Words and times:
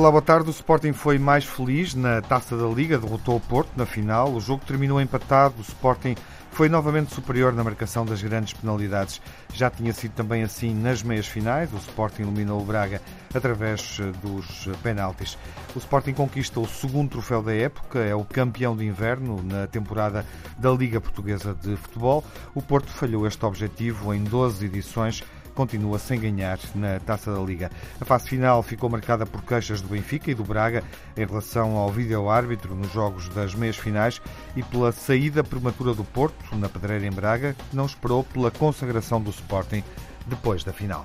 Olá, 0.00 0.10
boa 0.10 0.22
tarde. 0.22 0.48
O 0.48 0.50
Sporting 0.50 0.94
foi 0.94 1.18
mais 1.18 1.44
feliz 1.44 1.94
na 1.94 2.22
Taça 2.22 2.56
da 2.56 2.66
Liga, 2.66 2.96
derrotou 2.96 3.36
o 3.36 3.40
Porto 3.40 3.68
na 3.76 3.84
final. 3.84 4.32
O 4.32 4.40
jogo 4.40 4.64
terminou 4.64 4.98
empatado. 4.98 5.56
O 5.58 5.60
Sporting 5.60 6.14
foi 6.52 6.70
novamente 6.70 7.12
superior 7.12 7.52
na 7.52 7.62
marcação 7.62 8.06
das 8.06 8.22
grandes 8.22 8.54
penalidades. 8.54 9.20
Já 9.52 9.68
tinha 9.68 9.92
sido 9.92 10.12
também 10.12 10.42
assim 10.42 10.74
nas 10.74 11.02
meias 11.02 11.26
finais. 11.26 11.70
O 11.74 11.76
Sporting 11.76 12.22
eliminou 12.22 12.62
o 12.62 12.64
Braga 12.64 13.02
através 13.34 13.98
eh, 14.00 14.10
dos 14.26 14.70
penaltis. 14.82 15.36
O 15.76 15.78
Sporting 15.78 16.14
conquista 16.14 16.58
o 16.60 16.66
segundo 16.66 17.10
troféu 17.10 17.42
da 17.42 17.54
época, 17.54 17.98
é 17.98 18.14
o 18.14 18.24
campeão 18.24 18.74
de 18.74 18.86
inverno 18.86 19.42
na 19.42 19.66
temporada 19.66 20.24
da 20.56 20.70
Liga 20.70 20.98
Portuguesa 20.98 21.52
de 21.52 21.76
Futebol. 21.76 22.24
O 22.54 22.62
Porto 22.62 22.90
falhou 22.90 23.26
este 23.26 23.44
objetivo 23.44 24.14
em 24.14 24.24
12 24.24 24.64
edições 24.64 25.22
continua 25.54 25.98
sem 25.98 26.20
ganhar 26.20 26.58
na 26.74 26.98
Taça 27.00 27.32
da 27.32 27.40
Liga. 27.40 27.70
A 28.00 28.04
fase 28.04 28.28
final 28.28 28.62
ficou 28.62 28.88
marcada 28.88 29.26
por 29.26 29.42
queixas 29.42 29.80
do 29.80 29.88
Benfica 29.88 30.30
e 30.30 30.34
do 30.34 30.44
Braga 30.44 30.82
em 31.16 31.26
relação 31.26 31.76
ao 31.76 31.90
vídeo-árbitro 31.90 32.74
nos 32.74 32.92
jogos 32.92 33.28
das 33.28 33.54
meias 33.54 33.76
finais 33.76 34.20
e 34.56 34.62
pela 34.62 34.92
saída 34.92 35.44
prematura 35.44 35.94
do 35.94 36.04
Porto 36.04 36.56
na 36.56 36.68
Pedreira 36.68 37.06
em 37.06 37.12
Braga, 37.12 37.54
que 37.68 37.76
não 37.76 37.86
esperou 37.86 38.24
pela 38.24 38.50
consagração 38.50 39.20
do 39.20 39.30
Sporting 39.30 39.82
depois 40.26 40.64
da 40.64 40.72
final. 40.72 41.04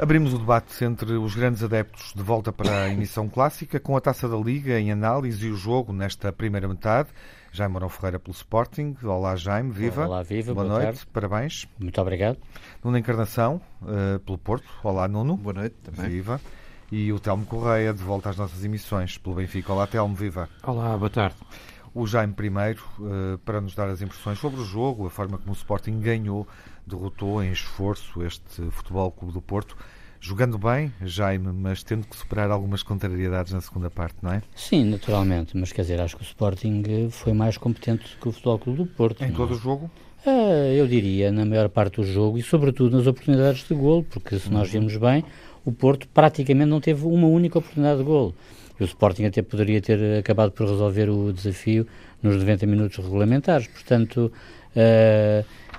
Abrimos 0.00 0.32
o 0.32 0.38
debate 0.38 0.82
entre 0.82 1.12
os 1.12 1.34
grandes 1.34 1.62
adeptos 1.62 2.14
de 2.16 2.22
volta 2.22 2.50
para 2.50 2.84
a 2.84 2.88
emissão 2.88 3.28
clássica, 3.28 3.78
com 3.78 3.94
a 3.94 4.00
taça 4.00 4.26
da 4.26 4.36
Liga 4.38 4.80
em 4.80 4.90
análise 4.90 5.46
e 5.46 5.50
o 5.50 5.56
jogo 5.56 5.92
nesta 5.92 6.32
primeira 6.32 6.66
metade. 6.66 7.10
Jaime 7.52 7.72
Morão 7.72 7.88
Ferreira 7.88 8.18
pelo 8.18 8.34
Sporting. 8.34 8.96
Olá, 9.02 9.34
Jaime, 9.34 9.72
viva. 9.72 10.06
Olá, 10.06 10.22
viva. 10.22 10.54
Boa, 10.54 10.66
boa 10.66 10.78
noite, 10.78 10.98
tarde. 10.98 11.06
parabéns. 11.12 11.68
Muito 11.78 12.00
obrigado. 12.00 12.38
Nuno 12.82 12.96
Encarnação, 12.96 13.60
uh, 13.82 14.20
pelo 14.20 14.38
Porto. 14.38 14.68
Olá, 14.84 15.08
Nuno. 15.08 15.36
Boa 15.36 15.54
noite 15.54 15.74
também. 15.82 16.08
Viva. 16.08 16.40
E 16.92 17.12
o 17.12 17.18
Telmo 17.18 17.44
Correia, 17.44 17.92
de 17.92 18.02
volta 18.02 18.30
às 18.30 18.36
nossas 18.36 18.64
emissões, 18.64 19.18
pelo 19.18 19.34
Benfica. 19.34 19.72
Olá, 19.72 19.86
Telmo, 19.86 20.14
viva. 20.14 20.48
Olá, 20.62 20.96
boa 20.96 21.10
tarde. 21.10 21.36
O 21.92 22.06
Jaime 22.06 22.32
primeiro, 22.32 22.84
uh, 23.00 23.36
para 23.38 23.60
nos 23.60 23.74
dar 23.74 23.88
as 23.88 24.00
impressões 24.00 24.38
sobre 24.38 24.60
o 24.60 24.64
jogo, 24.64 25.06
a 25.06 25.10
forma 25.10 25.36
como 25.36 25.50
o 25.50 25.54
Sporting 25.54 25.98
ganhou, 25.98 26.46
derrotou 26.86 27.42
em 27.42 27.50
esforço 27.50 28.22
este 28.22 28.70
Futebol 28.70 29.10
Clube 29.10 29.34
do 29.34 29.42
Porto 29.42 29.76
jogando 30.20 30.58
bem, 30.58 30.92
Jaime, 31.02 31.50
mas 31.52 31.82
tendo 31.82 32.06
que 32.06 32.14
superar 32.16 32.50
algumas 32.50 32.82
contrariedades 32.82 33.52
na 33.52 33.60
segunda 33.60 33.90
parte, 33.90 34.16
não 34.22 34.32
é? 34.32 34.42
Sim, 34.54 34.84
naturalmente, 34.84 35.56
mas 35.56 35.72
quer 35.72 35.82
dizer, 35.82 36.00
acho 36.00 36.16
que 36.16 36.22
o 36.22 36.24
Sporting 36.24 36.82
eh, 36.86 37.08
foi 37.10 37.32
mais 37.32 37.56
competente 37.56 38.16
que 38.20 38.28
o 38.28 38.32
Futebol 38.32 38.58
Clube 38.58 38.78
do 38.78 38.86
Porto. 38.86 39.24
Em 39.24 39.28
não? 39.28 39.36
todo 39.36 39.52
o 39.52 39.58
jogo? 39.58 39.90
Ah, 40.26 40.68
eu 40.76 40.86
diria, 40.86 41.32
na 41.32 41.46
maior 41.46 41.70
parte 41.70 41.96
do 41.96 42.04
jogo 42.04 42.36
e 42.36 42.42
sobretudo 42.42 42.96
nas 42.96 43.06
oportunidades 43.06 43.66
de 43.66 43.74
gol, 43.74 44.04
porque 44.04 44.38
se 44.38 44.50
nós 44.50 44.70
vimos 44.70 44.94
bem, 44.96 45.24
o 45.64 45.72
Porto 45.72 46.06
praticamente 46.08 46.68
não 46.68 46.80
teve 46.80 47.06
uma 47.06 47.26
única 47.26 47.58
oportunidade 47.58 47.98
de 47.98 48.04
gol. 48.04 48.34
E 48.78 48.82
o 48.82 48.86
Sporting 48.86 49.24
até 49.24 49.40
poderia 49.40 49.80
ter 49.80 50.18
acabado 50.18 50.52
por 50.52 50.68
resolver 50.68 51.08
o 51.08 51.32
desafio 51.32 51.86
nos 52.22 52.36
90 52.36 52.66
minutos 52.66 53.02
regulamentares. 53.02 53.66
Portanto, 53.66 54.30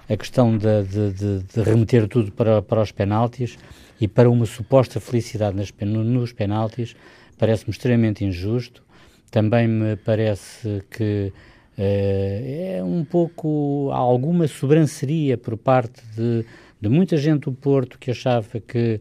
a 0.09 0.17
questão 0.17 0.57
de, 0.57 0.83
de, 0.83 1.13
de, 1.13 1.43
de, 1.43 1.61
remeter 1.63 2.07
tudo 2.07 2.31
para, 2.31 2.61
para 2.61 2.81
os 2.81 2.91
penaltis 2.91 3.57
e 4.01 4.07
para 4.07 4.29
uma 4.29 4.47
suposta 4.47 4.99
felicidade 4.99 5.55
nas, 5.55 5.71
nos 5.87 6.33
penaltis 6.33 6.95
parece-me 7.37 7.71
extremamente 7.71 8.25
injusto. 8.25 8.83
Também 9.29 9.67
me 9.67 9.95
parece 9.95 10.83
que 10.89 11.31
uh, 11.77 11.81
é 11.81 12.81
um 12.83 13.05
pouco 13.05 13.89
alguma 13.93 14.47
sobranceria 14.47 15.37
por 15.37 15.55
parte 15.55 16.01
de, 16.15 16.43
de 16.81 16.89
muita 16.89 17.15
gente 17.15 17.43
do 17.43 17.53
Porto 17.53 17.99
que 17.99 18.09
achava 18.09 18.59
que 18.59 18.99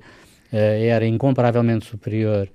uh, 0.53 0.57
era 0.57 1.07
incomparavelmente 1.07 1.87
superior 1.87 2.49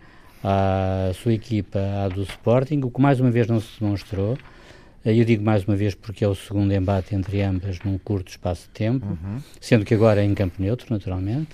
à 0.44 1.12
sua 1.16 1.34
equipa 1.34 1.80
à 1.80 2.08
do 2.08 2.22
Sporting, 2.22 2.82
o 2.84 2.92
que 2.92 3.02
mais 3.02 3.20
uma 3.20 3.32
vez 3.32 3.48
não 3.48 3.60
se 3.60 3.80
demonstrou. 3.80 4.38
Eu 5.04 5.24
digo 5.24 5.44
mais 5.44 5.66
uma 5.66 5.76
vez 5.76 5.94
porque 5.94 6.24
é 6.24 6.28
o 6.28 6.34
segundo 6.34 6.72
embate 6.74 7.14
entre 7.16 7.42
ambas 7.42 7.80
num 7.84 7.98
curto 7.98 8.30
espaço 8.30 8.64
de 8.64 8.70
tempo, 8.70 9.06
uhum. 9.06 9.40
sendo 9.60 9.86
que 9.86 9.94
agora 9.94 10.22
é 10.22 10.26
em 10.26 10.34
campo 10.34 10.56
neutro, 10.60 10.88
naturalmente. 10.90 11.50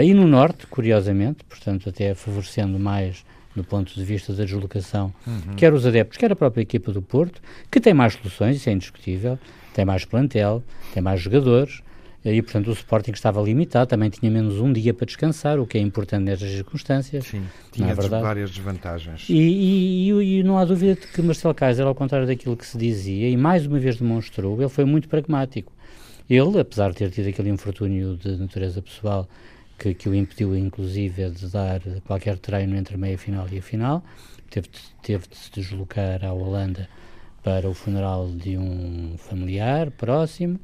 E 0.00 0.14
no 0.14 0.26
Norte, 0.26 0.66
curiosamente, 0.66 1.44
portanto, 1.44 1.90
até 1.90 2.14
favorecendo 2.14 2.78
mais 2.78 3.24
do 3.54 3.62
ponto 3.62 3.94
de 3.94 4.02
vista 4.02 4.32
da 4.32 4.44
deslocação, 4.44 5.12
uhum. 5.26 5.54
quer 5.56 5.74
os 5.74 5.84
adeptos, 5.84 6.16
quer 6.16 6.32
a 6.32 6.36
própria 6.36 6.62
equipa 6.62 6.90
do 6.90 7.02
Porto, 7.02 7.42
que 7.70 7.78
tem 7.78 7.92
mais 7.92 8.14
soluções, 8.14 8.56
isso 8.56 8.70
é 8.70 8.72
indiscutível, 8.72 9.38
tem 9.74 9.84
mais 9.84 10.06
plantel, 10.06 10.62
tem 10.94 11.02
mais 11.02 11.20
jogadores, 11.20 11.82
e 12.24 12.40
portanto 12.40 12.68
o 12.68 12.72
Sporting 12.72 13.10
estava 13.10 13.42
limitado, 13.42 13.88
também 13.88 14.08
tinha 14.08 14.30
menos 14.30 14.58
um 14.60 14.72
dia 14.72 14.94
para 14.94 15.04
descansar, 15.04 15.58
o 15.58 15.66
que 15.66 15.76
é 15.76 15.80
importante 15.80 16.22
nestas 16.22 16.50
circunstâncias. 16.50 17.26
Sim, 17.26 17.42
tinha 17.72 17.90
é 17.90 17.94
várias 17.94 18.50
desvantagens. 18.50 19.26
E, 19.28 19.34
e, 19.34 20.10
e, 20.10 20.38
e, 20.38 20.42
não 20.42 20.56
há 20.56 20.64
dúvida 20.64 20.94
de 20.94 21.06
que 21.08 21.20
Marcelo 21.20 21.52
Kaiser, 21.52 21.86
ao 21.86 21.94
contrário 21.94 22.26
daquilo 22.26 22.56
que 22.56 22.64
se 22.64 22.78
dizia, 22.78 23.28
e 23.28 23.36
mais 23.36 23.66
uma 23.66 23.78
vez 23.78 23.96
demonstrou, 23.96 24.58
ele 24.60 24.70
foi 24.70 24.84
muito 24.84 25.08
pragmático. 25.08 25.72
Ele, 26.30 26.60
apesar 26.60 26.90
de 26.92 26.96
ter 26.96 27.10
tido 27.10 27.28
aquele 27.28 27.50
infortúnio 27.50 28.16
de 28.16 28.36
natureza 28.36 28.80
pessoal 28.80 29.28
que, 29.82 29.94
que 29.94 30.08
o 30.08 30.14
impediu, 30.14 30.56
inclusive, 30.56 31.30
de 31.30 31.48
dar 31.48 31.80
qualquer 32.06 32.38
treino 32.38 32.76
entre 32.76 32.94
a 32.94 32.98
meia-final 32.98 33.48
e 33.50 33.58
a 33.58 33.62
final, 33.62 34.04
teve 34.48 34.68
teve 35.02 35.26
de 35.26 35.36
se 35.36 35.50
deslocar 35.50 36.24
à 36.24 36.32
Holanda 36.32 36.88
para 37.42 37.68
o 37.68 37.74
funeral 37.74 38.28
de 38.28 38.56
um 38.56 39.16
familiar 39.18 39.90
próximo. 39.90 40.60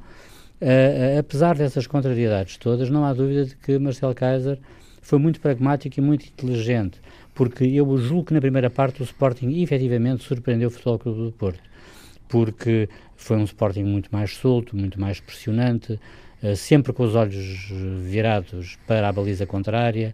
Uh, 0.61 1.19
apesar 1.19 1.57
dessas 1.57 1.85
contrariedades 1.85 2.55
todas, 2.57 2.89
não 2.89 3.03
há 3.03 3.13
dúvida 3.13 3.45
de 3.45 3.55
que 3.57 3.77
Marcel 3.77 4.13
Kaiser 4.15 4.57
foi 5.01 5.19
muito 5.19 5.41
pragmático 5.41 5.99
e 5.99 6.01
muito 6.01 6.25
inteligente, 6.25 7.01
porque 7.33 7.65
eu 7.65 7.97
julgo 7.97 8.25
que 8.25 8.33
na 8.33 8.41
primeira 8.41 8.69
parte 8.69 9.01
o 9.01 9.03
Sporting 9.03 9.61
efetivamente 9.61 10.23
surpreendeu 10.23 10.69
o 10.69 10.71
Futebol 10.71 10.99
Clube 10.99 11.25
do 11.25 11.31
Porto, 11.31 11.63
porque 12.27 12.87
foi 13.15 13.37
um 13.37 13.43
Sporting 13.43 13.83
muito 13.83 14.09
mais 14.11 14.35
solto, 14.35 14.75
muito 14.75 14.99
mais 14.99 15.19
pressionante, 15.19 15.99
sempre 16.55 16.93
com 16.93 17.03
os 17.03 17.15
olhos 17.15 17.71
virados 18.03 18.77
para 18.87 19.09
a 19.09 19.11
baliza 19.11 19.45
contrária, 19.45 20.13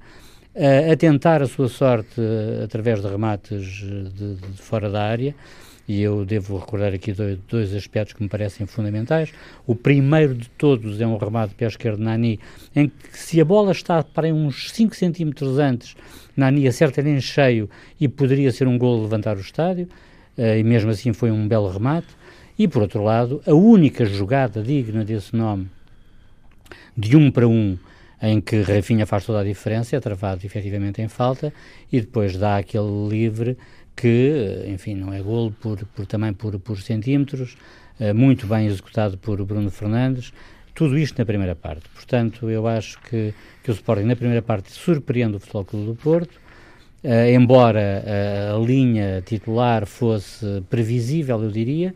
uh, 0.55 0.91
a 0.91 0.95
tentar 0.95 1.41
a 1.41 1.47
sua 1.47 1.67
sorte 1.67 2.19
através 2.63 3.01
de 3.01 3.07
remates 3.07 3.65
de, 3.65 4.35
de 4.35 4.61
fora 4.61 4.89
da 4.89 5.03
área, 5.03 5.35
e 5.87 6.01
eu 6.01 6.25
devo 6.25 6.57
recordar 6.57 6.93
aqui 6.93 7.11
dois, 7.11 7.37
dois, 7.47 7.73
aspectos 7.75 8.13
que 8.13 8.23
me 8.23 8.27
parecem 8.27 8.65
fundamentais. 8.65 9.31
O 9.67 9.75
primeiro 9.75 10.33
de 10.33 10.49
todos 10.49 10.99
é 10.99 11.05
um 11.05 11.15
remate 11.15 11.49
de 11.49 11.55
pé 11.55 11.67
esquerdo 11.67 11.97
de 11.97 12.03
Nani, 12.03 12.39
em 12.75 12.89
que 12.89 13.17
se 13.17 13.39
a 13.39 13.45
bola 13.45 13.71
está 13.71 14.01
para 14.01 14.33
uns 14.33 14.71
5 14.71 14.95
centímetros 14.95 15.59
antes, 15.59 15.95
Nani 16.35 16.67
acerta-lhe 16.67 17.11
em 17.11 17.21
cheio 17.21 17.69
e 18.01 18.07
poderia 18.07 18.51
ser 18.51 18.67
um 18.67 18.79
gol 18.79 19.03
levantar 19.03 19.37
o 19.37 19.41
estádio, 19.41 19.87
e 20.35 20.63
mesmo 20.63 20.89
assim 20.89 21.13
foi 21.13 21.29
um 21.29 21.47
belo 21.47 21.69
remate. 21.69 22.07
E 22.57 22.67
por 22.67 22.81
outro 22.81 23.03
lado, 23.03 23.41
a 23.45 23.53
única 23.53 24.05
jogada 24.05 24.63
digna 24.63 25.03
desse 25.03 25.35
nome, 25.35 25.69
de 26.95 27.15
um 27.15 27.31
para 27.31 27.47
um, 27.47 27.77
em 28.21 28.41
que 28.41 28.61
Rafinha 28.61 29.05
faz 29.05 29.25
toda 29.25 29.41
a 29.41 29.43
diferença, 29.43 29.95
é 29.95 29.99
travado 29.99 30.45
efetivamente 30.45 31.01
em 31.01 31.07
falta, 31.07 31.53
e 31.91 31.99
depois 31.99 32.37
dá 32.37 32.57
aquele 32.57 33.07
livre 33.07 33.57
que, 33.95 34.65
enfim, 34.67 34.95
não 34.95 35.13
é 35.13 35.21
golo 35.21 35.51
por, 35.51 35.85
por 35.95 36.05
também 36.05 36.33
por, 36.33 36.59
por 36.59 36.81
centímetros, 36.81 37.55
uh, 37.99 38.13
muito 38.13 38.45
bem 38.45 38.67
executado 38.67 39.17
por 39.17 39.43
Bruno 39.45 39.71
Fernandes, 39.71 40.33
tudo 40.73 40.97
isto 40.97 41.17
na 41.17 41.25
primeira 41.25 41.55
parte. 41.55 41.87
Portanto, 41.93 42.49
eu 42.49 42.67
acho 42.67 42.99
que, 43.01 43.33
que 43.63 43.71
o 43.71 43.73
Sporting 43.73 44.03
na 44.03 44.15
primeira 44.15 44.41
parte 44.41 44.71
surpreende 44.71 45.37
o 45.37 45.39
Futebol 45.39 45.65
Clube 45.65 45.85
do 45.85 45.95
Porto, 45.95 46.35
uh, 47.03 47.29
embora 47.33 48.03
uh, 48.03 48.55
a 48.61 48.65
linha 48.65 49.23
titular 49.25 49.85
fosse 49.85 50.61
previsível, 50.69 51.41
eu 51.43 51.51
diria, 51.51 51.93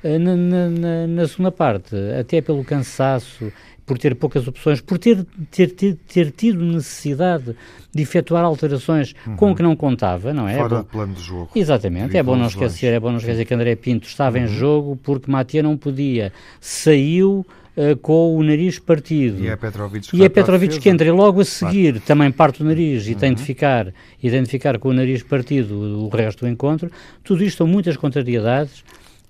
na, 0.00 0.36
na, 0.36 1.06
na, 1.08 1.26
segunda 1.26 1.50
parte, 1.50 1.96
até 2.20 2.40
pelo 2.40 2.62
cansaço 2.62 3.52
por 3.88 3.96
ter 3.96 4.14
poucas 4.14 4.46
opções, 4.46 4.82
por 4.82 4.98
ter, 4.98 5.26
ter, 5.50 5.70
ter, 5.70 5.96
ter 6.06 6.30
tido 6.30 6.62
necessidade 6.62 7.56
de 7.92 8.02
efetuar 8.02 8.44
alterações 8.44 9.14
uhum. 9.26 9.36
com 9.36 9.50
o 9.50 9.56
que 9.56 9.62
não 9.62 9.74
contava, 9.74 10.34
não 10.34 10.46
é? 10.46 10.58
Fora 10.58 10.74
é 10.74 10.78
do 10.78 10.84
plano 10.84 11.14
de 11.14 11.22
jogo. 11.22 11.50
Exatamente, 11.54 12.14
é 12.14 12.22
bom 12.22 12.36
não 12.36 12.46
esquecer, 12.46 12.92
é 12.92 13.00
bom 13.00 13.10
não 13.10 13.16
esquecer 13.16 13.46
que 13.46 13.54
André 13.54 13.74
Pinto 13.74 14.06
estava 14.06 14.36
uhum. 14.36 14.44
em 14.44 14.46
jogo 14.46 14.96
porque 15.02 15.30
Matia 15.30 15.62
não 15.62 15.74
podia, 15.74 16.30
saiu 16.60 17.46
uh, 17.74 17.96
com 17.96 18.36
o 18.36 18.42
nariz 18.42 18.78
partido. 18.78 19.42
E 19.42 19.48
é 19.48 19.56
Petrovic 19.56 20.10
que, 20.10 20.16
e 20.18 20.22
é 20.22 20.28
Petrovic 20.28 20.78
que 20.78 20.88
entra 20.90 21.08
e 21.08 21.10
logo 21.10 21.40
a 21.40 21.44
seguir 21.46 21.92
claro. 21.92 22.06
também 22.06 22.30
parte 22.30 22.62
o 22.62 22.66
nariz 22.66 23.08
e 23.08 23.14
uhum. 23.14 23.18
tem 23.18 23.32
de 23.32 23.42
ficar, 23.42 23.94
e 24.22 24.30
tem 24.30 24.42
de 24.42 24.50
ficar 24.50 24.78
com 24.78 24.90
o 24.90 24.92
nariz 24.92 25.22
partido 25.22 25.74
o 25.74 26.08
resto 26.10 26.44
do 26.44 26.48
encontro. 26.48 26.90
Tudo 27.24 27.42
isto 27.42 27.56
são 27.56 27.66
muitas 27.66 27.96
contrariedades 27.96 28.80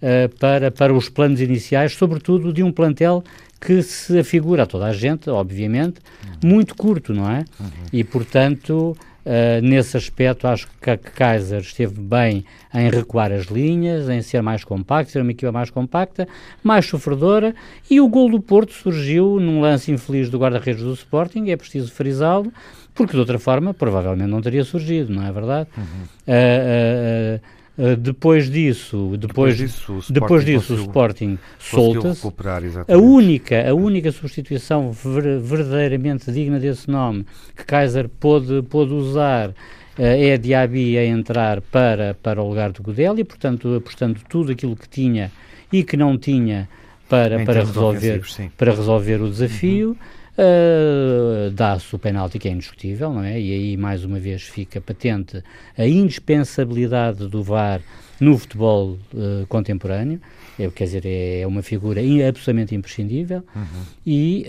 uh, 0.02 0.36
para, 0.40 0.72
para 0.72 0.92
os 0.92 1.08
planos 1.08 1.40
iniciais, 1.40 1.92
sobretudo 1.92 2.52
de 2.52 2.60
um 2.64 2.72
plantel 2.72 3.22
que 3.60 3.82
se 3.82 4.18
afigura 4.18 4.62
a 4.62 4.66
toda 4.66 4.86
a 4.86 4.92
gente, 4.92 5.28
obviamente, 5.28 6.00
uhum. 6.24 6.50
muito 6.50 6.74
curto, 6.74 7.12
não 7.12 7.30
é? 7.30 7.44
Uhum. 7.60 7.68
E, 7.92 8.04
portanto, 8.04 8.96
Uh, 9.28 9.60
nesse 9.60 9.94
aspecto, 9.94 10.48
acho 10.48 10.66
que, 10.80 10.96
que 10.96 11.10
Kaiser 11.10 11.60
esteve 11.60 12.00
bem 12.00 12.46
em 12.72 12.88
recuar 12.88 13.30
as 13.30 13.44
linhas, 13.44 14.08
em 14.08 14.22
ser 14.22 14.40
mais 14.40 14.64
compacto, 14.64 15.12
ser 15.12 15.20
uma 15.20 15.32
equipa 15.32 15.52
mais 15.52 15.68
compacta, 15.68 16.26
mais 16.62 16.86
sofredora, 16.86 17.54
e 17.90 18.00
o 18.00 18.08
gol 18.08 18.30
do 18.30 18.40
Porto 18.40 18.72
surgiu 18.72 19.38
num 19.38 19.60
lance 19.60 19.92
infeliz 19.92 20.30
do 20.30 20.38
guarda-redes 20.38 20.82
do 20.82 20.94
Sporting, 20.94 21.50
é 21.50 21.56
preciso 21.58 21.92
frisá-lo, 21.92 22.50
porque 22.94 23.12
de 23.12 23.18
outra 23.18 23.38
forma 23.38 23.74
provavelmente 23.74 24.30
não 24.30 24.40
teria 24.40 24.64
surgido, 24.64 25.12
não 25.12 25.26
é 25.26 25.30
verdade? 25.30 25.68
Uhum. 25.76 25.84
Uh, 25.84 27.36
uh, 27.36 27.40
Uh, 27.78 27.94
depois 27.96 28.50
disso, 28.50 29.16
depois, 29.16 29.56
depois 29.56 29.56
disso, 29.56 29.92
o 29.92 29.98
Sporting, 30.00 30.12
depois 30.12 30.44
disso, 30.44 30.74
o 30.74 30.80
Sporting 30.80 31.38
solta-se. 31.60 32.26
A 32.88 32.98
única, 32.98 33.70
a 33.70 33.72
única 33.72 34.10
substituição 34.10 34.90
ver, 34.90 35.38
verdadeiramente 35.38 36.32
digna 36.32 36.58
desse 36.58 36.90
nome 36.90 37.24
que 37.56 37.64
Kaiser 37.64 38.08
pôde, 38.08 38.62
pôde 38.62 38.92
usar 38.92 39.50
uh, 39.50 39.54
é 39.96 40.32
a 40.32 40.36
Diaby 40.36 40.98
a 40.98 41.04
entrar 41.04 41.60
para, 41.60 42.14
para 42.20 42.42
o 42.42 42.48
lugar 42.48 42.72
do 42.72 42.82
Godel 42.82 43.16
e, 43.16 43.22
portanto, 43.22 43.72
apostando 43.76 44.18
tudo 44.28 44.50
aquilo 44.50 44.74
que 44.74 44.88
tinha 44.88 45.30
e 45.72 45.84
que 45.84 45.96
não 45.96 46.18
tinha 46.18 46.68
para, 47.08 47.44
para, 47.44 47.60
resolver, 47.60 48.22
para 48.56 48.72
resolver 48.72 49.22
o 49.22 49.30
desafio. 49.30 49.90
Uhum. 49.90 50.17
Uh, 50.38 51.50
Dá-se 51.50 51.96
o 51.96 51.98
penalti 51.98 52.38
que 52.38 52.48
é 52.48 52.52
indiscutível, 52.52 53.12
não 53.12 53.24
é? 53.24 53.40
E 53.40 53.52
aí, 53.52 53.76
mais 53.76 54.04
uma 54.04 54.20
vez, 54.20 54.42
fica 54.42 54.80
patente 54.80 55.42
a 55.76 55.84
indispensabilidade 55.84 57.26
do 57.26 57.42
VAR 57.42 57.80
no 58.20 58.38
futebol 58.38 58.98
uh, 59.14 59.46
contemporâneo. 59.48 60.20
É, 60.56 60.68
quer 60.70 60.84
dizer, 60.84 61.06
é, 61.06 61.40
é 61.40 61.46
uma 61.46 61.62
figura 61.62 62.00
absolutamente 62.00 62.72
imprescindível. 62.72 63.42
Uhum. 63.54 63.82
E 64.06 64.46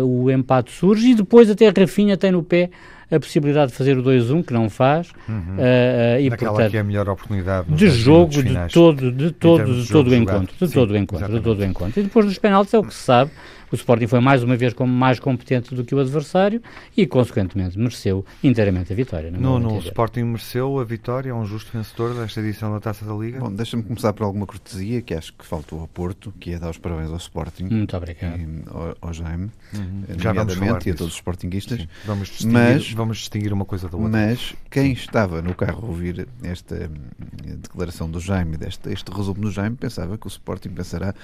uh, 0.00 0.04
o 0.04 0.30
empate 0.30 0.70
surge 0.70 1.12
e 1.12 1.14
depois 1.14 1.48
até 1.48 1.68
a 1.68 1.72
Rafinha 1.76 2.18
tem 2.18 2.32
no 2.32 2.42
pé 2.42 2.70
a 3.10 3.18
possibilidade 3.18 3.72
de 3.72 3.76
fazer 3.76 3.98
o 3.98 4.02
2-1, 4.02 4.44
que 4.44 4.52
não 4.52 4.70
faz. 4.70 5.10
Uhum. 5.28 5.56
Uh, 5.56 6.20
e, 6.20 6.30
Naquela 6.30 6.52
portanto, 6.52 6.70
que 6.70 6.76
é 6.76 6.80
a 6.80 6.84
melhor 6.84 7.08
oportunidade 7.08 7.72
de 7.72 7.90
jogo 7.90 8.30
de 8.30 8.54
todo, 8.72 9.10
de 9.10 9.30
todo, 9.32 9.82
de 9.82 9.88
todo 9.88 10.10
o 10.10 10.14
encontro. 10.14 10.66
De 10.66 10.72
todo 10.72 10.90
o 10.92 10.96
encontro, 10.96 11.28
de 11.28 11.40
todo 11.40 11.60
o 11.60 11.64
encontro. 11.64 12.00
E 12.00 12.02
depois 12.04 12.26
dos 12.26 12.38
penaltis 12.38 12.74
é 12.74 12.78
o 12.78 12.84
que 12.84 12.94
se 12.94 13.02
sabe 13.02 13.30
o 13.70 13.74
Sporting 13.74 14.06
foi 14.06 14.20
mais 14.20 14.42
uma 14.42 14.56
vez 14.56 14.72
como 14.72 14.92
mais 14.92 15.18
competente 15.18 15.74
do 15.74 15.84
que 15.84 15.94
o 15.94 16.00
adversário 16.00 16.62
e, 16.96 17.06
consequentemente, 17.06 17.78
mereceu 17.78 18.24
inteiramente 18.42 18.92
a 18.92 18.96
vitória. 18.96 19.30
No, 19.30 19.58
no, 19.58 19.76
o 19.76 19.78
Sporting 19.78 20.24
mereceu 20.24 20.78
a 20.78 20.84
vitória, 20.84 21.30
é 21.30 21.34
um 21.34 21.44
justo 21.44 21.70
vencedor 21.72 22.14
desta 22.14 22.40
edição 22.40 22.72
da 22.72 22.80
Taça 22.80 23.04
da 23.04 23.14
Liga. 23.14 23.40
Bom, 23.40 23.52
deixa-me 23.52 23.82
começar 23.82 24.12
por 24.12 24.24
alguma 24.24 24.46
cortesia 24.46 25.02
que 25.02 25.14
acho 25.14 25.32
que 25.32 25.44
faltou 25.44 25.80
ao 25.80 25.88
Porto, 25.88 26.32
que 26.38 26.52
é 26.52 26.58
dar 26.58 26.70
os 26.70 26.78
parabéns 26.78 27.10
ao 27.10 27.16
Sporting. 27.16 27.64
Muito 27.64 27.96
obrigado. 27.96 28.38
E, 28.38 28.62
ao, 28.68 28.96
ao 29.00 29.12
Jaime, 29.12 29.50
uhum. 29.74 30.04
Já 30.18 30.32
vamos 30.32 30.54
falar 30.54 30.80
e 30.86 30.90
a 30.90 30.94
todos 30.94 31.12
os 31.12 31.14
Sportinguistas. 31.14 31.86
Vamos 32.04 32.28
distinguir, 32.28 32.52
mas, 32.52 32.92
vamos 32.92 33.18
distinguir 33.18 33.52
uma 33.52 33.64
coisa 33.64 33.88
da 33.88 33.96
outra. 33.96 34.10
Mas 34.10 34.54
quem 34.70 34.92
estava 34.92 35.42
no 35.42 35.54
carro 35.54 35.86
a 35.86 35.88
ouvir 35.88 36.28
esta 36.42 36.90
hum, 36.90 37.56
declaração 37.58 38.10
do 38.10 38.20
Jaime, 38.20 38.56
deste, 38.56 38.90
este 38.90 39.10
resumo 39.10 39.40
do 39.40 39.50
Jaime, 39.50 39.76
pensava 39.76 40.16
que 40.18 40.26
o 40.26 40.28
Sporting 40.28 40.70
pensará, 40.70 41.14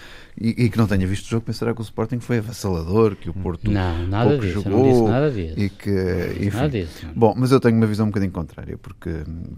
e, 0.41 0.65
e 0.65 0.71
que 0.71 0.79
não 0.79 0.87
tenha 0.87 1.07
visto 1.07 1.27
o 1.27 1.31
jogo, 1.31 1.47
pensará 1.47 1.75
que 1.75 1.81
o 1.81 1.83
Sporting 1.83 2.21
foi 2.21 2.36
avassalador, 2.39 3.17
que 3.17 3.31
o 3.31 3.35
Porto 3.35 3.71
não, 3.71 4.07
nada 4.07 4.31
pouco 4.31 4.45
disso, 4.45 4.63
jogou. 4.63 4.73
Não 4.73 4.91
disse 4.91 5.03
nada 5.03 5.31
disso. 5.31 5.61
E 5.61 5.71
que, 5.71 6.37
enfim, 6.41 6.57
nada 6.57 6.69
disso. 6.69 7.07
Bom, 7.15 7.35
mas 7.37 7.53
eu 7.53 7.61
tenho 7.61 7.77
uma 7.77 7.87
visão 7.87 8.07
um 8.07 8.11
bocadinho 8.11 8.33
contrária, 8.33 8.77
porque, 8.79 9.11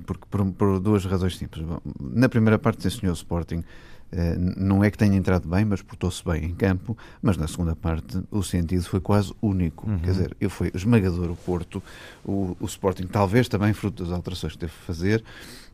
porque 0.07 0.25
por, 0.31 0.45
por 0.53 0.81
duas 0.81 1.05
razões 1.05 1.37
simples. 1.37 1.67
Na 2.01 2.29
primeira 2.29 2.59
parte, 2.59 2.83
sim, 2.83 3.01
senhor 3.01 3.13
Sporting, 3.13 3.63
eh, 4.11 4.37
não 4.39 4.83
é 4.83 4.91
que 4.91 4.97
tenha 4.97 5.17
entrado 5.17 5.47
bem, 5.47 5.65
mas 5.65 5.83
portou-se 5.83 6.25
bem 6.25 6.47
em 6.47 6.55
campo, 6.55 6.97
mas 7.21 7.37
na 7.37 7.47
segunda 7.47 7.77
parte 7.77 8.21
o 8.31 8.43
sentido 8.43 8.83
foi 8.85 9.01
quase 9.01 9.35
único. 9.43 9.89
Uhum. 9.89 9.99
Quer 9.99 10.11
dizer, 10.11 10.37
eu 10.41 10.49
fui 10.49 10.71
esmagador 10.75 11.31
o 11.31 11.37
Porto, 11.37 11.83
o, 12.25 12.57
o 12.59 12.67
Sporting, 12.67 13.07
talvez 13.07 13.49
também 13.49 13.73
fruto 13.75 14.05
das 14.05 14.13
alterações 14.13 14.55
que 14.55 14.59
teve 14.61 14.73
que 14.73 14.85
fazer, 14.85 15.23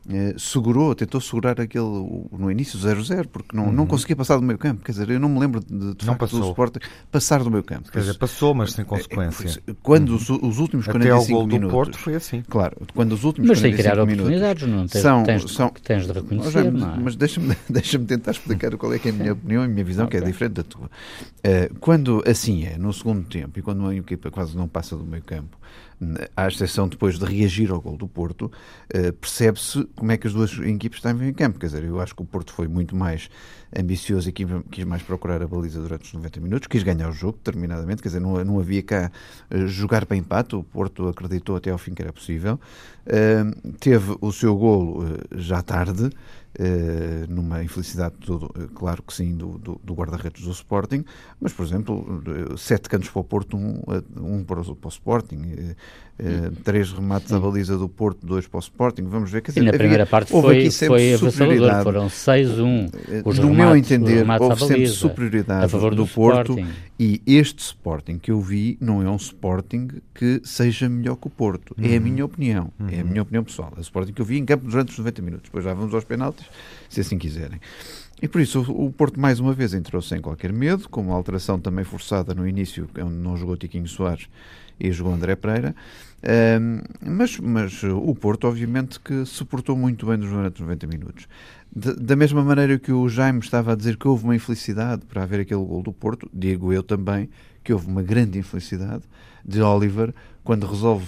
eh, 0.07 0.35
segurou, 0.37 0.93
tentou 0.93 1.19
segurar 1.19 1.59
aquele 1.59 1.83
no 2.31 2.51
início 2.51 2.77
0-0, 2.77 3.27
porque 3.27 3.55
não, 3.55 3.65
uhum. 3.65 3.71
não 3.71 3.87
conseguia 3.87 4.15
passar 4.15 4.35
do 4.35 4.43
meio 4.43 4.59
campo. 4.59 4.83
Quer 4.83 4.91
dizer, 4.91 5.09
eu 5.09 5.19
não 5.19 5.27
me 5.27 5.39
lembro 5.39 5.59
de, 5.59 5.95
de 5.95 6.05
não 6.05 6.15
passou. 6.15 6.39
do 6.39 6.47
Sporting 6.49 6.79
passar 7.11 7.43
do 7.43 7.49
meio 7.49 7.63
campo. 7.63 7.91
Quer 7.91 7.99
dizer, 7.99 8.13
passou, 8.15 8.53
mas 8.53 8.73
sem 8.73 8.85
consequência. 8.85 9.61
Quando 9.81 10.09
uhum. 10.09 10.15
os, 10.15 10.29
os, 10.29 10.59
últimos 10.59 10.87
Até 10.87 10.99
45 10.99 11.33
ao 11.33 11.39
gol 11.39 11.47
minutos. 11.47 11.67
do 11.67 11.71
Porto 11.71 11.97
foi 11.97 12.15
assim. 12.15 12.43
Claro, 12.47 12.77
quando 12.93 13.13
os 13.13 13.23
últimos 13.23 13.49
mas 13.49 13.59
45 13.59 13.81
criar 13.81 14.05
minutos. 14.05 14.19
oportunidades, 14.19 14.67
não 14.67 14.87
tens, 14.87 15.01
são, 15.01 15.23
tens, 15.23 15.51
são, 15.51 15.69
tens 15.69 16.05
de 16.05 16.11
reconhecer. 16.11 16.71
Mas, 16.71 16.83
é? 16.83 16.99
mas 17.01 17.15
deixa-me 17.15 17.57
deixa 17.67 17.97
tentar 17.97 18.31
explicar 18.31 18.77
qual 18.77 18.93
é, 18.93 18.99
que 18.99 19.09
é 19.09 19.11
a 19.11 19.15
minha 19.15 19.33
opinião 19.33 19.63
e 19.63 19.65
a 19.65 19.67
minha 19.67 19.83
visão, 19.83 20.05
okay. 20.05 20.19
que 20.19 20.25
é 20.25 20.29
diferente 20.29 20.53
da 20.53 20.63
tua. 20.63 20.85
Uh, 20.85 21.75
quando 21.79 22.23
assim 22.27 22.63
é, 22.65 22.77
no 22.77 22.93
segundo 22.93 23.27
tempo, 23.27 23.57
e 23.57 23.61
quando 23.63 23.79
uma 23.79 23.95
equipa 23.95 24.29
quase 24.29 24.55
não 24.55 24.67
passa 24.67 24.95
do 24.95 25.03
meio 25.03 25.23
campo, 25.23 25.57
à 26.35 26.47
exceção 26.47 26.87
depois 26.87 27.17
de 27.17 27.25
reagir 27.25 27.71
ao 27.71 27.81
gol 27.81 27.97
do 27.97 28.07
Porto, 28.07 28.51
uh, 28.93 29.13
percebe-se 29.13 29.85
como 29.95 30.11
é 30.11 30.17
que 30.17 30.27
as 30.27 30.33
duas 30.33 30.51
equipes 30.59 30.99
estavam 30.99 31.23
em 31.23 31.33
campo. 31.33 31.59
Quer 31.59 31.67
dizer, 31.67 31.83
eu 31.83 31.99
acho 31.99 32.15
que 32.15 32.21
o 32.21 32.25
Porto 32.25 32.53
foi 32.53 32.67
muito 32.67 32.95
mais 32.95 33.29
ambicioso 33.77 34.29
e 34.29 34.31
quis 34.31 34.85
mais 34.85 35.01
procurar 35.03 35.41
a 35.41 35.47
baliza 35.47 35.81
durante 35.81 36.05
os 36.05 36.13
90 36.13 36.39
minutos, 36.39 36.67
quis 36.67 36.83
ganhar 36.83 37.09
o 37.09 37.11
jogo 37.11 37.37
determinadamente, 37.37 38.01
quer 38.01 38.09
dizer, 38.09 38.19
não, 38.21 38.43
não 38.43 38.59
havia 38.59 38.81
cá 38.81 39.11
uh, 39.51 39.67
jogar 39.67 40.05
para 40.05 40.17
empate, 40.17 40.55
o 40.55 40.63
Porto 40.63 41.07
acreditou 41.07 41.55
até 41.55 41.71
ao 41.71 41.77
fim 41.77 41.93
que 41.93 42.01
era 42.01 42.13
possível. 42.13 42.59
Uh, 43.05 43.71
teve 43.79 44.15
o 44.21 44.31
seu 44.31 44.55
golo 44.55 45.05
já 45.35 45.61
tarde, 45.61 46.09
Uh, 46.57 47.29
numa 47.29 47.61
infelicidade, 47.61 48.15
uh, 48.29 48.69
claro 48.73 49.03
que 49.03 49.13
sim, 49.13 49.35
do, 49.35 49.57
do, 49.57 49.81
do 49.83 49.93
guarda-redes 49.93 50.41
do 50.41 50.51
Sporting, 50.51 51.03
mas, 51.37 51.51
por 51.51 51.65
exemplo, 51.65 52.23
uh, 52.53 52.57
sete 52.57 52.87
cantos 52.87 53.09
para 53.09 53.19
o 53.19 53.23
Porto, 53.25 53.57
um, 53.57 53.81
um 54.15 54.41
para, 54.41 54.61
o, 54.61 54.73
para 54.73 54.87
o 54.87 54.89
Sporting, 54.89 55.75
três 56.63 56.91
remates 56.91 57.33
à 57.33 57.39
baliza 57.39 57.77
do 57.77 57.89
Porto, 57.89 58.25
dois 58.25 58.47
para 58.47 58.57
o 58.57 58.61
Sporting, 58.61 59.03
vamos 59.03 59.29
ver. 59.29 59.41
Quer 59.41 59.51
dizer, 59.51 59.61
e 59.61 59.63
na 59.63 59.69
havia, 59.69 59.79
primeira 59.79 60.05
parte 60.05 60.31
foi, 60.31 60.71
foi 60.71 61.13
avassalador, 61.13 61.83
foram 61.83 62.07
6-1. 62.07 63.41
No 63.41 63.53
meu 63.53 63.75
entender, 63.75 64.25
houve 64.39 64.65
sempre 64.65 64.87
superioridade 64.87 65.65
a 65.65 65.69
favor 65.69 65.93
do, 65.93 66.03
do 66.03 66.07
Porto 66.07 66.53
Sporting. 66.53 66.73
e 66.97 67.21
este 67.25 67.59
Sporting 67.59 68.17
que 68.17 68.31
eu 68.31 68.39
vi 68.39 68.77
não 68.79 69.01
é 69.01 69.09
um 69.09 69.17
Sporting 69.17 69.89
que 70.13 70.41
seja 70.43 70.87
melhor 70.87 71.17
que 71.17 71.27
o 71.27 71.29
Porto. 71.29 71.75
Uhum. 71.77 71.85
É 71.85 71.89
a 71.89 71.91
uhum. 71.97 71.99
minha 72.01 72.25
opinião, 72.25 72.71
uhum. 72.79 72.87
é 72.89 72.99
a 72.99 73.03
uhum. 73.03 73.09
minha 73.09 73.21
opinião 73.21 73.43
pessoal. 73.43 73.73
É 73.75 73.79
o 73.79 73.81
Sporting 73.81 74.13
que 74.13 74.21
eu 74.21 74.25
vi 74.25 74.37
em 74.37 74.45
campo 74.45 74.69
durante 74.69 74.91
os 74.91 74.97
90 74.97 75.21
minutos. 75.21 75.45
Depois 75.45 75.65
já 75.65 75.73
vamos 75.73 75.93
aos 75.93 76.05
penaltis 76.05 76.45
se 76.89 77.01
assim 77.01 77.17
quiserem. 77.17 77.59
E 78.21 78.27
por 78.27 78.39
isso 78.39 78.61
o 78.61 78.91
Porto 78.91 79.19
mais 79.19 79.41
uma 79.41 79.53
vez 79.53 79.73
entrou 79.73 80.01
sem 80.01 80.21
qualquer 80.21 80.53
medo, 80.53 80.87
com 80.87 81.01
uma 81.01 81.13
alteração 81.13 81.59
também 81.59 81.83
forçada 81.83 82.33
no 82.33 82.47
início, 82.47 82.87
onde 82.97 83.15
não 83.15 83.35
jogou 83.35 83.57
Tiquinho 83.57 83.87
Soares 83.87 84.29
e 84.79 84.91
jogou 84.91 85.13
André 85.13 85.35
Pereira. 85.35 85.75
Mas, 87.01 87.37
mas 87.39 87.83
o 87.83 88.15
Porto, 88.15 88.47
obviamente, 88.47 88.99
que 88.99 89.25
se 89.25 89.45
portou 89.45 89.77
muito 89.77 90.05
bem 90.07 90.17
durante 90.17 90.55
os 90.55 90.61
90 90.61 90.87
minutos. 90.87 91.27
De, 91.75 91.93
da 91.93 92.15
mesma 92.15 92.43
maneira 92.43 92.79
que 92.79 92.91
o 92.91 93.07
Jaime 93.07 93.39
estava 93.39 93.73
a 93.73 93.75
dizer 93.75 93.97
que 93.97 94.07
houve 94.07 94.23
uma 94.23 94.35
infelicidade 94.35 95.05
para 95.05 95.23
haver 95.23 95.41
aquele 95.41 95.63
gol 95.63 95.83
do 95.83 95.93
Porto, 95.93 96.29
digo 96.33 96.73
eu 96.73 96.81
também 96.81 97.29
que 97.63 97.73
houve 97.73 97.87
uma 97.87 98.01
grande 98.01 98.39
infelicidade 98.39 99.03
de 99.45 99.61
Oliver 99.61 100.13
quando 100.45 100.67
resolve 100.67 101.05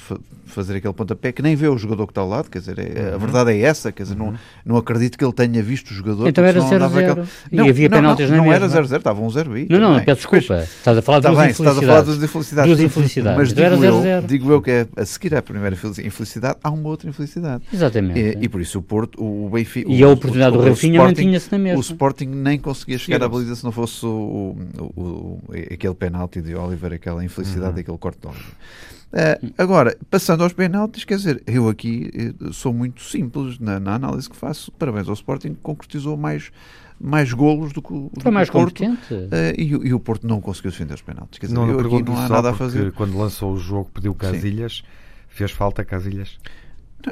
fazer 0.48 0.78
aquele 0.78 0.94
pontapé, 0.94 1.32
que 1.32 1.44
nem 1.44 1.56
vê 1.56 1.68
o 1.68 1.78
jogador 1.78 2.08
que 2.08 2.12
está 2.12 2.22
ao 2.22 2.28
lado, 2.28 2.50
quer 2.50 2.58
dizer, 2.58 2.80
é, 2.80 3.12
a 3.12 3.14
uhum. 3.14 3.20
verdade 3.20 3.52
é 3.52 3.60
essa, 3.60 3.92
quer 3.92 4.02
dizer, 4.02 4.20
uhum. 4.20 4.32
não, 4.32 4.40
não 4.66 4.78
acredito 4.78 5.16
que 5.16 5.24
ele 5.24 5.34
tenha 5.34 5.62
visto 5.62 5.92
o 5.92 5.94
jogador. 5.94 6.28
Então 6.28 6.44
era 6.44 6.60
0-0. 6.60 7.12
Aquele... 7.12 7.28
E 7.52 7.70
havia 7.70 7.90
penaltis 7.90 8.30
não, 8.32 8.38
não, 8.38 8.46
não 8.46 8.54
era 8.54 8.68
0-0, 8.68 8.98
estava 8.98 9.22
um 9.22 9.30
0 9.30 9.54
aí. 9.54 9.68
Não, 9.70 9.80
não, 9.80 10.04
peço 10.04 10.22
desculpa. 10.22 10.64
Estás 10.64 10.98
a 10.98 11.02
falar 11.04 11.22
tá 11.22 11.32
bem, 11.32 11.50
estás 11.52 11.78
a 11.78 11.82
falar 11.82 12.02
das 12.02 12.24
infelicidades. 12.24 12.68
Duas 12.68 12.80
infelicidades. 12.82 13.38
Mas 13.38 13.54
digo, 13.54 13.86
eu, 13.86 14.22
digo 14.24 14.52
eu 14.52 14.62
que 14.62 14.72
é, 14.72 14.88
a 14.96 15.06
seguir 15.06 15.36
à 15.36 15.42
primeira 15.42 15.76
infelicidade, 15.76 16.58
há 16.64 16.72
uma 16.72 16.90
outra 16.90 17.08
infelicidade. 17.08 17.64
Exatamente. 17.72 18.20
E, 18.20 18.38
e 18.42 18.50
por 18.50 18.60
isso 18.60 18.80
o 18.80 18.82
Porto, 18.82 19.24
o 19.24 19.50
Benfica... 19.52 19.92
E 19.92 20.02
a 20.02 20.10
oportunidade 20.10 20.58
do 20.58 20.64
Rafinha 20.64 21.04
mantinha-se 21.04 21.52
na 21.52 21.60
mesma. 21.60 21.78
O 21.78 21.82
Sporting 21.82 22.26
nem 22.26 22.58
conseguia 22.58 22.98
chegar 22.98 23.22
à 23.22 23.30
baliza 23.30 23.56
se 23.56 23.64
não 23.64 23.72
fosse 23.72 24.04
o, 24.04 24.58
o, 24.80 25.02
o, 25.02 25.40
aquele 25.72 25.94
penalti 25.94 26.42
de 26.42 26.56
Oliver, 26.56 26.94
aquela 26.94 27.24
infelicidade 27.24 27.70
uhum. 27.70 27.76
daquele 27.76 27.98
corte 28.00 28.18
Uh, 28.30 29.54
agora, 29.58 29.98
passando 30.10 30.44
aos 30.44 30.52
penaltis, 30.52 31.06
quer 31.06 31.16
dizer, 31.16 31.42
eu 31.48 31.70
aqui 31.70 32.12
eh, 32.14 32.52
sou 32.52 32.74
muito 32.74 33.02
simples 33.02 33.58
na, 33.58 33.80
na, 33.80 33.96
análise 33.96 34.30
que 34.30 34.36
faço. 34.36 34.70
Parabéns 34.74 35.08
ao 35.08 35.14
Sporting, 35.14 35.54
que 35.54 35.62
concretizou 35.62 36.18
mais, 36.18 36.52
mais 37.00 37.32
golos 37.32 37.72
do 37.72 37.82
que, 37.82 37.94
do 37.94 38.12
Foi 38.20 38.32
mais 38.32 38.50
o 38.50 38.52
Porto. 38.52 38.84
Uh, 38.84 38.98
e, 39.58 39.64
e, 39.64 39.94
o 39.94 40.00
Porto 40.00 40.28
não 40.28 40.42
conseguiu 40.42 40.72
defender 40.72 40.94
os 40.94 41.02
penaltis. 41.02 41.40
Quer 41.40 41.46
dizer, 41.46 41.58
não, 41.58 41.70
eu 41.70 41.80
aqui 41.80 42.04
não 42.04 42.18
há 42.18 42.28
nada 42.28 42.50
a 42.50 42.54
fazer. 42.54 42.92
Quando 42.92 43.18
lançou 43.18 43.54
o 43.54 43.58
jogo, 43.58 43.90
pediu 43.94 44.14
Casilhas, 44.14 44.84
Sim. 44.84 44.84
fez 45.30 45.52
falta 45.52 45.86
Casilhas? 45.86 46.38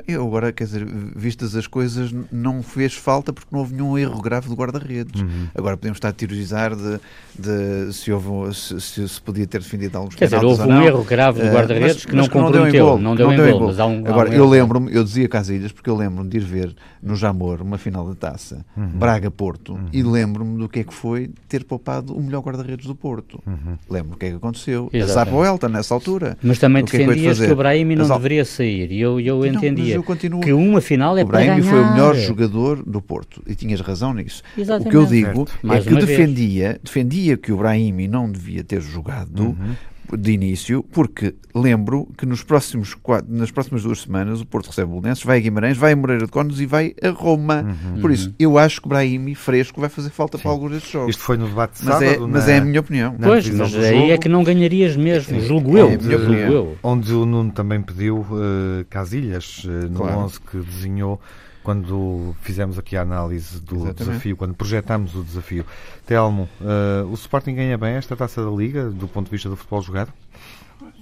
Eu 0.07 0.25
agora, 0.27 0.51
quer 0.51 0.65
dizer, 0.65 0.85
vistas 1.15 1.55
as 1.55 1.67
coisas, 1.67 2.13
não 2.31 2.61
fez 2.61 2.93
falta 2.95 3.31
porque 3.31 3.47
não 3.51 3.59
houve 3.59 3.75
nenhum 3.75 3.97
erro 3.97 4.21
grave 4.21 4.49
do 4.49 4.55
guarda-redes. 4.55 5.21
Uhum. 5.21 5.47
Agora 5.55 5.77
podemos 5.77 5.97
estar 5.97 6.09
a 6.09 6.13
teorizar 6.13 6.75
de, 6.75 6.99
de 7.37 7.93
se, 7.93 8.11
houve, 8.11 8.53
se, 8.53 8.81
se, 8.81 9.07
se, 9.07 9.21
podia 9.21 9.47
ter 9.47 9.61
defendido 9.61 9.97
alguns 9.97 10.15
Quer 10.15 10.25
dizer, 10.25 10.43
houve 10.43 10.63
um 10.63 10.81
erro 10.81 11.03
grave 11.03 11.41
do 11.41 11.47
eh, 11.47 11.53
guarda-redes 11.53 12.03
uh, 12.03 12.07
que, 12.07 12.15
não 12.15 12.27
comprometeu, 12.27 12.97
não 12.97 13.15
deu 13.15 13.31
em 13.31 13.51
gol. 13.51 13.71
Um, 13.71 14.07
agora, 14.07 14.29
um 14.29 14.33
eu 14.33 14.49
lembro-me, 14.49 14.93
eu 14.93 15.03
dizia 15.03 15.29
Casilhas, 15.29 15.71
porque 15.71 15.89
eu 15.89 15.95
lembro-me 15.95 16.29
de 16.29 16.37
ir 16.37 16.43
ver 16.43 16.75
no 17.01 17.15
Jamor 17.15 17.61
uma 17.61 17.77
final 17.77 18.07
da 18.07 18.15
taça, 18.15 18.65
uhum. 18.75 18.87
Braga-Porto, 18.87 19.73
uhum. 19.73 19.87
e 19.93 20.01
lembro-me 20.03 20.57
do 20.57 20.67
que 20.67 20.79
é 20.79 20.83
que 20.83 20.93
foi 20.93 21.29
ter 21.47 21.63
poupado 21.63 22.15
o 22.15 22.21
melhor 22.21 22.41
guarda-redes 22.41 22.85
do 22.85 22.95
Porto. 22.95 23.41
Uhum. 23.45 23.77
Lembro 23.89 24.15
o 24.15 24.17
que 24.17 24.25
é 24.25 24.29
que 24.29 24.35
aconteceu. 24.35 24.89
Azar 25.03 25.27
para 25.27 25.35
o 25.35 25.45
Elton 25.45 25.69
nessa 25.69 25.93
altura. 25.93 26.37
Mas 26.41 26.57
também 26.59 26.83
defendias 26.83 27.37
que, 27.37 27.43
é 27.43 27.45
que, 27.45 27.47
que 27.47 27.53
o 27.53 27.55
Brahimi 27.55 27.95
não 27.95 28.07
deveria 28.07 28.43
sair. 28.43 28.91
E 28.91 28.99
eu, 28.99 29.19
eu 29.19 29.45
entendia 29.81 30.01
que 30.41 30.53
uma 30.53 30.81
final 30.81 31.17
é 31.17 31.23
o 31.23 31.27
para 31.27 31.39
ganhar. 31.39 31.63
Foi 31.63 31.81
o 31.81 31.91
melhor 31.91 32.15
jogador 32.15 32.83
do 32.83 33.01
Porto. 33.01 33.41
E 33.45 33.55
tinhas 33.55 33.81
razão 33.81 34.13
nisso. 34.13 34.41
Exatamente. 34.57 34.87
O 34.87 34.91
que 34.91 34.97
eu 34.97 35.05
digo 35.05 35.47
é 35.71 35.81
que 35.81 35.95
defendia, 35.95 36.79
defendia 36.83 37.37
que 37.37 37.51
o 37.51 37.57
Brahimi 37.57 38.07
não 38.07 38.31
devia 38.31 38.63
ter 38.63 38.81
jogado 38.81 39.43
uhum 39.43 39.75
de 40.17 40.31
início, 40.31 40.83
porque 40.91 41.35
lembro 41.53 42.07
que 42.17 42.25
nos 42.25 42.43
próximos 42.43 42.93
quatro, 42.93 43.33
nas 43.33 43.51
próximas 43.51 43.83
duas 43.83 44.01
semanas 44.01 44.41
o 44.41 44.45
Porto 44.45 44.67
recebe 44.67 44.87
o 44.87 44.95
Bolonenses, 44.95 45.23
vai 45.23 45.37
a 45.37 45.41
Guimarães, 45.41 45.77
vai 45.77 45.93
a 45.93 45.95
Moreira 45.95 46.25
de 46.25 46.31
Cónegos 46.31 46.59
e 46.61 46.65
vai 46.65 46.93
a 47.01 47.09
Roma. 47.09 47.63
Uhum. 47.63 48.01
Por 48.01 48.11
isso, 48.11 48.33
eu 48.37 48.57
acho 48.57 48.81
que 48.81 48.87
o 48.87 48.89
Brahimi 48.89 49.35
fresco 49.35 49.79
vai 49.79 49.89
fazer 49.89 50.09
falta 50.09 50.37
Sim. 50.37 50.43
para 50.43 50.51
alguns 50.51 50.71
destes 50.71 50.91
jogos. 50.91 51.09
Isto 51.11 51.23
foi 51.23 51.37
no 51.37 51.47
debate 51.47 51.79
de 51.79 51.85
mas 51.85 51.99
sábado, 51.99 52.25
é, 52.25 52.27
Mas 52.27 52.49
é 52.49 52.57
a 52.57 52.61
minha 52.61 52.79
opinião. 52.79 53.15
Pois, 53.21 53.49
mas 53.49 53.75
aí 53.75 53.99
jogo. 53.99 54.11
é 54.11 54.17
que 54.17 54.29
não 54.29 54.43
ganharias 54.43 54.95
mesmo, 54.95 55.39
julgo 55.41 55.77
é, 55.77 55.81
eu. 55.81 55.89
É 55.89 55.99
julgo 55.99 56.33
eu. 56.33 56.77
Onde 56.83 57.13
o 57.13 57.25
Nuno 57.25 57.51
também 57.51 57.81
pediu 57.81 58.19
uh, 58.19 58.85
Casilhas, 58.89 59.63
uh, 59.65 59.69
no 59.89 59.99
claro. 59.99 60.19
11 60.19 60.39
que 60.41 60.57
desenhou 60.57 61.21
quando 61.65 62.35
fizemos 62.41 62.77
aqui 62.77 62.95
a 62.95 63.01
análise 63.01 63.59
do 63.59 63.77
Exatamente. 63.77 64.05
desafio, 64.05 64.37
quando 64.37 64.53
projetamos 64.53 65.15
o 65.15 65.23
desafio. 65.23 65.65
Telmo, 66.05 66.47
uh, 66.61 67.07
o 67.09 67.15
Sporting 67.15 67.55
ganha 67.55 67.75
bem 67.75 67.95
esta 67.95 68.15
taça 68.15 68.45
da 68.45 68.51
Liga, 68.51 68.87
do 68.87 69.07
ponto 69.07 69.25
de 69.25 69.31
vista 69.31 69.49
do 69.49 69.55
futebol 69.55 69.81
jogado? 69.81 70.13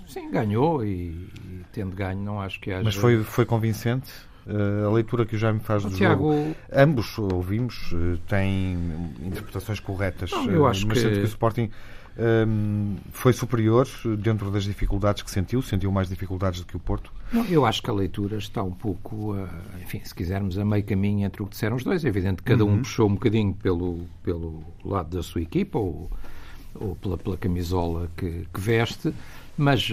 Sim, 0.07 0.31
ganhou 0.31 0.85
e, 0.85 0.89
e 0.89 1.65
tendo 1.73 1.93
ganho, 1.93 2.21
não 2.21 2.39
acho 2.39 2.61
que 2.61 2.71
haja. 2.71 2.83
Mas 2.83 2.95
foi, 2.95 3.21
foi 3.23 3.45
convincente? 3.45 4.09
Uh, 4.47 4.87
a 4.87 4.91
leitura 4.93 5.25
que 5.25 5.35
o 5.35 5.37
Jaime 5.37 5.59
faz 5.59 5.83
do 5.83 5.91
Tiago... 5.91 6.31
jogo, 6.33 6.55
ambos 6.71 7.17
ouvimos, 7.17 7.91
uh, 7.91 8.17
têm 8.27 8.77
interpretações 9.21 9.81
corretas, 9.81 10.31
não, 10.31 10.49
eu 10.49 10.65
acho 10.65 10.87
mas 10.87 11.01
que... 11.01 11.09
que 11.09 11.19
o 11.19 11.25
Sporting 11.25 11.69
um, 12.17 12.95
foi 13.11 13.33
superior 13.33 13.87
dentro 14.19 14.51
das 14.51 14.63
dificuldades 14.63 15.23
que 15.23 15.31
sentiu? 15.31 15.61
Sentiu 15.61 15.91
mais 15.91 16.09
dificuldades 16.09 16.61
do 16.61 16.67
que 16.67 16.77
o 16.77 16.79
Porto? 16.79 17.11
Não, 17.31 17.43
eu 17.45 17.65
acho 17.65 17.81
que 17.81 17.89
a 17.89 17.93
leitura 17.93 18.37
está 18.37 18.61
um 18.61 18.71
pouco, 18.71 19.33
uh, 19.33 19.47
enfim, 19.81 20.01
se 20.03 20.13
quisermos, 20.13 20.57
a 20.57 20.65
meio 20.65 20.83
caminho 20.83 21.25
entre 21.25 21.41
o 21.41 21.45
que 21.45 21.51
disseram 21.51 21.75
os 21.75 21.83
dois. 21.83 22.05
É 22.05 22.07
evidente 22.07 22.43
que 22.43 22.51
cada 22.51 22.63
um 22.63 22.69
uhum. 22.69 22.77
puxou 22.79 23.09
um 23.09 23.13
bocadinho 23.13 23.53
pelo, 23.55 24.05
pelo 24.21 24.63
lado 24.85 25.15
da 25.15 25.23
sua 25.23 25.41
equipa 25.41 25.79
ou, 25.79 26.11
ou 26.75 26.95
pela, 26.95 27.17
pela 27.17 27.37
camisola 27.37 28.07
que, 28.15 28.47
que 28.53 28.61
veste 28.61 29.13
mas, 29.55 29.87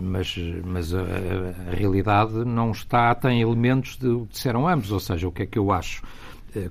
mas, 0.00 0.36
mas 0.64 0.92
a, 0.92 1.00
a, 1.00 1.74
realidade 1.74 2.44
não 2.44 2.72
está, 2.72 3.14
tem 3.14 3.40
elementos 3.40 3.96
de 3.96 4.08
o 4.08 4.26
que 4.26 4.32
disseram 4.32 4.66
ambos, 4.66 4.90
ou 4.90 4.98
seja, 4.98 5.28
o 5.28 5.32
que 5.32 5.44
é 5.44 5.46
que 5.46 5.58
eu 5.58 5.70
acho 5.70 6.02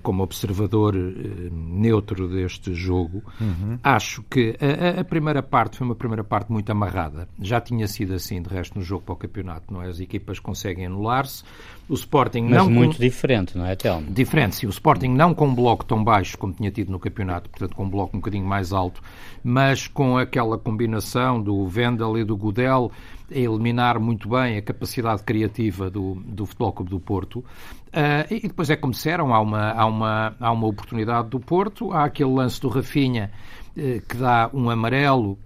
como 0.02 0.24
observador 0.24 0.96
eh, 0.96 1.50
neutro 1.52 2.28
deste 2.28 2.74
jogo, 2.74 3.24
uhum. 3.40 3.78
acho 3.84 4.24
que 4.24 4.56
a, 4.60 5.02
a, 5.02 5.04
primeira 5.04 5.42
parte 5.42 5.78
foi 5.78 5.86
uma 5.86 5.96
primeira 5.96 6.24
parte 6.24 6.52
muito 6.52 6.70
amarrada. 6.72 7.28
Já 7.42 7.62
tinha 7.62 7.88
sido 7.88 8.14
assim, 8.14 8.42
de 8.42 8.50
resto, 8.50 8.78
no 8.78 8.84
jogo 8.84 9.04
para 9.04 9.14
o 9.14 9.18
campeonato, 9.18 9.74
não 9.74 9.82
é? 9.82 9.88
As 9.88 10.00
equipas 10.00 10.40
conseguem 10.40 10.86
anular-se. 10.86 11.44
O 11.88 11.96
Sporting 11.96 12.44
Mas 12.44 12.64
não. 12.64 12.70
muito 12.70 12.98
com... 12.98 13.04
diferente, 13.04 13.58
não 13.58 13.66
é, 13.66 13.76
Telmo? 13.76 14.12
Diferente, 14.12 14.58
sim. 14.58 14.68
O 14.68 14.70
Sporting 14.70 15.08
não 15.10 15.34
com 15.34 15.48
um 15.48 15.56
bloco 15.56 15.84
tão 15.84 16.04
baixo 16.04 16.38
como 16.38 16.54
tinha 16.54 16.70
tido 16.70 16.92
no 16.92 17.00
campeonato, 17.00 17.50
portanto, 17.50 17.76
com 17.76 17.86
um 17.86 17.90
bloco 17.90 18.16
um 18.16 18.20
bocadinho 18.20 18.46
mais 18.46 18.72
alto, 18.72 19.02
mas 19.44 19.88
com 19.88 20.18
aquela 20.18 20.58
combinação 20.58 21.42
do 21.42 21.68
Vendel 21.68 22.18
e 22.18 22.24
do 22.24 22.38
Gudel 22.38 22.92
a 23.19 23.19
eliminar 23.32 24.00
muito 24.00 24.30
bem 24.30 24.58
a 24.58 24.62
capacidade 24.62 25.24
criativa 25.24 25.90
do, 25.90 26.16
do 26.16 26.46
Futebol 26.46 26.74
Clube 26.74 26.92
do 26.92 27.00
Porto. 27.00 27.40
Uh, 27.40 28.26
e 28.30 28.48
depois 28.48 28.70
é 28.70 28.76
como 28.76 28.94
disseram, 28.94 29.34
há 29.34 29.40
uma, 29.40 29.72
há, 29.72 29.86
uma, 29.86 30.36
há 30.40 30.52
uma 30.52 30.68
oportunidade 30.68 31.30
do 31.30 31.40
Porto, 31.40 31.92
há 31.92 32.06
aquele 32.06 32.32
lance 32.32 32.62
do 32.62 32.70
Rafinha 32.70 33.32
uh, 33.72 34.02
que 34.08 34.18
dá 34.18 34.50
um 34.54 34.70
amarelo. 34.70 35.38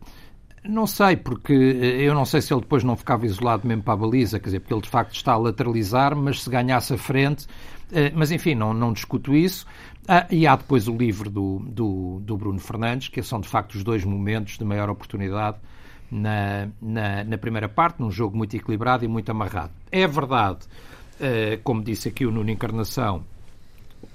Não 0.64 0.88
sei, 0.88 1.18
porque 1.18 1.54
eh, 1.54 2.04
eu 2.04 2.14
não 2.14 2.24
sei 2.24 2.42
se 2.42 2.54
ele 2.54 2.62
depois 2.62 2.86
não 2.86 2.96
ficava 2.96 3.26
isolado 3.26 3.68
mesmo 3.68 3.84
para 3.84 3.96
a 3.96 3.98
baliza, 3.98 4.40
quer 4.40 4.46
dizer, 4.46 4.60
porque 4.62 4.74
ele 4.74 4.82
de 4.82 4.88
facto 4.88 5.14
está 5.14 5.34
a 5.34 5.38
lateralizar, 5.38 6.16
mas 6.16 6.42
se 6.42 6.50
ganhasse 6.50 6.94
a 6.94 6.98
frente, 6.98 7.46
uh, 7.46 8.14
mas 8.16 8.32
enfim, 8.32 8.56
não, 8.56 8.74
não 8.74 8.94
discuto 8.94 9.36
isso. 9.36 9.66
Ah, 10.08 10.28
e 10.30 10.46
há 10.46 10.56
depois 10.56 10.88
o 10.88 10.96
livro 10.96 11.30
do, 11.30 11.60
do, 11.60 12.20
do 12.22 12.38
Bruno 12.38 12.60
Fernandes, 12.60 13.08
que 13.08 13.24
são 13.24 13.40
de 13.40 13.48
facto 13.48 13.76
os 13.76 13.84
dois 13.84 14.04
momentos 14.04 14.58
de 14.58 14.66
maior 14.66 14.90
oportunidade 14.90 15.58
na, 16.14 16.70
na, 16.80 17.24
na, 17.24 17.38
primeira 17.40 17.68
parte, 17.68 18.00
num 18.00 18.12
jogo 18.12 18.38
muito 18.38 18.56
equilibrado 18.56 19.04
e 19.04 19.08
muito 19.08 19.32
amarrado. 19.32 19.72
É 19.92 20.06
verdade, 20.06 20.60
uh, 21.16 21.60
como 21.64 21.84
disse 21.84 22.08
aqui 22.08 22.24
o 22.24 22.32
Nuno 22.32 22.52
Encarnação, 22.52 23.26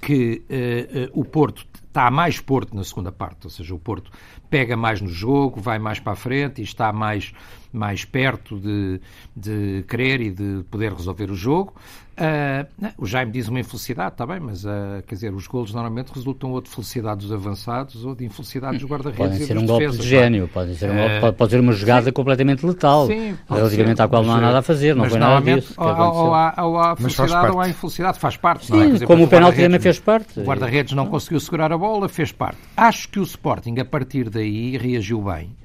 que 0.01 0.41
uh, 0.49 1.17
uh, 1.17 1.19
o 1.19 1.25
Porto 1.25 1.67
está 1.87 2.09
mais 2.09 2.39
Porto 2.39 2.73
na 2.73 2.85
segunda 2.85 3.11
parte, 3.11 3.39
ou 3.43 3.49
seja, 3.49 3.75
o 3.75 3.79
Porto 3.79 4.11
pega 4.49 4.77
mais 4.77 5.01
no 5.01 5.09
jogo, 5.09 5.59
vai 5.59 5.77
mais 5.77 5.99
para 5.99 6.13
a 6.13 6.15
frente 6.15 6.61
e 6.61 6.63
está 6.63 6.93
mais, 6.93 7.33
mais 7.71 8.05
perto 8.05 8.59
de, 8.59 8.99
de 9.35 9.83
querer 9.87 10.21
e 10.21 10.31
de 10.31 10.63
poder 10.69 10.93
resolver 10.93 11.29
o 11.29 11.35
jogo. 11.35 11.73
Uh, 12.19 12.91
o 12.97 13.05
Jaime 13.05 13.31
diz 13.31 13.47
uma 13.47 13.61
infelicidade, 13.61 14.11
está 14.11 14.25
bem, 14.25 14.41
mas 14.41 14.65
uh, 14.65 15.01
quer 15.07 15.15
dizer, 15.15 15.33
os 15.33 15.47
golos 15.47 15.73
normalmente 15.73 16.11
resultam 16.13 16.51
ou 16.51 16.59
de 16.59 16.69
felicidade 16.69 17.21
dos 17.21 17.31
avançados 17.31 18.03
ou 18.03 18.13
de 18.13 18.25
infelicidade 18.25 18.77
dos 18.77 18.89
guarda-redes. 18.89 19.25
Podem 19.25 19.47
ser 19.47 19.57
um 19.57 19.65
golpe 19.65 19.89
de 19.91 20.05
gênio, 20.05 20.49
pode 20.49 20.75
ser, 20.75 20.91
um 20.91 20.97
golpe, 20.97 21.19
pode, 21.21 21.37
pode 21.37 21.51
ser 21.51 21.59
uma 21.61 21.71
jogada 21.71 22.05
sim, 22.07 22.11
completamente 22.11 22.65
letal, 22.65 23.07
sim, 23.07 23.37
relativamente 23.49 23.97
ser, 23.97 24.03
à 24.03 24.07
qual 24.09 24.23
não 24.25 24.33
há 24.33 24.41
nada 24.41 24.59
a 24.59 24.61
fazer, 24.61 24.93
não 24.97 25.09
foi 25.09 25.17
nada 25.17 25.55
disso. 25.55 25.73
Ou, 25.77 25.87
ou, 25.87 26.33
há, 26.33 26.53
ou 26.57 26.77
há 26.77 26.95
felicidade 26.97 27.51
ou 27.53 27.61
há 27.61 27.69
infelicidade, 27.69 28.19
faz 28.19 28.35
parte. 28.35 28.65
Sim, 28.65 28.73
não 28.73 28.83
é? 28.83 28.87
dizer, 28.89 29.05
como 29.05 29.23
o 29.23 29.27
penalti 29.27 29.61
também 29.61 29.79
fez 29.79 29.97
parte. 29.97 30.41
O 30.41 30.43
guarda-redes 30.43 30.91
não 30.91 31.05
conseguiu 31.05 31.39
segurar 31.39 31.71
a 31.71 31.77
bola, 31.77 32.09
fez 32.09 32.33
parte. 32.33 32.57
Acho 32.75 33.07
que 33.07 33.19
o 33.19 33.23
Sporting, 33.23 33.79
a 33.79 33.85
partir 33.85 34.29
daí, 34.29 34.75
reagiu 34.75 35.21
bem. 35.21 35.55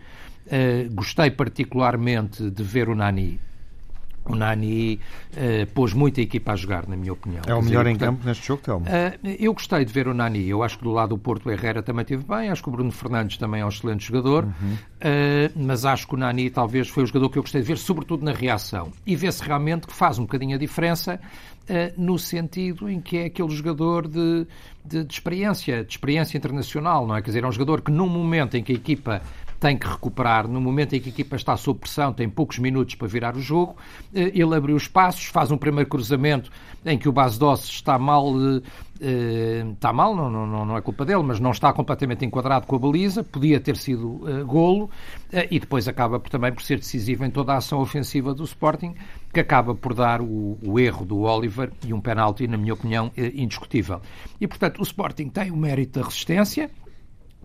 Uh, 0.47 0.95
gostei 0.95 1.31
particularmente 1.31 2.51
de 2.51 2.63
ver 2.63 2.89
o 2.89 2.95
Nani 2.95 3.41
o 4.27 4.35
Nani 4.35 4.99
uh, 5.33 5.67
pôs 5.75 5.93
muita 5.93 6.21
equipa 6.21 6.53
a 6.53 6.57
jogar, 6.57 6.89
na 6.89 6.97
minha 6.97 7.13
opinião. 7.13 7.43
É 7.47 7.55
o 7.55 7.63
melhor 7.63 7.85
dizer, 7.85 7.95
em 7.95 7.99
portanto, 7.99 8.17
campo 8.17 8.27
neste 8.27 8.47
jogo, 8.47 8.63
Telmo? 8.63 8.87
Uh, 8.87 9.37
eu 9.39 9.53
gostei 9.53 9.85
de 9.85 9.93
ver 9.93 10.09
o 10.09 10.15
Nani. 10.15 10.49
Eu 10.49 10.63
acho 10.63 10.79
que 10.79 10.85
do 10.85 10.91
lado 10.91 11.11
do 11.11 11.19
Porto, 11.19 11.47
o 11.47 11.53
Herrera 11.53 11.83
também 11.83 12.05
teve 12.05 12.25
bem. 12.25 12.49
Acho 12.49 12.63
que 12.63 12.69
o 12.69 12.73
Bruno 12.73 12.91
Fernandes 12.91 13.37
também 13.37 13.61
é 13.61 13.67
um 13.67 13.69
excelente 13.69 14.05
jogador. 14.07 14.45
Uhum. 14.45 14.75
Uh, 14.75 15.53
mas 15.57 15.85
acho 15.85 16.09
que 16.09 16.15
o 16.15 16.17
Nani 16.17 16.49
talvez 16.49 16.89
foi 16.89 17.05
o 17.05 17.07
jogador 17.07 17.29
que 17.29 17.39
eu 17.39 17.43
gostei 17.43 17.61
de 17.61 17.69
ver, 17.69 17.77
sobretudo 17.77 18.25
na 18.25 18.33
reação. 18.33 18.91
E 19.07 19.15
vê-se 19.15 19.43
realmente 19.43 19.87
que 19.87 19.93
faz 19.93 20.19
um 20.19 20.23
bocadinho 20.23 20.57
a 20.57 20.59
diferença 20.59 21.21
no 21.97 22.19
sentido 22.19 22.91
em 22.91 23.01
que 23.01 23.17
é 23.17 23.25
aquele 23.25 23.49
jogador 23.49 24.07
de, 24.07 24.47
de, 24.85 25.03
de 25.03 25.15
experiência, 25.15 25.83
de 25.83 25.93
experiência 25.93 26.37
internacional, 26.37 27.07
não 27.07 27.17
é? 27.17 27.23
Quer 27.23 27.31
dizer, 27.31 27.43
é 27.43 27.47
um 27.47 27.53
jogador 27.53 27.81
que 27.81 27.91
num 27.91 28.07
momento 28.07 28.55
em 28.55 28.63
que 28.63 28.73
a 28.73 28.75
equipa 28.75 29.23
tem 29.65 29.79
que 29.79 29.87
recuperar. 29.87 30.47
No 30.47 30.61
momento 30.61 30.95
em 30.95 31.01
que 31.01 31.09
a 31.09 31.11
equipa 31.11 31.37
está 31.37 31.57
sob 31.57 31.81
pressão, 31.81 32.13
tem 32.13 32.29
poucos 32.29 32.59
minutos 32.59 32.97
para 32.97 33.09
virar 33.09 33.35
o 33.35 33.41
jogo. 33.41 33.75
Eh, 34.15 34.31
ele 34.35 34.55
abriu 34.55 34.77
os 34.77 34.87
passos, 34.87 35.25
faz 35.25 35.51
um 35.51 35.57
primeiro 35.57 35.89
cruzamento 35.89 36.51
em 36.85 36.99
que 36.99 37.09
o 37.09 37.13
Base 37.13 37.39
Doce 37.39 37.71
está 37.71 37.99
mal, 37.99 38.31
eh, 39.01 39.65
está 39.73 39.91
mal, 39.91 40.15
não, 40.15 40.29
não, 40.29 40.67
não 40.67 40.77
é 40.77 40.83
culpa 40.83 41.07
dele, 41.07 41.23
mas 41.23 41.41
não 41.41 41.51
está 41.51 41.73
completamente 41.73 42.27
enquadrado 42.27 42.67
com 42.67 42.77
a 42.77 42.79
baliza, 42.79 43.25
podia 43.25 43.59
ter 43.59 43.79
sido 43.79 44.07
uh, 44.07 44.45
golo, 44.45 44.91
e 45.51 45.59
depois 45.59 45.89
acaba 45.89 46.21
por, 46.21 46.29
também 46.29 46.53
por 46.53 46.63
ser 46.63 46.77
decisivo 46.77 47.25
em 47.25 47.31
toda 47.31 47.55
a 47.55 47.57
ação 47.57 47.81
ofensiva 47.81 48.35
do 48.35 48.45
Sporting, 48.45 48.95
que 49.33 49.41
acaba 49.41 49.75
por 49.75 49.95
dar 49.95 50.21
o, 50.21 50.59
o 50.63 50.79
erro 50.79 51.07
do 51.07 51.21
Oliver 51.21 51.73
e 51.87 51.95
um 51.95 52.03
penalti, 52.03 52.47
na 52.47 52.59
minha 52.59 52.75
opinião, 52.75 53.11
indiscutível. 53.17 54.03
E, 54.39 54.47
portanto, 54.47 54.81
o 54.81 54.83
Sporting 54.83 55.31
tem 55.31 55.51
o 55.51 55.57
mérito 55.57 56.01
da 56.01 56.05
resistência, 56.05 56.71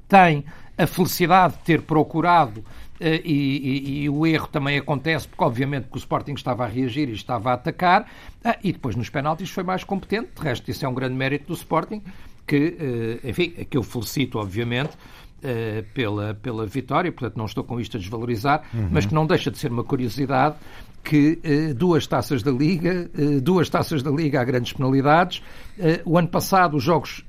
tem 0.10 0.44
a 0.80 0.88
felicidade 0.88 1.58
de 1.58 1.60
ter 1.60 1.82
procurado 1.82 2.64
Uh, 3.00 3.16
e, 3.24 3.32
e, 3.32 4.04
e, 4.04 4.10
o 4.10 4.28
erro 4.28 4.48
também 4.48 4.78
acontece 4.78 5.26
porque, 5.26 5.42
obviamente, 5.42 5.88
que 5.88 5.96
o 5.96 5.98
Sporting 5.98 6.34
estava 6.34 6.66
a 6.66 6.68
reagir 6.68 7.08
e 7.08 7.14
estava 7.14 7.52
a 7.52 7.54
atacar, 7.54 8.02
uh, 8.02 8.54
e 8.62 8.74
depois 8.74 8.94
nos 8.94 9.10
penaltis 9.10 9.50
foi 9.50 9.64
mais 9.64 9.86
competente. 9.86 10.32
De 10.36 10.42
resto, 10.42 10.70
isso 10.70 10.86
é 10.86 10.90
um 10.90 10.94
grande 10.94 11.16
mérito 11.16 11.48
do 11.48 11.54
Sporting, 11.54 12.02
que, 12.46 12.58
uh, 13.24 13.28
enfim, 13.30 13.52
que 13.52 13.78
eu 13.78 13.84
felicito, 13.84 14.38
obviamente, 14.38 14.98
pela, 15.94 16.34
pela 16.34 16.66
vitória, 16.66 17.10
portanto, 17.14 17.38
não 17.38 17.46
estou 17.46 17.64
com 17.64 17.80
isto 17.80 17.96
a 17.96 18.00
desvalorizar, 18.02 18.62
uhum. 18.74 18.90
mas 18.92 19.06
que 19.06 19.14
não 19.14 19.26
deixa 19.26 19.50
de 19.50 19.58
ser 19.58 19.72
uma 19.72 19.86
curiosidade 19.86 20.58
que 21.02 21.40
duas 21.78 22.06
taças 22.06 22.44
da 22.44 22.52
Liga, 22.52 23.10
duas 23.42 23.70
taças 23.70 24.04
da 24.04 24.12
Liga 24.12 24.42
há 24.42 24.44
grandes 24.44 24.74
penalidades. 24.74 25.42
o 26.04 26.18
ano 26.18 26.28
passado, 26.28 26.76
os 26.76 26.84
jogos, 26.84 27.24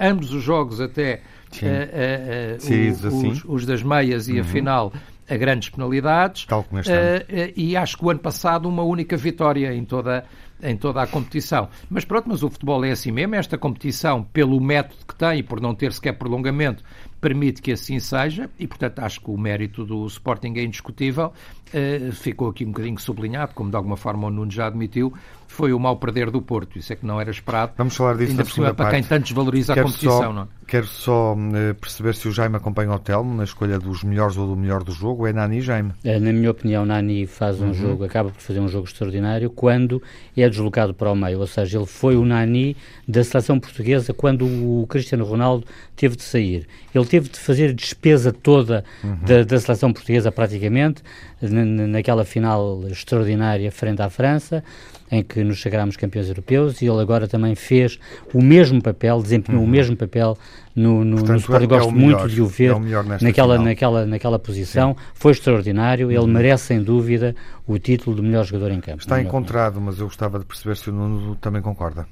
ambos 0.00 0.32
os 0.32 0.42
jogos 0.42 0.80
até 0.80 1.20
uh, 1.60 1.66
uh, 1.66 3.04
o, 3.04 3.08
assim. 3.08 3.28
os, 3.30 3.44
os, 3.44 3.66
das 3.66 3.82
meias 3.82 4.28
e 4.28 4.34
uhum. 4.34 4.40
a 4.40 4.44
final 4.44 4.92
a 5.28 5.36
grandes 5.36 5.68
penalidades. 5.68 6.46
Tal 6.46 6.64
como 6.64 6.80
este 6.80 6.92
ano. 6.92 7.24
e 7.56 7.76
acho 7.76 7.96
que 7.96 8.04
o 8.04 8.10
ano 8.10 8.20
passado 8.20 8.68
uma 8.68 8.82
única 8.82 9.16
vitória 9.16 9.72
em 9.74 9.84
toda 9.84 10.24
em 10.62 10.76
toda 10.76 11.02
a 11.02 11.06
competição. 11.06 11.68
Mas 11.90 12.04
pronto, 12.04 12.28
mas 12.28 12.42
o 12.42 12.48
futebol 12.48 12.84
é 12.84 12.92
assim 12.92 13.10
mesmo, 13.10 13.34
esta 13.34 13.58
competição, 13.58 14.22
pelo 14.22 14.60
método 14.60 15.04
que 15.06 15.14
tem 15.14 15.40
e 15.40 15.42
por 15.42 15.60
não 15.60 15.74
ter 15.74 15.92
sequer 15.92 16.12
prolongamento, 16.12 16.84
permite 17.22 17.62
que 17.62 17.70
assim 17.70 18.00
seja 18.00 18.50
e, 18.58 18.66
portanto, 18.66 18.98
acho 18.98 19.20
que 19.20 19.30
o 19.30 19.38
mérito 19.38 19.86
do 19.86 20.04
Sporting 20.08 20.54
é 20.56 20.64
indiscutível. 20.64 21.32
Uh, 21.72 22.12
ficou 22.12 22.50
aqui 22.50 22.66
um 22.66 22.68
bocadinho 22.72 22.98
sublinhado, 22.98 23.54
como 23.54 23.70
de 23.70 23.76
alguma 23.76 23.96
forma 23.96 24.26
o 24.26 24.30
Nuno 24.30 24.50
já 24.50 24.66
admitiu, 24.66 25.10
foi 25.52 25.72
o 25.72 25.78
mal 25.78 25.96
perder 25.96 26.30
do 26.30 26.40
Porto. 26.40 26.78
Isso 26.78 26.92
é 26.92 26.96
que 26.96 27.06
não 27.06 27.20
era 27.20 27.30
esperado. 27.30 27.72
Vamos 27.76 27.94
falar 27.94 28.14
disso 28.14 28.30
Ainda 28.30 28.42
na 28.42 28.48
segunda 28.48 28.74
para 28.74 28.86
parte. 28.86 28.94
quem 28.94 29.04
tanto 29.04 29.24
desvaloriza 29.24 29.74
quero 29.74 29.86
a 29.86 29.90
competição. 29.90 30.22
Só, 30.22 30.32
não? 30.32 30.42
É? 30.42 30.46
Quero 30.66 30.86
só 30.86 31.34
uh, 31.34 31.74
perceber 31.74 32.14
se 32.14 32.26
o 32.26 32.32
Jaime 32.32 32.56
acompanha 32.56 32.90
o 32.92 32.98
Telmo 32.98 33.34
na 33.34 33.44
escolha 33.44 33.78
dos 33.78 34.02
melhores 34.02 34.36
ou 34.36 34.46
do 34.46 34.56
melhor 34.56 34.82
do 34.82 34.92
jogo. 34.92 35.26
É 35.26 35.32
Nani, 35.32 35.60
Jaime? 35.60 35.92
Eh, 36.02 36.18
Na 36.18 36.32
minha 36.32 36.50
opinião, 36.50 36.86
Nani 36.86 37.26
faz 37.26 37.60
um 37.60 37.66
uhum. 37.66 37.74
jogo, 37.74 38.04
acaba 38.04 38.30
por 38.30 38.40
fazer 38.40 38.60
um 38.60 38.68
jogo 38.68 38.86
extraordinário 38.86 39.50
quando 39.50 40.02
é 40.36 40.48
deslocado 40.48 40.94
para 40.94 41.10
o 41.10 41.14
meio. 41.14 41.40
Ou 41.40 41.46
seja, 41.46 41.78
ele 41.78 41.86
foi 41.86 42.16
o 42.16 42.24
Nani 42.24 42.74
da 43.06 43.22
seleção 43.22 43.60
portuguesa 43.60 44.14
quando 44.14 44.46
o 44.46 44.86
Cristiano 44.88 45.24
Ronaldo 45.24 45.66
teve 45.94 46.16
de 46.16 46.22
sair. 46.22 46.66
Ele 46.94 47.04
teve 47.12 47.28
de 47.28 47.38
fazer 47.38 47.74
despesa 47.74 48.32
toda 48.32 48.82
uhum. 49.04 49.18
da, 49.26 49.42
da 49.42 49.60
seleção 49.60 49.92
portuguesa 49.92 50.32
praticamente 50.32 51.02
naquela 51.42 52.24
final 52.24 52.84
extraordinária 52.88 53.70
frente 53.70 54.00
à 54.00 54.08
França, 54.08 54.64
em 55.10 55.22
que 55.22 55.44
nos 55.44 55.60
sagrámos 55.60 55.94
campeões 55.94 56.28
europeus, 56.28 56.80
e 56.80 56.86
ele 56.86 57.02
agora 57.02 57.28
também 57.28 57.54
fez 57.54 57.98
o 58.32 58.40
mesmo 58.40 58.80
papel, 58.80 59.20
desempenhou 59.20 59.60
uhum. 59.60 59.68
o 59.68 59.70
mesmo 59.70 59.94
papel 59.94 60.38
no, 60.74 61.04
no, 61.04 61.16
Portanto, 61.16 61.32
no 61.32 61.38
Sporting. 61.40 61.64
É, 61.64 61.66
Gosto 61.66 61.88
é 61.88 61.92
muito 61.92 62.04
melhor, 62.06 62.28
de 62.28 62.40
o 62.40 62.46
ver 62.46 62.70
é 62.70 63.24
naquela, 63.24 63.26
final. 63.26 63.58
naquela, 63.58 64.06
naquela 64.06 64.38
posição. 64.38 64.96
Sim. 64.98 65.04
Foi 65.12 65.32
extraordinário, 65.32 66.10
ele 66.10 66.18
uhum. 66.18 66.26
merece 66.28 66.68
sem 66.68 66.82
dúvida 66.82 67.36
o 67.66 67.78
título 67.78 68.16
de 68.16 68.22
melhor 68.22 68.46
jogador 68.46 68.70
em 68.70 68.80
campo. 68.80 69.00
Está 69.00 69.20
encontrado, 69.20 69.78
mas 69.82 69.98
eu 69.98 70.06
gostava 70.06 70.38
de 70.38 70.46
perceber 70.46 70.78
se 70.78 70.88
o 70.88 70.94
Nuno 70.94 71.36
também 71.36 71.60
concorda. 71.60 72.06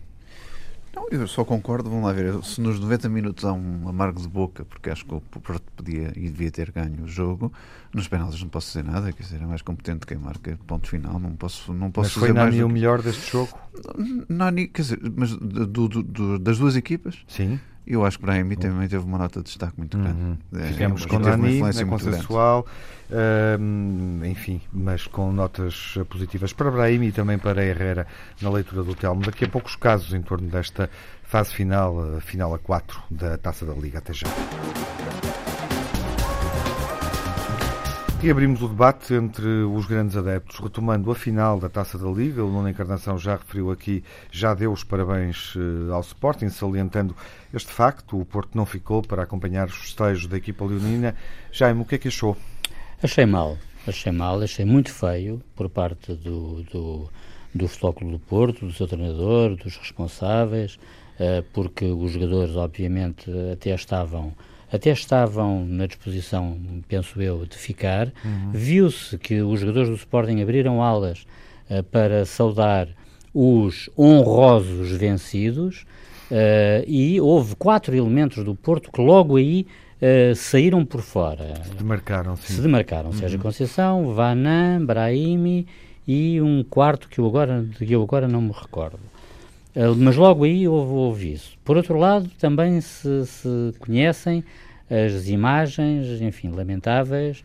Não, 0.95 1.07
eu 1.11 1.27
só 1.29 1.45
concordo, 1.45 1.89
vamos 1.89 2.05
lá 2.05 2.13
ver, 2.13 2.43
se 2.43 2.61
nos 2.61 2.81
90 2.81 3.09
minutos 3.09 3.45
há 3.45 3.53
um 3.53 3.89
amargo 3.89 4.21
de 4.21 4.29
boca, 4.29 4.65
porque 4.65 4.91
acho 4.91 5.05
que 5.05 5.15
o 5.15 5.21
Porto 5.21 5.63
podia 5.77 6.13
e 6.17 6.29
devia 6.29 6.51
ter 6.51 6.73
ganho 6.73 7.05
o 7.05 7.09
jogo, 7.09 7.53
nos 7.95 8.09
penaltis 8.09 8.41
não 8.43 8.49
posso 8.49 8.69
dizer 8.69 8.85
nada, 8.85 9.13
quer 9.13 9.23
dizer, 9.23 9.41
é 9.41 9.47
mais 9.47 9.63
competente 9.63 10.05
quem 10.05 10.19
marca 10.19 10.59
ponto 10.67 10.89
final, 10.89 11.19
não 11.21 11.37
posso, 11.37 11.73
não 11.73 11.91
posso 11.91 12.19
mas 12.19 12.29
foi 12.29 12.33
Nani 12.33 12.65
o 12.65 12.69
melhor 12.69 13.03
deste 13.03 13.31
jogo? 13.31 13.57
Nani, 14.29 14.67
quer 14.67 14.83
dizer, 14.83 14.99
mas 15.17 15.33
do, 15.37 15.89
do, 15.89 16.03
do, 16.03 16.39
das 16.39 16.59
duas 16.59 16.75
equipas? 16.75 17.19
Sim. 17.29 17.61
Eu 17.87 18.05
acho 18.05 18.19
que 18.19 18.25
Brahimi 18.25 18.57
também 18.57 18.89
teve 18.89 19.05
uma 19.05 19.19
nota 19.19 19.41
de 19.41 19.47
destaque 19.47 19.75
muito 19.77 19.99
grande. 19.99 20.21
Uhum. 20.21 20.39
É, 20.55 20.67
Ficamos 20.69 21.07
com 21.07 21.19
Nani, 21.19 21.61
é 21.61 21.85
consensual, 21.85 22.67
uh, 23.11 24.25
enfim, 24.27 24.61
mas 24.73 25.07
com 25.07 25.33
notas 25.33 25.95
positivas 26.09 26.53
para 26.53 26.71
Brahimi 26.71 27.09
e 27.09 27.13
também 27.13 27.39
para 27.39 27.65
Herrera 27.65 28.07
na 28.41 28.51
leitura 28.51 28.85
do 28.85 28.95
Telmo. 28.95 29.23
Daqui 29.23 29.45
a 29.45 29.49
poucos 29.49 29.75
casos 29.77 30.15
em 30.15 30.23
torno 30.23 30.49
desta 30.49 30.89
fase 31.23 31.53
final, 31.53 32.21
final 32.21 32.55
a 32.55 32.59
4 32.59 33.03
da 33.11 33.37
Taça 33.39 33.67
da 33.67 33.75
Liga. 33.75 33.99
Até 33.99 34.13
já. 34.13 34.29
E 38.23 38.31
abrimos 38.31 38.61
o 38.61 38.69
debate 38.69 39.15
entre 39.15 39.47
os 39.47 39.87
grandes 39.87 40.15
adeptos, 40.15 40.59
retomando 40.59 41.11
a 41.11 41.15
final 41.15 41.59
da 41.59 41.71
Taça 41.71 41.97
da 41.97 42.11
Liga. 42.11 42.45
O 42.45 42.51
Nuno 42.51 42.69
Encarnação 42.69 43.17
já 43.17 43.35
referiu 43.35 43.71
aqui, 43.71 44.05
já 44.31 44.53
deu 44.53 44.71
os 44.71 44.85
parabéns 44.85 45.55
ao 45.91 46.03
Sporting, 46.03 46.51
salientando 46.51 47.17
este 47.55 47.73
facto. 47.73 48.21
O 48.21 48.27
Porto 48.27 48.51
não 48.55 48.67
ficou 48.67 49.01
para 49.01 49.23
acompanhar 49.23 49.69
os 49.69 49.75
festejos 49.75 50.27
da 50.27 50.37
equipa 50.37 50.67
leonina. 50.67 51.17
Jaime, 51.51 51.81
o 51.81 51.85
que 51.87 51.95
é 51.95 51.99
que 51.99 52.09
achou? 52.09 52.37
Achei 53.03 53.25
mal, 53.25 53.57
achei 53.87 54.13
mal, 54.13 54.43
achei 54.43 54.67
muito 54.67 54.93
feio 54.93 55.43
por 55.57 55.71
parte 55.71 56.13
do, 56.13 56.63
do, 56.65 57.09
do 57.55 57.69
Futebol 57.69 58.11
do 58.13 58.19
Porto, 58.19 58.67
do 58.67 58.73
seu 58.75 58.87
treinador, 58.87 59.57
dos 59.57 59.79
responsáveis, 59.79 60.79
porque 61.55 61.87
os 61.87 62.13
jogadores, 62.13 62.55
obviamente, 62.55 63.31
até 63.51 63.75
estavam 63.75 64.35
até 64.73 64.91
estavam 64.91 65.65
na 65.67 65.87
disposição, 65.87 66.57
penso 66.89 67.21
eu, 67.21 67.45
de 67.45 67.57
ficar. 67.57 68.13
Uhum. 68.25 68.51
Viu-se 68.53 69.19
que 69.19 69.43
os 69.43 69.61
jogadores 69.61 69.89
do 69.89 69.97
Sporting 69.97 70.41
abriram 70.41 70.83
alas 70.83 71.27
uh, 71.69 71.83
para 71.85 72.25
saudar 72.25 72.89
os 73.35 73.89
honrosos 73.99 74.93
vencidos 74.93 75.85
uh, 76.31 76.85
e 76.87 77.21
houve 77.21 77.55
quatro 77.57 77.95
elementos 77.95 78.45
do 78.45 78.55
Porto 78.55 78.91
que 78.93 79.01
logo 79.01 79.37
aí 79.37 79.67
uh, 80.01 80.35
saíram 80.35 80.85
por 80.85 81.03
fora. 81.03 81.55
Se 81.65 81.75
demarcaram, 81.75 82.37
sim. 82.37 82.55
Se 82.55 82.61
demarcaram. 82.61 83.11
Uhum. 83.11 83.17
Sérgio 83.17 83.39
Conceição, 83.41 84.15
Vanan, 84.15 84.85
Brahimi 84.85 85.67
e 86.07 86.41
um 86.41 86.63
quarto 86.63 87.09
que 87.09 87.19
eu 87.19 87.27
agora, 87.27 87.65
que 87.77 87.93
eu 87.93 88.03
agora 88.03 88.29
não 88.29 88.41
me 88.41 88.53
recordo. 88.53 89.01
Uh, 89.75 89.95
mas 89.97 90.17
logo 90.17 90.45
aí 90.45 90.67
houve, 90.67 90.93
houve, 90.93 91.33
isso. 91.33 91.57
Por 91.65 91.77
outro 91.77 91.97
lado, 91.99 92.29
também 92.39 92.81
se, 92.81 93.27
se 93.27 93.73
conhecem 93.79 94.45
as 94.91 95.29
imagens, 95.29 96.21
enfim, 96.21 96.51
lamentáveis, 96.51 97.43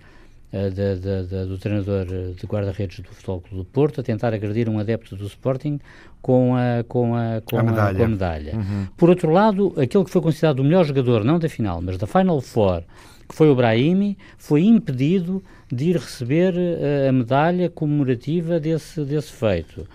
uh, 0.51 1.45
do 1.47 1.57
treinador 1.57 2.05
de 2.05 2.45
guarda-redes 2.47 2.99
do 2.99 3.09
Futebol 3.09 3.41
Clube 3.41 3.57
do 3.57 3.65
Porto 3.65 4.01
a 4.01 4.03
tentar 4.03 4.33
agredir 4.33 4.67
um 4.67 4.79
adepto 4.79 5.15
do 5.15 5.27
Sporting 5.27 5.79
com 6.21 6.55
a, 6.55 6.83
com 6.83 7.15
a, 7.15 7.41
com 7.41 7.59
a 7.59 7.63
medalha. 7.63 8.01
A, 8.01 8.05
a 8.05 8.07
medalha. 8.07 8.55
Uhum. 8.55 8.87
Por 8.97 9.09
outro 9.09 9.31
lado, 9.31 9.73
aquele 9.77 10.03
que 10.03 10.09
foi 10.09 10.21
considerado 10.21 10.59
o 10.59 10.63
melhor 10.63 10.83
jogador, 10.83 11.23
não 11.23 11.37
da 11.37 11.47
final, 11.47 11.81
mas 11.81 11.97
da 11.99 12.07
Final 12.07 12.41
Four, 12.41 12.81
que 13.29 13.35
foi 13.35 13.49
o 13.49 13.55
Brahimi, 13.55 14.17
foi 14.37 14.63
impedido 14.63 15.43
de 15.71 15.91
ir 15.91 15.97
receber 15.97 16.55
uh, 16.55 17.09
a 17.09 17.11
medalha 17.11 17.69
comemorativa 17.69 18.59
desse, 18.59 19.03
desse 19.03 19.31
feito. 19.31 19.87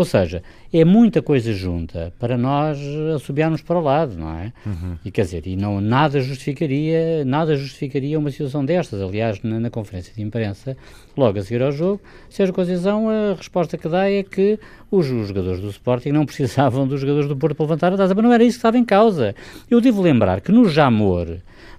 Ou 0.00 0.04
seja, 0.06 0.42
é 0.72 0.82
muita 0.82 1.20
coisa 1.20 1.52
junta 1.52 2.10
para 2.18 2.38
nós 2.38 2.78
assobiarmos 3.14 3.60
para 3.60 3.78
o 3.78 3.82
lado, 3.82 4.16
não 4.16 4.30
é? 4.30 4.50
Uhum. 4.64 4.96
E 5.04 5.10
quer 5.10 5.26
dizer, 5.26 5.46
e 5.46 5.56
não, 5.56 5.78
nada 5.78 6.22
justificaria, 6.22 7.22
nada 7.22 7.54
justificaria 7.54 8.18
uma 8.18 8.30
situação 8.30 8.64
destas. 8.64 9.02
Aliás, 9.02 9.42
na, 9.42 9.60
na, 9.60 9.68
conferência 9.68 10.14
de 10.14 10.22
imprensa, 10.22 10.74
logo 11.14 11.38
a 11.38 11.42
seguir 11.42 11.62
ao 11.62 11.70
jogo, 11.70 12.00
Sérgio 12.30 12.54
Conceição, 12.54 13.10
a 13.10 13.34
resposta 13.34 13.76
que 13.76 13.90
dá 13.90 14.10
é 14.10 14.22
que 14.22 14.58
os, 14.90 15.06
os, 15.10 15.28
jogadores 15.28 15.60
do 15.60 15.68
Sporting 15.68 16.12
não 16.12 16.24
precisavam 16.24 16.88
dos 16.88 16.98
jogadores 17.02 17.28
do 17.28 17.36
Porto 17.36 17.56
para 17.56 17.64
levantar 17.64 17.92
a 17.92 17.98
taça, 17.98 18.14
mas 18.14 18.24
não 18.24 18.32
era 18.32 18.42
isso 18.42 18.56
que 18.56 18.60
estava 18.60 18.78
em 18.78 18.84
causa. 18.86 19.34
Eu 19.70 19.82
devo 19.82 20.00
lembrar 20.00 20.40
que 20.40 20.50
no 20.50 20.66
Jamor, 20.66 21.28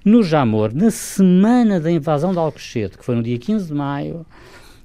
no 0.06 0.22
Jamor, 0.22 0.72
na 0.76 0.92
semana 0.92 1.80
da 1.80 1.90
invasão 1.90 2.34
de 2.34 2.38
Alcochete, 2.38 3.00
que 3.00 3.04
foi 3.04 3.16
no 3.16 3.24
dia 3.24 3.40
15 3.40 3.66
de 3.66 3.74
maio, 3.74 4.24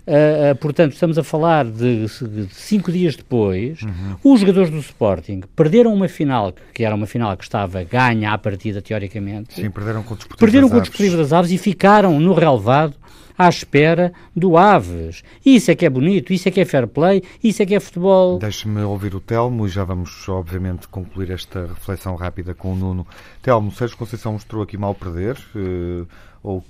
Uh, 0.07 0.53
uh, 0.53 0.57
portanto, 0.57 0.93
estamos 0.93 1.19
a 1.19 1.25
falar 1.25 1.65
de, 1.65 2.07
de 2.07 2.49
cinco 2.53 2.93
dias 2.93 3.17
depois. 3.17 3.83
Uhum. 3.83 4.33
Os 4.33 4.41
jogadores 4.41 4.71
do 4.71 4.79
Sporting 4.79 5.43
perderam 5.57 5.93
uma 5.93 6.09
final, 6.09 6.55
que 6.73 6.85
era 6.85 6.95
uma 6.95 7.07
final 7.07 7.37
que 7.37 7.43
estava 7.43 7.83
ganha 7.83 8.33
à 8.33 8.39
partida, 8.39 8.81
teoricamente. 8.81 9.55
Sim, 9.55 9.71
perderam 9.71 10.05
com 10.05 10.15
o 10.15 10.17
Desportivo 10.17 10.39
perderam 10.39 10.69
das 10.69 10.73
com 10.73 10.79
o 10.79 10.81
Desportivo 10.81 11.17
das 11.17 11.33
Aves 11.33 11.51
e 11.51 11.59
ficaram 11.59 12.21
no 12.21 12.33
relevado 12.35 12.95
à 13.37 13.49
espera 13.49 14.13
do 14.35 14.57
Aves. 14.57 15.23
Isso 15.45 15.71
é 15.71 15.75
que 15.75 15.87
é 15.87 15.91
bonito, 15.91 16.33
isso 16.33 16.49
é 16.49 16.51
que 16.51 16.61
é 16.61 16.65
fair 16.65 16.87
play, 16.87 17.23
isso 17.43 17.63
é 17.63 17.67
que 17.67 17.75
é 17.75 17.81
futebol. 17.81 18.39
Deixe-me 18.39 18.83
ouvir 18.83 19.15
o 19.15 19.21
Telmo 19.21 19.67
e 19.67 19.69
já 19.69 19.85
vamos, 19.85 20.29
obviamente, 20.29 20.89
concluir 20.89 21.31
esta 21.31 21.67
reflexão 21.67 22.15
rápida 22.17 22.55
com 22.55 22.73
o 22.73 22.77
Nuno. 22.77 23.07
Telmo, 23.43 23.71
Sérgio 23.73 23.97
Conceição 23.97 24.33
mostrou 24.33 24.63
aqui 24.63 24.77
mal 24.77 24.95
perder. 24.95 25.37
Uh, 25.55 26.07
ou 26.43 26.65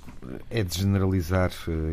é 0.49 0.63
de 0.63 0.75
generalizar, 0.75 1.51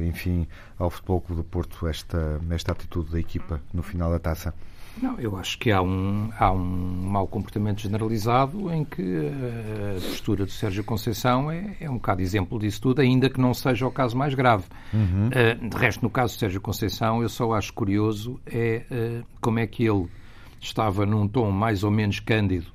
enfim, 0.08 0.46
ao 0.78 0.88
Futebol 0.88 1.20
Clube 1.20 1.42
do 1.42 1.44
Porto 1.44 1.86
esta, 1.86 2.40
esta 2.50 2.72
atitude 2.72 3.12
da 3.12 3.20
equipa 3.20 3.60
no 3.74 3.82
final 3.82 4.10
da 4.10 4.18
taça? 4.18 4.54
Não, 5.00 5.18
eu 5.18 5.36
acho 5.36 5.58
que 5.58 5.70
há 5.70 5.82
um, 5.82 6.30
há 6.38 6.52
um 6.52 6.58
mau 6.58 7.26
comportamento 7.26 7.80
generalizado 7.80 8.72
em 8.72 8.84
que 8.84 9.02
a 9.02 10.00
postura 10.00 10.44
do 10.44 10.50
Sérgio 10.50 10.84
Conceição 10.84 11.50
é, 11.50 11.76
é 11.80 11.90
um 11.90 11.94
bocado 11.94 12.22
exemplo 12.22 12.58
disso 12.58 12.80
tudo, 12.80 13.00
ainda 13.00 13.28
que 13.28 13.40
não 13.40 13.52
seja 13.52 13.86
o 13.86 13.90
caso 13.90 14.16
mais 14.16 14.34
grave. 14.34 14.64
Uhum. 14.92 15.28
Uh, 15.28 15.68
de 15.68 15.76
resto, 15.76 16.02
no 16.02 16.10
caso 16.10 16.36
do 16.36 16.38
Sérgio 16.38 16.60
Conceição, 16.60 17.22
eu 17.22 17.28
só 17.28 17.52
acho 17.54 17.72
curioso 17.72 18.40
é 18.46 18.84
uh, 18.90 19.26
como 19.40 19.58
é 19.58 19.66
que 19.66 19.84
ele 19.84 20.06
estava 20.60 21.04
num 21.04 21.26
tom 21.26 21.50
mais 21.50 21.82
ou 21.82 21.90
menos 21.90 22.20
cândido 22.20 22.66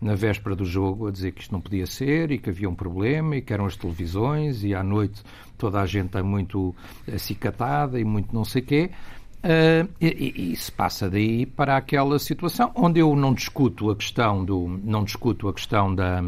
na 0.00 0.14
véspera 0.14 0.54
do 0.54 0.64
jogo 0.64 1.08
a 1.08 1.10
dizer 1.10 1.32
que 1.32 1.42
isto 1.42 1.52
não 1.52 1.60
podia 1.60 1.86
ser 1.86 2.30
e 2.30 2.38
que 2.38 2.50
havia 2.50 2.68
um 2.68 2.74
problema 2.74 3.36
e 3.36 3.42
que 3.42 3.52
eram 3.52 3.66
as 3.66 3.76
televisões 3.76 4.62
e 4.62 4.74
à 4.74 4.82
noite 4.82 5.22
toda 5.56 5.80
a 5.80 5.86
gente 5.86 6.06
está 6.06 6.22
muito 6.22 6.74
acicatada 7.12 7.98
e 7.98 8.04
muito 8.04 8.32
não 8.32 8.44
sei 8.44 8.62
quê. 8.62 8.90
Uh, 9.38 9.88
e, 10.00 10.52
e, 10.52 10.56
se 10.56 10.72
passa 10.72 11.08
daí 11.08 11.46
para 11.46 11.76
aquela 11.76 12.18
situação 12.18 12.72
onde 12.74 12.98
eu 12.98 13.14
não 13.14 13.32
discuto 13.32 13.88
a 13.88 13.94
questão 13.94 14.44
do 14.44 14.80
não 14.82 15.04
discuto 15.04 15.48
a 15.48 15.54
questão 15.54 15.94
da 15.94 16.20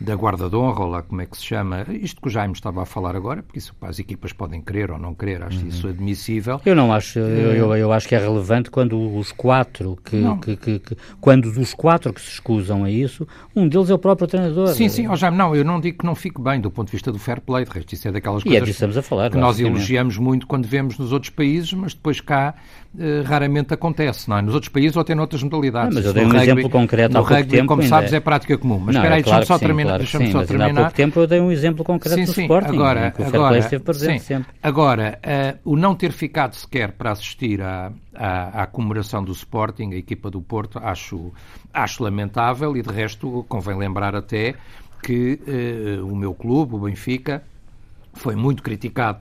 da 0.00 0.14
guarda 0.16 0.48
de 0.48 0.56
honra, 0.56 0.84
ou 0.84 0.90
lá 0.90 1.02
como 1.02 1.20
é 1.20 1.26
que 1.26 1.36
se 1.36 1.44
chama, 1.44 1.86
isto 1.88 2.20
que 2.20 2.28
o 2.28 2.30
Jaime 2.30 2.54
estava 2.54 2.82
a 2.82 2.86
falar 2.86 3.14
agora, 3.16 3.42
porque 3.42 3.58
isso 3.58 3.74
as 3.80 3.98
equipas 3.98 4.32
podem 4.32 4.60
querer 4.60 4.90
ou 4.90 4.98
não 4.98 5.14
querer, 5.14 5.42
acho 5.42 5.60
uhum. 5.60 5.68
isso 5.68 5.88
admissível. 5.88 6.60
Eu 6.64 6.74
não 6.74 6.92
acho, 6.92 7.18
eu, 7.18 7.54
eu, 7.54 7.76
eu, 7.76 7.92
acho 7.92 8.08
que 8.08 8.14
é 8.14 8.18
relevante 8.18 8.70
quando 8.70 9.16
os 9.16 9.32
quatro 9.32 9.98
que, 10.04 10.22
que, 10.42 10.56
que, 10.56 10.78
que, 10.78 10.96
quando 11.20 11.52
dos 11.52 11.74
quatro 11.74 12.12
que 12.12 12.20
se 12.20 12.28
escusam 12.28 12.84
a 12.84 12.90
isso, 12.90 13.26
um 13.54 13.68
deles 13.68 13.90
é 13.90 13.94
o 13.94 13.98
próprio 13.98 14.26
treinador. 14.26 14.68
Sim, 14.68 14.88
sim, 14.88 15.08
oh, 15.08 15.16
Jaime, 15.16 15.36
não, 15.36 15.54
eu 15.54 15.64
não 15.64 15.80
digo 15.80 15.98
que 15.98 16.06
não 16.06 16.14
fique 16.14 16.40
bem 16.40 16.60
do 16.60 16.70
ponto 16.70 16.88
de 16.88 16.92
vista 16.92 17.12
do 17.12 17.18
fair 17.18 17.40
play, 17.40 17.64
de 17.64 17.70
resto 17.70 17.92
isso 17.94 18.08
é 18.08 18.12
daquelas 18.12 18.42
e 18.42 18.44
coisas 18.44 18.62
é 18.62 18.64
disso 18.64 18.76
estamos 18.76 18.96
a 18.96 19.02
falar, 19.02 19.30
que 19.30 19.38
nós 19.38 19.60
elogiamos 19.60 20.18
muito 20.18 20.46
quando 20.46 20.66
vemos 20.66 20.98
nos 20.98 21.12
outros 21.12 21.30
países, 21.30 21.72
mas 21.72 21.94
depois 21.94 22.20
cá 22.20 22.54
uh, 22.94 23.22
raramente 23.24 23.72
acontece, 23.72 24.28
não 24.28 24.38
é? 24.38 24.42
Nos 24.42 24.54
outros 24.54 24.70
países 24.70 24.96
ou 24.96 25.02
até 25.02 25.14
noutras 25.14 25.42
modalidades. 25.42 25.94
Não, 25.94 26.02
mas 26.02 26.06
eu 26.06 26.12
dei 26.12 26.24
um 26.24 26.28
rugby, 26.28 26.42
exemplo 26.42 26.70
concreto 26.70 27.14
no 27.14 27.20
há 27.20 27.22
rugby, 27.22 27.50
tempo, 27.50 27.68
como 27.68 27.82
sabes, 27.84 28.12
é 28.12 28.20
prática 28.20 28.58
comum. 28.58 28.78
Mas 28.78 28.96
espera 28.96 29.14
aí, 29.14 29.22
deixa-me 29.22 29.46
só 29.46 29.58
terminar. 29.58 29.83
Claro 29.84 29.98
deixa 29.98 30.18
sim, 30.18 30.32
só 30.32 30.38
mas 30.38 30.48
terminar. 30.48 30.70
há 30.70 30.74
pouco 30.74 30.92
tempo 30.92 31.20
eu 31.20 31.26
dei 31.26 31.40
um 31.40 31.50
exemplo 31.50 31.84
concreto 31.84 32.16
sim, 32.16 32.24
do 32.24 32.32
sim, 32.32 32.42
Sporting, 32.42 32.74
agora, 32.74 33.10
que 33.10 33.22
o 33.22 33.26
agora, 33.26 33.58
esteve 33.58 33.84
presente 33.84 34.20
sim. 34.20 34.26
sempre. 34.26 34.52
Agora, 34.62 35.18
uh, 35.64 35.72
o 35.72 35.76
não 35.76 35.94
ter 35.94 36.12
ficado 36.12 36.54
sequer 36.54 36.92
para 36.92 37.12
assistir 37.12 37.62
à, 37.62 37.92
à, 38.14 38.62
à, 38.62 38.66
comemoração 38.66 39.22
do 39.22 39.32
Sporting, 39.32 39.92
a 39.92 39.96
equipa 39.96 40.30
do 40.30 40.40
Porto, 40.40 40.78
acho, 40.78 41.32
acho 41.72 42.02
lamentável 42.02 42.76
e 42.76 42.82
de 42.82 42.90
resto 42.90 43.44
convém 43.48 43.76
lembrar 43.76 44.14
até 44.14 44.54
que 45.02 45.38
uh, 45.46 46.06
o 46.06 46.16
meu 46.16 46.34
clube, 46.34 46.74
o 46.74 46.78
Benfica, 46.78 47.42
foi 48.14 48.34
muito 48.34 48.62
criticado 48.62 49.18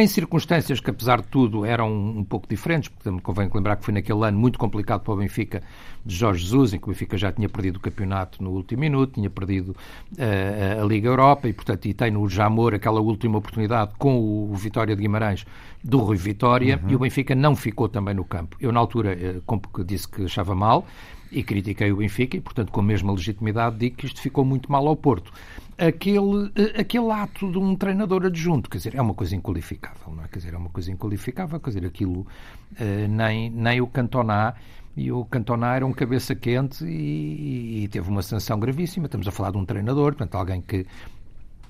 em 0.00 0.06
circunstâncias 0.06 0.80
que, 0.80 0.90
apesar 0.90 1.20
de 1.20 1.28
tudo, 1.28 1.64
eram 1.64 1.92
um 1.92 2.24
pouco 2.24 2.46
diferentes, 2.48 2.88
porque 2.88 3.04
também 3.04 3.20
convém 3.20 3.50
lembrar 3.52 3.76
que 3.76 3.84
foi 3.84 3.94
naquele 3.94 4.24
ano 4.24 4.38
muito 4.38 4.58
complicado 4.58 5.02
para 5.02 5.14
o 5.14 5.16
Benfica 5.16 5.62
de 6.04 6.14
Jorge 6.14 6.42
Jesus, 6.44 6.74
em 6.74 6.78
que 6.78 6.84
o 6.84 6.88
Benfica 6.88 7.16
já 7.16 7.32
tinha 7.32 7.48
perdido 7.48 7.76
o 7.76 7.80
campeonato 7.80 8.42
no 8.42 8.50
último 8.50 8.80
minuto, 8.80 9.14
tinha 9.14 9.30
perdido 9.30 9.70
uh, 9.70 10.82
a 10.82 10.84
Liga 10.86 11.08
Europa 11.08 11.48
e, 11.48 11.52
portanto, 11.52 11.86
e 11.86 11.94
tem 11.94 12.10
no 12.10 12.28
Jamor 12.28 12.74
aquela 12.74 13.00
última 13.00 13.38
oportunidade 13.38 13.92
com 13.98 14.18
o 14.18 14.54
Vitória 14.54 14.94
de 14.94 15.02
Guimarães 15.02 15.44
do 15.82 15.98
Rui 15.98 16.16
Vitória 16.16 16.80
uhum. 16.82 16.90
e 16.90 16.96
o 16.96 16.98
Benfica 16.98 17.34
não 17.34 17.54
ficou 17.56 17.88
também 17.88 18.14
no 18.14 18.24
campo. 18.24 18.56
Eu, 18.60 18.72
na 18.72 18.80
altura, 18.80 19.16
uh, 19.16 19.84
disse 19.84 20.08
que 20.08 20.24
achava 20.24 20.54
mal 20.54 20.86
e 21.30 21.42
critiquei 21.42 21.92
o 21.92 21.96
Benfica 21.96 22.36
e, 22.36 22.40
portanto, 22.40 22.70
com 22.70 22.80
a 22.80 22.84
mesma 22.84 23.12
legitimidade, 23.12 23.76
digo 23.76 23.96
que 23.96 24.06
isto 24.06 24.20
ficou 24.20 24.44
muito 24.44 24.70
mal 24.70 24.86
ao 24.86 24.96
Porto. 24.96 25.32
Aquele, 25.78 26.50
eh, 26.54 26.80
aquele 26.80 27.10
ato 27.10 27.50
de 27.50 27.58
um 27.58 27.76
treinador 27.76 28.24
adjunto, 28.24 28.70
quer 28.70 28.78
dizer, 28.78 28.94
é 28.94 29.02
uma 29.02 29.14
coisa 29.14 29.36
inqualificável, 29.36 30.14
não 30.14 30.24
é? 30.24 30.28
Quer 30.28 30.38
dizer, 30.38 30.54
é 30.54 30.56
uma 30.56 30.70
coisa 30.70 30.90
inqualificável, 30.90 31.60
quer 31.60 31.70
dizer, 31.70 31.86
aquilo 31.86 32.20
uh, 32.20 33.08
nem, 33.08 33.50
nem 33.50 33.80
o 33.80 33.86
Cantona 33.86 34.54
e 34.96 35.12
o 35.12 35.24
Cantona 35.26 35.74
era 35.74 35.84
um 35.84 35.92
cabeça 35.92 36.34
quente 36.34 36.82
e, 36.84 37.84
e, 37.84 37.88
teve 37.88 38.08
uma 38.08 38.22
sanção 38.22 38.58
gravíssima. 38.58 39.04
Estamos 39.04 39.28
a 39.28 39.30
falar 39.30 39.50
de 39.50 39.58
um 39.58 39.64
treinador, 39.66 40.14
portanto, 40.14 40.34
alguém 40.36 40.62
que 40.62 40.86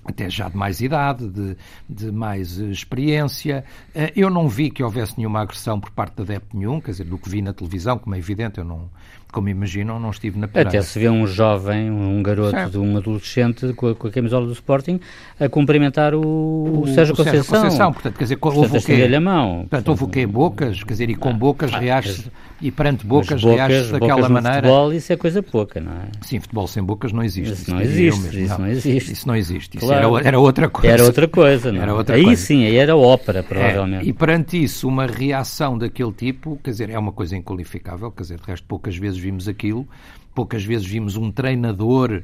até 0.06 0.30
já 0.30 0.48
de 0.48 0.56
mais 0.56 0.80
idade, 0.80 1.28
de, 1.28 1.56
de 1.88 2.12
mais 2.12 2.58
experiência. 2.58 3.64
Eh, 3.94 4.12
eu 4.14 4.30
não 4.30 4.48
vi 4.48 4.70
que 4.70 4.82
houvesse 4.82 5.18
nenhuma 5.18 5.40
agressão 5.40 5.80
por 5.80 5.90
parte 5.90 6.14
da 6.16 6.22
adepto 6.22 6.56
nenhum, 6.56 6.80
quer 6.80 6.92
dizer, 6.92 7.04
do 7.04 7.18
que 7.18 7.28
vi 7.28 7.42
na 7.42 7.52
televisão, 7.52 7.98
como 7.98 8.14
é 8.14 8.18
evidente, 8.18 8.58
eu 8.58 8.64
não, 8.64 8.88
como 9.36 9.50
imaginam, 9.50 10.00
não 10.00 10.08
estive 10.08 10.38
na 10.38 10.48
praia. 10.48 10.66
Até 10.66 10.80
se 10.80 10.98
vê 10.98 11.10
um 11.10 11.26
jovem, 11.26 11.90
um 11.90 12.22
garoto, 12.22 12.52
certo. 12.52 12.80
um 12.80 12.96
adolescente 12.96 13.70
com 13.74 13.88
a, 13.88 13.94
com 13.94 14.08
a, 14.08 14.10
camisola 14.10 14.46
do 14.46 14.52
Sporting 14.52 14.98
a 15.38 15.46
cumprimentar 15.46 16.14
o, 16.14 16.22
o, 16.22 16.80
o 16.84 16.86
Sérgio 16.86 17.14
Conceição. 17.14 17.44
Sérgio 17.44 17.62
Conceição. 17.62 17.92
Portanto, 17.92 18.16
quer 18.16 18.24
dizer, 18.24 18.36
portanto, 18.36 18.62
houve 18.62 18.78
o 18.78 18.82
quê? 18.82 19.14
A 19.14 19.20
mão. 19.20 19.58
Portanto, 19.68 19.88
houve 19.88 20.04
o 20.04 20.08
quê? 20.08 20.26
Bocas, 20.26 20.82
quer 20.82 20.92
dizer, 20.94 21.10
e 21.10 21.14
com 21.14 21.28
ah, 21.28 21.34
bocas 21.34 21.70
ah, 21.74 21.78
reage 21.78 22.24
e 22.60 22.70
perante 22.70 23.04
bocas, 23.04 23.42
bocas 23.42 23.68
reage 23.68 23.92
daquela 23.92 24.14
bocas 24.14 24.30
maneira. 24.30 24.56
futebol, 24.56 24.92
isso 24.94 25.12
é 25.12 25.16
coisa 25.16 25.42
pouca, 25.42 25.80
não 25.80 25.92
é? 25.92 26.06
Sim, 26.22 26.40
futebol 26.40 26.66
sem 26.66 26.82
bocas 26.82 27.12
não 27.12 27.22
existe. 27.22 27.52
Isso, 27.52 27.62
isso 27.62 27.70
não 27.70 27.80
existe, 27.82 28.42
isso 28.42 28.52
não. 28.52 28.58
não 28.58 28.68
existe. 28.68 29.12
Isso 29.12 29.28
não 29.28 29.36
existe. 29.36 29.76
Isso 29.76 29.86
claro. 29.86 30.16
era, 30.16 30.28
era 30.28 30.38
outra 30.38 30.68
coisa. 30.70 30.94
Era 30.94 31.04
outra 31.04 31.28
coisa, 31.28 31.70
não 31.70 31.80
é? 31.80 31.82
Era 31.82 31.94
outra 31.94 32.16
aí 32.16 32.24
coisa. 32.24 32.42
sim, 32.42 32.64
aí 32.64 32.76
era 32.76 32.96
ópera, 32.96 33.42
provavelmente. 33.42 34.06
É, 34.06 34.08
e 34.08 34.12
perante 34.14 34.62
isso, 34.62 34.88
uma 34.88 35.06
reação 35.06 35.76
daquele 35.76 36.12
tipo, 36.12 36.58
quer 36.64 36.70
dizer, 36.70 36.88
é 36.88 36.98
uma 36.98 37.12
coisa 37.12 37.36
inqualificável, 37.36 38.10
quer 38.10 38.22
dizer, 38.22 38.40
de 38.40 38.46
resto 38.46 38.66
poucas 38.66 38.96
vezes 38.96 39.18
vimos 39.26 39.48
aquilo, 39.48 39.86
poucas 40.34 40.64
vezes 40.64 40.86
vimos 40.86 41.16
um 41.16 41.30
treinador 41.30 42.22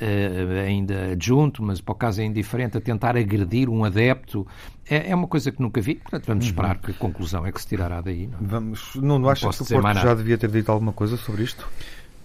Uh, 0.00 0.66
ainda 0.66 1.12
adjunto, 1.12 1.62
mas 1.62 1.78
para 1.78 1.92
o 1.92 1.94
caso 1.94 2.22
é 2.22 2.24
indiferente, 2.24 2.74
a 2.74 2.80
tentar 2.80 3.18
agredir 3.18 3.68
um 3.68 3.84
adepto. 3.84 4.46
É, 4.88 5.10
é 5.10 5.14
uma 5.14 5.28
coisa 5.28 5.52
que 5.52 5.60
nunca 5.60 5.78
vi, 5.78 5.96
portanto 5.96 6.24
vamos 6.24 6.46
uhum. 6.46 6.50
esperar 6.52 6.78
que 6.78 6.92
a 6.92 6.94
conclusão 6.94 7.44
é 7.44 7.52
que 7.52 7.60
se 7.60 7.68
tirará 7.68 8.00
daí. 8.00 8.26
Não? 8.26 8.38
Vamos, 8.40 8.94
não, 8.94 9.18
não 9.18 9.28
achas 9.28 9.58
que 9.58 9.62
o 9.62 9.66
Porto 9.66 10.00
já 10.00 10.14
devia 10.14 10.38
ter 10.38 10.50
dito 10.50 10.72
alguma 10.72 10.94
coisa 10.94 11.18
sobre 11.18 11.42
isto? 11.42 11.68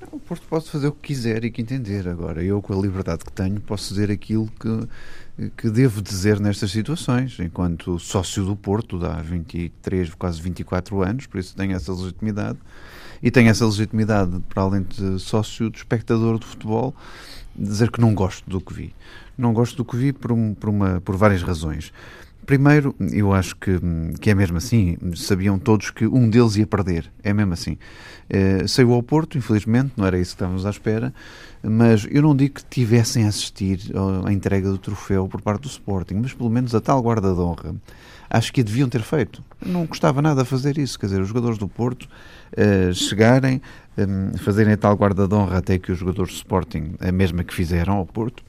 O 0.10 0.20
Porto 0.20 0.48
pode 0.48 0.70
fazer 0.70 0.88
o 0.88 0.94
que 0.94 1.10
quiser 1.10 1.44
e 1.44 1.52
que 1.52 1.62
entender. 1.62 2.08
Agora, 2.08 2.42
eu, 2.42 2.62
com 2.62 2.72
a 2.72 2.82
liberdade 2.82 3.26
que 3.26 3.32
tenho, 3.34 3.60
posso 3.60 3.90
dizer 3.94 4.10
aquilo 4.10 4.48
que, 4.58 5.50
que 5.58 5.70
devo 5.70 6.02
dizer 6.02 6.40
nestas 6.40 6.72
situações, 6.72 7.38
enquanto 7.42 8.00
sócio 8.00 8.46
do 8.46 8.56
Porto, 8.56 9.06
há 9.06 9.22
23, 9.22 10.14
quase 10.16 10.42
24 10.42 11.02
anos, 11.04 11.26
por 11.26 11.40
isso 11.40 11.54
tenho 11.58 11.76
essa 11.76 11.92
legitimidade. 11.92 12.58
E 13.21 13.32
tenho 13.32 13.49
essa 13.49 13.65
legitimidade, 13.65 14.39
para 14.49 14.63
além 14.63 14.84
de 14.84 15.19
sócio, 15.19 15.69
de 15.69 15.78
espectador 15.78 16.39
de 16.39 16.45
futebol, 16.45 16.95
dizer 17.56 17.91
que 17.91 18.01
não 18.01 18.13
gosto 18.13 18.49
do 18.49 18.60
que 18.60 18.73
vi. 18.73 18.93
Não 19.38 19.54
gosto 19.54 19.78
do 19.78 19.86
que 19.86 19.97
vi 19.97 20.13
por, 20.13 20.32
um, 20.32 20.54
por, 20.54 20.69
uma, 20.69 21.01
por 21.01 21.15
várias 21.15 21.41
razões. 21.41 21.91
Primeiro, 22.45 22.95
eu 23.12 23.34
acho 23.34 23.56
que, 23.56 23.80
que 24.21 24.30
é 24.30 24.36
mesmo 24.36 24.58
assim. 24.58 24.97
Sabiam 25.15 25.58
todos 25.58 25.89
que 25.89 26.06
um 26.06 26.30
deles 26.30 26.56
ia 26.56 26.67
perder. 26.67 27.12
É 27.23 27.34
mesmo 27.34 27.54
assim. 27.54 27.78
Uh, 28.30 28.67
saiu 28.67 28.93
ao 28.93 29.01
Porto, 29.01 29.38
infelizmente, 29.38 29.93
não 29.97 30.06
era 30.06 30.19
isso 30.19 30.32
que 30.32 30.36
estávamos 30.36 30.65
à 30.65 30.69
espera, 30.69 31.13
mas 31.63 32.08
eu 32.10 32.21
não 32.21 32.36
digo 32.36 32.56
que 32.56 32.65
tivessem 32.65 33.25
a 33.25 33.30
assistir 33.30 33.80
à 34.25 34.32
entrega 34.32 34.69
do 34.69 34.78
troféu 34.78 35.28
por 35.28 35.41
parte 35.41 35.63
do 35.63 35.67
Sporting, 35.67 36.15
mas 36.15 36.34
pelo 36.34 36.49
menos 36.49 36.73
a 36.75 36.82
tal 36.82 37.01
guarda 37.01 37.34
de 37.34 37.39
honra 37.39 37.75
acho 38.30 38.52
que 38.52 38.64
deviam 38.64 38.90
ter 38.90 39.02
feito. 39.02 39.44
Não 39.66 39.86
gostava 39.86 40.22
nada 40.22 40.46
fazer 40.46 40.78
isso, 40.78 41.00
quer 41.00 41.08
dizer, 41.08 41.22
os 41.22 41.28
jogadores 41.28 41.58
do 41.58 41.68
Porto 41.68 42.08
uh, 42.54 42.94
chegarem, 42.94 43.62
um, 43.98 44.38
fazerem 44.38 44.74
a 44.74 44.78
tal 44.78 44.96
guarda 44.96 45.28
de 45.28 45.34
honra 45.34 45.58
até 45.58 45.78
que 45.78 45.92
os 45.92 45.98
jogadores 45.98 46.34
do 46.34 46.38
Sporting, 46.38 46.96
a 47.00 47.12
mesma 47.12 47.44
que 47.44 47.54
fizeram 47.54 47.96
ao 47.96 48.06
Porto, 48.06 48.44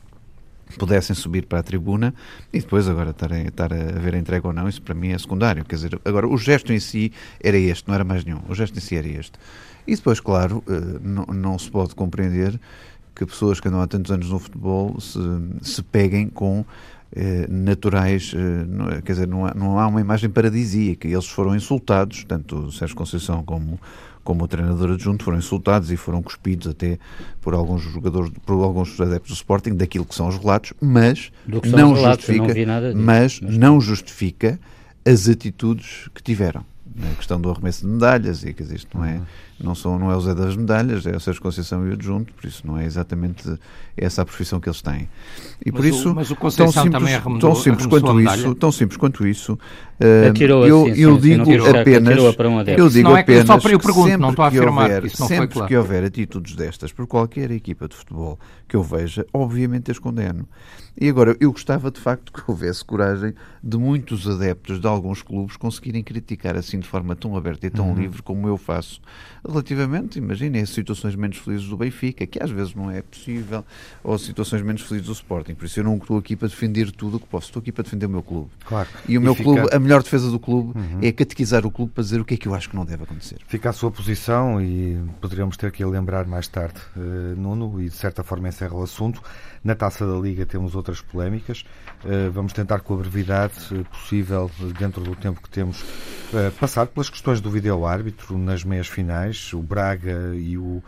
pudessem 0.79 1.15
subir 1.15 1.47
para 1.47 1.61
a 1.61 1.63
tribuna 1.63 2.13
e 2.53 2.59
depois 2.59 2.89
agora 2.89 3.11
estar 3.11 3.33
a, 3.33 3.37
a 3.37 3.99
ver 4.01 4.15
a 4.15 4.19
entrega 4.19 4.49
ou 4.49 4.53
não, 4.53 4.69
isso 4.69 4.83
para 4.83 4.95
mim 4.95 5.11
é 5.11 5.19
secundário. 5.19 5.65
Quer 5.65 5.77
dizer, 5.77 6.01
agora 6.05 6.27
o 6.27 6.37
gesto 6.37 6.73
em 6.73 6.81
si 6.81 7.13
era 7.41 7.57
este, 7.57 7.87
não 7.87 7.95
era 7.95 8.05
mais 8.05 8.25
nenhum. 8.25 8.41
O 8.49 8.55
gesto 8.55 8.77
em 8.77 8.81
si 8.81 8.97
era 8.97 9.07
este. 9.07 9.33
E 9.87 9.95
depois, 9.95 10.19
claro, 10.19 10.65
uh, 10.67 11.01
não, 11.01 11.25
não 11.27 11.59
se 11.59 11.71
pode 11.71 11.95
compreender 11.95 12.59
que 13.15 13.25
pessoas 13.25 13.59
que 13.59 13.69
andam 13.69 13.81
há 13.81 13.87
tantos 13.87 14.13
anos 14.13 14.29
no 14.29 14.39
futebol 14.39 15.01
se, 15.01 15.19
se 15.63 15.83
peguem 15.83 16.29
com 16.29 16.61
eh, 16.61 16.65
naturais, 17.49 18.35
eh, 18.35 19.01
quer 19.03 19.13
dizer, 19.13 19.29
não 19.29 19.47
há, 19.47 19.55
não 19.55 19.79
há 19.79 19.87
uma 19.87 20.01
imagem 20.01 20.29
paradisíaca. 20.29 21.07
Eles 21.09 21.27
foram 21.27 21.55
insultados, 21.55 22.25
tanto 22.25 22.57
o 22.57 22.73
Sérgio 22.73 22.97
Conceição 22.97 23.43
como, 23.43 23.81
como 24.25 24.45
o 24.45 24.49
treinador 24.49 24.93
adjunto 24.93 25.25
foram 25.25 25.39
insultados 25.39 25.91
e 25.91 25.97
foram 25.97 26.23
cuspidos 26.23 26.67
até 26.67 26.99
por 27.41 27.55
alguns 27.55 27.83
jogadores, 27.83 28.31
por 28.45 28.63
alguns 28.63 29.01
adeptos 29.01 29.31
do 29.31 29.35
Sporting, 29.35 29.75
daquilo 29.75 30.05
que 30.05 30.15
são 30.15 30.29
os 30.29 30.37
relatos, 30.37 30.73
mas 30.81 31.31
não 31.47 31.93
relatos, 31.95 32.27
justifica, 32.27 32.67
não 32.67 32.81
disso, 32.81 32.97
mas, 32.97 33.41
mas 33.41 33.57
não 33.57 33.81
justifica 33.81 34.59
as 35.05 35.29
atitudes 35.29 36.09
que 36.15 36.23
tiveram. 36.23 36.65
Na 36.95 37.15
questão 37.15 37.39
do 37.39 37.51
arremesso 37.51 37.87
de 37.87 37.93
medalhas, 37.93 38.43
e 38.43 38.55
dizer, 38.55 38.77
isto 38.77 38.97
não 38.97 39.05
é, 39.05 39.21
não, 39.59 39.75
são, 39.75 39.99
não 39.99 40.11
é 40.11 40.17
o 40.17 40.21
Zé 40.21 40.35
das 40.35 40.55
medalhas, 40.55 41.07
é 41.07 41.17
o 41.17 41.21
Sérgio 41.21 41.43
Conceição 41.43 41.87
e 41.87 41.91
o 41.91 41.93
adjunto, 41.95 42.33
por 42.35 42.47
isso 42.47 42.67
não 42.67 42.79
é 42.79 42.85
exatamente 42.85 43.43
essa 43.97 44.23
a 44.23 44.25
profissão 44.25 44.61
que 44.61 44.69
eles 44.69 44.83
têm. 44.83 45.09
E 45.65 45.73
mas 45.73 45.75
por 45.75 45.85
isso, 45.85 46.13
o, 46.13 46.15
mas 46.15 46.31
o 46.31 46.37
tão 46.37 46.51
simples, 46.51 47.15
arremedou, 47.15 47.39
tão 47.39 47.55
simples 47.55 47.87
quanto 47.87 48.21
isso, 48.21 48.55
tão 48.55 48.73
simples 48.73 48.97
quanto 48.97 49.27
isso, 49.27 49.55
uh, 49.55 50.43
eu, 50.43 50.87
assim, 50.87 51.01
eu 51.01 51.19
digo 51.19 51.43
apenas, 51.69 52.19
eu 52.77 52.89
digo 52.91 53.17
é 53.17 53.21
apenas, 53.21 53.47
só 53.47 53.59
para 53.59 53.73
eu 53.73 53.81
pergunto, 53.81 54.19
não 54.19 54.31
estou 54.31 54.45
a 54.45 54.49
afirmar 54.49 54.85
houver, 54.85 55.01
que 55.01 55.07
isso 55.09 55.21
não 55.21 55.29
sempre 55.29 55.47
foi 55.47 55.53
claro. 55.55 55.69
que 55.69 55.77
houver 55.77 56.05
atitudes 56.05 56.55
destas 56.55 56.93
por 56.93 57.07
qualquer 57.07 57.51
equipa 57.51 57.89
de 57.89 57.97
futebol 57.97 58.39
que 58.69 58.77
eu 58.77 58.83
veja, 58.83 59.27
obviamente 59.33 59.91
as 59.91 59.99
condeno. 59.99 60.47
E 60.99 61.11
agora, 61.11 61.37
eu 61.41 61.53
gostava 61.53 61.91
de 61.91 62.01
facto 62.01 62.33
que 62.33 62.51
houvesse 62.51 62.83
coragem 62.83 63.35
de 63.63 63.77
muitos 63.77 64.27
adeptos 64.27 64.81
de 64.81 64.87
alguns 64.87 65.21
clubes 65.21 65.55
conseguirem 65.55 66.03
criticar 66.03 66.57
assim 66.57 66.81
de 66.81 66.89
forma 66.89 67.15
tão 67.15 67.37
aberta 67.37 67.67
e 67.67 67.71
tão 67.71 67.91
uhum. 67.91 67.97
livre 67.97 68.23
como 68.23 68.49
eu 68.49 68.57
faço, 68.57 69.01
relativamente, 69.49 70.19
imaginem, 70.19 70.63
as 70.63 70.71
situações 70.71 71.15
menos 71.15 71.39
felizes 71.39 71.69
do 71.69 71.77
Benfica, 71.77 72.27
que 72.27 72.43
às 72.43 72.51
vezes 72.51 72.75
não 72.75 72.91
é 72.91 73.03
possível, 73.03 73.65
ou 74.03 74.19
situações 74.19 74.63
menos 74.63 74.83
felizes 74.83 75.07
do 75.07 75.13
Sporting. 75.13 75.55
Por 75.55 75.65
isso 75.67 75.81
eu 75.81 75.85
não 75.85 75.97
estou 75.97 76.19
aqui 76.19 76.37
para 76.37 76.49
defender 76.49 76.91
tudo 76.91 77.17
o 77.17 77.21
que 77.21 77.27
posso, 77.27 77.49
estou 77.49 77.61
aqui 77.61 77.73
para 77.73 77.85
defender 77.85 78.07
o 78.07 78.11
meu 78.11 78.23
clube. 78.23 78.51
Claro. 78.65 78.89
E 79.09 79.17
o 79.17 79.21
meu 79.21 79.35
fica... 79.35 79.45
clube, 79.45 79.69
a 79.75 79.79
melhor 79.79 80.03
defesa 80.03 80.31
do 80.31 80.39
clube 80.39 80.79
uhum. 80.79 80.99
é 81.03 81.13
catequizar 81.13 81.67
o 81.67 81.71
clube 81.71 81.93
para 81.93 82.03
dizer 82.03 82.21
o 82.21 82.25
que 82.25 82.35
é 82.35 82.37
que 82.37 82.49
eu 82.49 82.55
acho 82.55 82.71
que 82.71 82.77
não 82.77 82.85
deve 82.85 83.05
acontecer. 83.05 83.39
Fica 83.47 83.71
a 83.71 83.73
sua 83.73 83.91
posição 83.91 84.61
e 84.61 84.99
poderíamos 85.21 85.57
ter 85.57 85.71
que 85.73 85.85
lembrar 85.85 86.27
mais 86.27 86.49
tarde, 86.49 86.81
uh, 86.97 87.01
Nuno, 87.41 87.81
e 87.81 87.89
de 87.89 87.95
certa 87.95 88.23
forma 88.23 88.49
encerra 88.49 88.75
o 88.75 88.83
assunto. 88.83 89.23
Na 89.67 89.75
taça 89.75 90.07
da 90.07 90.17
Liga 90.17 90.47
temos 90.47 90.77
outras 90.77 91.01
polémicas. 91.01 91.65
Uh, 92.05 92.31
vamos 92.31 92.53
tentar, 92.53 92.79
com 92.83 92.95
a 92.95 92.99
brevidade 92.99 93.55
uh, 93.75 93.85
possível, 93.87 94.49
dentro 94.79 95.03
do 95.03 95.17
tempo 95.17 95.43
que 95.43 95.51
temos, 95.51 95.83
uh, 95.83 96.53
passar 96.61 96.87
pelas 96.87 97.11
questões 97.11 97.41
do 97.41 97.51
vídeo-árbitro 97.51 98.39
nas 98.39 98.63
meias 98.63 98.87
finais. 98.87 99.53
O 99.53 99.61
Braga 99.61 100.37
e 100.37 100.57
o, 100.57 100.81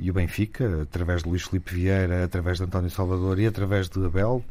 e 0.00 0.10
o 0.10 0.12
Benfica, 0.12 0.82
através 0.82 1.22
de 1.22 1.28
Luís 1.28 1.44
Filipe 1.44 1.76
Vieira, 1.76 2.24
através 2.24 2.58
de 2.58 2.64
António 2.64 2.90
Salvador 2.90 3.38
e 3.38 3.46
através 3.46 3.88
de 3.88 4.04
Abel. 4.04 4.44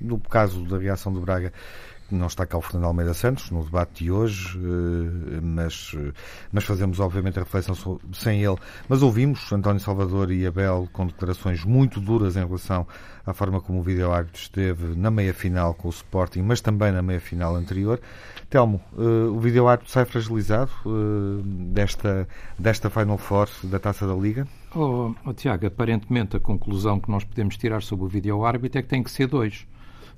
No 0.00 0.18
caso 0.18 0.64
da 0.64 0.78
reação 0.78 1.12
do 1.12 1.20
Braga, 1.20 1.52
não 2.10 2.26
está 2.26 2.46
cá 2.46 2.56
o 2.58 2.60
Fernando 2.60 2.84
Almeida 2.86 3.14
Santos 3.14 3.50
no 3.50 3.64
debate 3.64 4.04
de 4.04 4.10
hoje, 4.10 4.58
mas, 5.42 5.94
mas 6.52 6.64
fazemos 6.64 7.00
obviamente 7.00 7.38
a 7.38 7.42
reflexão 7.42 7.98
sem 8.12 8.42
ele. 8.42 8.56
Mas 8.88 9.02
ouvimos 9.02 9.52
António 9.52 9.80
Salvador 9.80 10.30
e 10.30 10.46
Abel 10.46 10.88
com 10.92 11.06
declarações 11.06 11.64
muito 11.64 12.00
duras 12.00 12.36
em 12.36 12.46
relação 12.46 12.86
à 13.24 13.32
forma 13.32 13.60
como 13.60 13.80
o 13.80 13.82
vídeo-árbitro 13.82 14.40
esteve 14.40 14.96
na 14.96 15.10
meia-final 15.10 15.74
com 15.74 15.88
o 15.88 15.90
Sporting, 15.90 16.42
mas 16.42 16.60
também 16.60 16.92
na 16.92 17.02
meia-final 17.02 17.56
anterior. 17.56 18.00
Telmo, 18.48 18.80
o 18.96 19.38
vídeo-árbitro 19.40 19.92
sai 19.92 20.04
fragilizado 20.04 20.70
desta, 21.44 22.28
desta 22.58 22.88
Final 22.88 23.18
Four 23.18 23.48
da 23.64 23.78
Taça 23.78 24.06
da 24.06 24.14
Liga? 24.14 24.46
Oh, 24.74 25.14
oh, 25.24 25.32
Tiago, 25.32 25.66
aparentemente 25.66 26.36
a 26.36 26.40
conclusão 26.40 27.00
que 27.00 27.10
nós 27.10 27.24
podemos 27.24 27.56
tirar 27.56 27.82
sobre 27.82 28.04
o 28.04 28.08
vídeo-árbitro 28.08 28.78
é 28.78 28.82
que 28.82 28.88
tem 28.88 29.02
que 29.02 29.10
ser 29.10 29.26
dois 29.26 29.66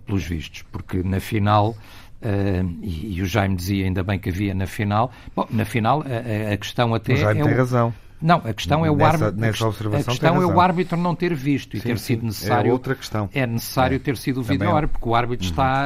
pelos 0.08 0.24
vistos, 0.24 0.62
porque 0.72 1.02
na 1.02 1.20
final, 1.20 1.70
uh, 1.70 2.76
e, 2.82 3.18
e, 3.18 3.22
o 3.22 3.26
Jaime 3.26 3.54
dizia 3.54 3.84
ainda 3.84 4.02
bem 4.02 4.18
que 4.18 4.30
havia 4.30 4.54
na 4.54 4.66
final, 4.66 5.12
bom, 5.36 5.46
na 5.50 5.64
final 5.64 6.02
a, 6.02 6.54
a 6.54 6.56
questão 6.56 6.94
até. 6.94 7.12
O 7.12 7.16
Jaime 7.16 7.40
é 7.40 7.44
tem 7.44 7.52
o, 7.52 7.56
razão. 7.56 7.94
Não, 8.20 8.38
a 8.38 8.52
questão 8.52 8.84
é 8.84 8.90
o 8.90 8.96
nessa, 8.96 9.26
árbitro. 9.26 9.40
Nessa 9.40 9.66
observação 9.68 10.00
a 10.00 10.16
questão 10.16 10.42
é 10.42 10.46
o 10.46 10.60
árbitro 10.60 10.96
não 10.96 11.14
ter 11.14 11.34
visto 11.34 11.76
e 11.76 11.80
sim, 11.80 11.88
ter 11.88 11.98
sim, 11.98 12.04
sido 12.04 12.26
necessário. 12.26 12.70
É 12.70 12.72
outra 12.72 12.94
questão. 12.96 13.30
É 13.32 13.46
necessário 13.46 13.96
é. 13.96 13.98
ter 13.98 14.16
sido 14.16 14.40
o 14.40 14.42
vídeo 14.42 14.68
árbitro, 14.68 14.98
porque 14.98 15.08
o 15.08 15.14
árbitro 15.14 15.46
uhum. 15.46 15.50
está 15.50 15.84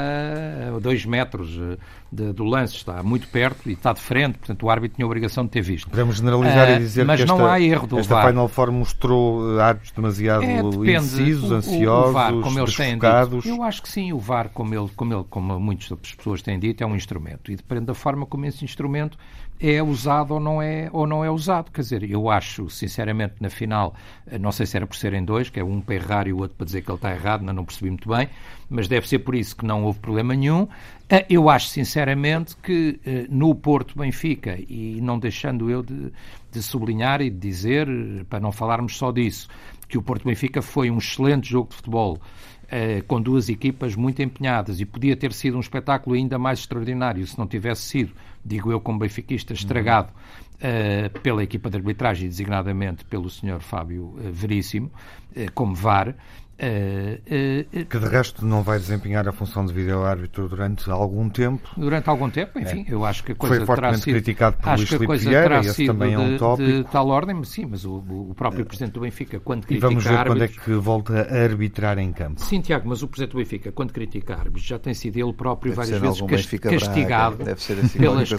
a 0.77 0.79
dois 0.81 1.05
metros 1.05 1.59
eh, 1.61 1.77
de, 2.13 2.31
do 2.31 2.45
lance, 2.45 2.77
está 2.77 3.03
muito 3.03 3.27
perto 3.29 3.71
e 3.71 3.73
está 3.73 3.95
de 3.95 4.01
frente, 4.01 4.37
portanto 4.37 4.63
o 4.65 4.71
árbitro 4.71 4.97
tinha 4.97 5.07
a 5.07 5.09
obrigação 5.09 5.45
de 5.45 5.51
ter 5.51 5.63
visto. 5.63 5.89
Podemos 5.89 6.17
generalizar 6.17 6.69
uh, 6.69 6.73
e 6.73 6.79
dizer 6.79 7.07
mas 7.07 7.21
que 7.21 7.27
não 7.27 7.37
esta, 7.37 7.53
há 7.53 7.61
erro 7.61 7.87
do 7.87 7.99
esta 7.99 8.15
VAR. 8.15 8.29
Final 8.29 8.49
Four 8.49 8.71
mostrou 8.71 9.59
eh, 9.59 9.63
árbitros 9.63 9.93
demasiado 9.93 10.45
é, 10.45 10.63
depende. 10.63 10.91
indecisos, 10.91 11.51
o, 11.51 11.55
ansiosos, 11.55 12.11
o 12.11 12.13
VAR, 12.13 12.33
como 12.35 12.59
eles 12.59 12.77
têm 12.77 12.95
dito. 12.99 13.49
Eu 13.49 13.63
acho 13.63 13.83
que 13.83 13.89
sim, 13.89 14.13
o 14.13 14.19
VAR, 14.19 14.51
como, 14.51 14.75
ele, 14.75 14.91
como, 14.95 15.15
ele, 15.15 15.25
como 15.31 15.59
muitas 15.59 15.89
pessoas 16.15 16.43
têm 16.43 16.59
dito, 16.59 16.85
é 16.85 16.87
um 16.87 16.95
instrumento 16.95 17.51
e 17.51 17.57
depende 17.57 17.87
da 17.87 17.95
forma 17.95 18.27
como 18.27 18.45
esse 18.45 18.63
instrumento 18.63 19.17
é 19.63 19.81
usado 19.81 20.35
ou 20.35 20.41
não 20.41 20.61
é, 20.61 20.91
ou 20.93 21.07
não 21.07 21.25
é 21.25 21.31
usado. 21.31 21.71
Quer 21.71 21.83
dizer, 21.83 22.11
eu 22.11 22.29
acho, 22.29 22.69
sinceramente, 22.69 23.35
na 23.41 23.49
final, 23.49 23.95
não 24.41 24.51
sei 24.51 24.67
se 24.67 24.77
era 24.77 24.87
por 24.87 24.97
serem 24.97 25.25
dois, 25.25 25.49
que 25.49 25.61
é 25.61 25.65
um 25.65 25.81
para 25.81 25.95
errar 25.95 26.27
e 26.27 26.33
o 26.33 26.39
outro 26.39 26.57
para 26.57 26.65
dizer 26.65 26.83
que 26.83 26.91
ele 26.91 26.97
está 26.97 27.13
errado, 27.13 27.43
não, 27.43 27.53
não 27.53 27.65
percebi 27.65 27.89
muito 27.89 28.09
bem, 28.09 28.29
mas 28.69 28.89
deve 28.89 29.09
ser 29.09 29.21
por 29.21 29.37
isso 29.37 29.57
que 29.57 29.65
não 29.65 29.85
houve 29.85 30.01
problema 30.01 30.35
nenhum. 30.35 30.67
Eu 31.29 31.51
acho, 31.51 31.69
sinceramente, 31.69 32.57
que 32.57 32.99
no 33.29 33.55
Porto 33.55 33.99
Benfica, 33.99 34.59
e 34.69 34.99
não 35.03 35.19
deixando 35.19 35.69
eu 35.69 35.83
de, 35.83 36.11
de 36.51 36.63
sublinhar 36.63 37.21
e 37.21 37.29
de 37.29 37.39
dizer, 37.39 37.87
para 38.31 38.41
não 38.41 38.51
falarmos 38.51 38.97
só 38.97 39.13
disso, 39.13 39.49
que 39.89 39.99
o 39.99 40.03
Porto 40.03 40.25
Benfica 40.25 40.63
foi 40.63 40.91
um 40.91 40.97
excelente 40.99 41.51
jogo 41.51 41.69
de 41.69 41.77
futebol 41.77 42.19
com 43.07 43.21
duas 43.21 43.51
equipas 43.51 43.95
muito 43.95 44.23
empenhadas 44.23 44.81
e 44.81 44.87
podia 44.87 45.15
ter 45.15 45.35
sido 45.35 45.59
um 45.59 45.61
espetáculo 45.61 46.17
ainda 46.17 46.39
mais 46.39 46.61
extraordinário 46.61 47.27
se 47.27 47.39
não 47.39 47.47
tivesse 47.47 47.83
sido, 47.83 48.13
digo 48.43 48.73
eu 48.73 48.81
como 48.81 48.99
benfiquista, 48.99 49.53
estragado 49.53 50.11
uh, 50.11 51.21
pela 51.21 51.43
equipa 51.43 51.69
de 51.69 51.77
arbitragem, 51.77 52.29
designadamente 52.29 53.05
pelo 53.05 53.29
Sr. 53.29 53.61
Fábio 53.61 54.15
Veríssimo, 54.33 54.91
como 55.55 55.75
VAR. 55.75 56.17
Uh, 56.63 57.85
que 57.87 57.99
de 57.99 58.07
resto 58.07 58.47
não 58.47 58.63
vai 58.63 58.79
desempenhar 58.79 59.27
a 59.27 59.33
função 59.33 59.67
de 59.67 59.73
vídeo-árbitro 59.73 60.49
durante 60.49 60.89
algum 60.91 61.29
tempo. 61.29 61.69
Durante 61.77 62.09
algum 62.09 62.31
tempo, 62.31 62.59
enfim, 62.59 62.87
é. 62.89 62.95
eu 62.95 63.05
acho 63.05 63.25
que 63.25 63.33
a 63.33 63.35
coisa 63.35 63.57
Foi 63.57 63.67
fortemente 63.67 64.01
sido, 64.05 64.15
criticado 64.15 64.57
por 64.59 64.77
Luís 64.77 64.95
coisa 65.07 65.29
Vieira, 65.29 65.59
esse 65.61 65.87
também 65.87 66.15
é 66.15 66.19
um 66.19 66.33
de, 66.33 66.39
tópico. 66.39 66.71
de 66.71 66.85
tal 66.85 67.09
ordem, 67.09 67.35
mas 67.35 67.49
sim, 67.49 67.67
mas 67.67 67.85
o, 67.85 67.97
o 67.97 68.35
próprio 68.37 68.65
Presidente 68.65 68.93
do 68.93 69.01
Benfica, 69.01 69.41
quando 69.41 69.65
E 69.65 69.67
critica 69.67 69.89
vamos 69.89 70.05
ver 70.05 70.11
quando 70.25 70.39
é 70.39 70.45
árbitros... 70.45 70.65
que 70.65 70.73
volta 70.75 71.15
a 71.29 71.43
arbitrar 71.45 71.99
em 71.99 72.13
campo. 72.13 72.41
Sim, 72.41 72.61
Tiago, 72.61 72.89
mas 72.89 73.03
o 73.03 73.09
Presidente 73.09 73.33
do 73.33 73.39
Benfica, 73.39 73.73
quando 73.73 73.93
critica 73.93 74.35
árbitros, 74.35 74.63
já 74.65 74.79
tem 74.79 74.95
sido 74.95 75.17
ele 75.19 75.33
próprio 75.33 75.73
Deve 75.75 75.83
várias 75.83 76.01
vezes 76.01 76.21
algum 76.21 76.31
cas- 76.31 76.43
Benfica 76.43 76.69
Braga, 76.71 76.85
castigado, 76.87 77.45
deve 77.45 77.63
ser 77.63 77.73
assim 77.81 77.99
pelas 77.99 78.33
um 78.33 78.37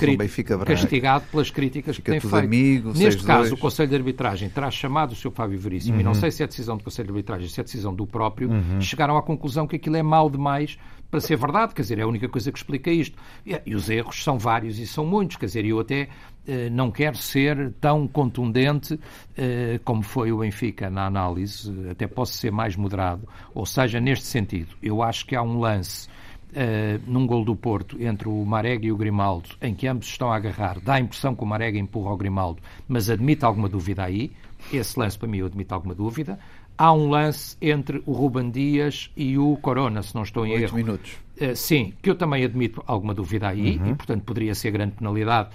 castigado 0.65 1.25
pelas 1.31 1.51
críticas 1.51 1.95
Fica 1.97 2.13
que 2.13 2.19
tem 2.19 2.29
feito. 2.29 2.45
amigo, 2.45 2.89
Neste 2.97 3.21
6-2. 3.23 3.25
caso, 3.25 3.55
o 3.55 3.57
Conselho 3.57 3.89
de 3.89 3.95
Arbitragem 3.95 4.49
terá 4.49 4.71
chamado 4.71 5.11
o 5.11 5.15
Sr. 5.15 5.31
Fábio 5.31 5.59
Veríssimo, 5.59 5.95
Uhum. 5.95 6.01
e 6.01 6.03
não 6.03 6.13
sei 6.13 6.31
se 6.31 6.41
é 6.43 6.47
decisão 6.47 6.77
do 6.77 6.83
Conselho 6.83 7.07
de 7.07 7.11
Arbitragem, 7.11 7.49
se 7.49 7.59
é 7.59 7.63
decisão 7.63 7.93
do 7.93 8.05
próprio, 8.13 8.49
chegaram 8.79 9.17
à 9.17 9.23
conclusão 9.23 9.67
que 9.67 9.75
aquilo 9.75 9.97
é 9.97 10.03
mau 10.03 10.29
demais 10.29 10.77
para 11.13 11.19
ser 11.19 11.35
verdade, 11.35 11.75
quer 11.75 11.83
dizer, 11.83 11.99
é 11.99 12.01
a 12.01 12.07
única 12.07 12.27
coisa 12.27 12.51
que 12.51 12.57
explica 12.57 12.89
isto. 12.89 13.15
E, 13.45 13.61
e 13.67 13.75
os 13.75 13.87
erros 13.87 14.23
são 14.23 14.39
vários 14.39 14.79
e 14.79 14.87
são 14.87 15.05
muitos, 15.05 15.37
quer 15.37 15.45
dizer, 15.45 15.63
eu 15.63 15.79
até 15.79 16.09
eh, 16.47 16.71
não 16.71 16.89
quero 16.89 17.15
ser 17.17 17.71
tão 17.79 18.07
contundente 18.07 18.99
eh, 19.37 19.79
como 19.85 20.01
foi 20.01 20.31
o 20.31 20.39
Benfica 20.39 20.89
na 20.89 21.05
análise, 21.05 21.71
até 21.91 22.07
posso 22.07 22.33
ser 22.33 22.51
mais 22.51 22.75
moderado, 22.75 23.29
ou 23.53 23.63
seja, 23.63 23.99
neste 23.99 24.25
sentido, 24.25 24.75
eu 24.81 25.03
acho 25.03 25.23
que 25.27 25.35
há 25.35 25.43
um 25.43 25.59
lance 25.59 26.11
Uh, 26.53 27.01
num 27.07 27.25
gol 27.25 27.43
do 27.43 27.55
Porto 27.55 27.99
entre 27.99 28.29
o 28.29 28.45
Marega 28.45 28.85
e 28.85 28.91
o 28.91 28.95
Grimaldo, 28.95 29.49
em 29.59 29.73
que 29.73 29.87
ambos 29.87 30.05
estão 30.05 30.31
a 30.31 30.35
agarrar, 30.35 30.79
dá 30.79 30.93
a 30.93 30.99
impressão 30.99 31.33
que 31.33 31.41
o 31.41 31.47
Marega 31.47 31.79
empurra 31.79 32.13
o 32.13 32.15
Grimaldo, 32.15 32.61
mas 32.87 33.09
admite 33.09 33.43
alguma 33.43 33.67
dúvida 33.67 34.03
aí. 34.03 34.31
Esse 34.71 34.99
lance, 34.99 35.17
para 35.17 35.27
mim, 35.27 35.39
eu 35.39 35.47
admito 35.47 35.73
alguma 35.73 35.95
dúvida. 35.95 36.37
Há 36.77 36.91
um 36.91 37.09
lance 37.09 37.55
entre 37.61 38.01
o 38.05 38.11
Ruben 38.13 38.49
Dias 38.49 39.09
e 39.15 39.37
o 39.37 39.57
Corona, 39.61 40.01
se 40.01 40.13
não 40.15 40.23
estou 40.23 40.45
em 40.45 40.53
Oito 40.53 40.63
erro. 40.63 40.75
minutos. 40.77 41.11
Uh, 41.39 41.55
sim, 41.55 41.93
que 42.01 42.09
eu 42.09 42.15
também 42.15 42.43
admito 42.43 42.83
alguma 42.87 43.13
dúvida 43.13 43.47
aí, 43.47 43.79
e 43.85 43.93
portanto 43.95 44.23
poderia 44.23 44.53
ser 44.55 44.71
grande 44.71 44.93
penalidade. 44.93 45.49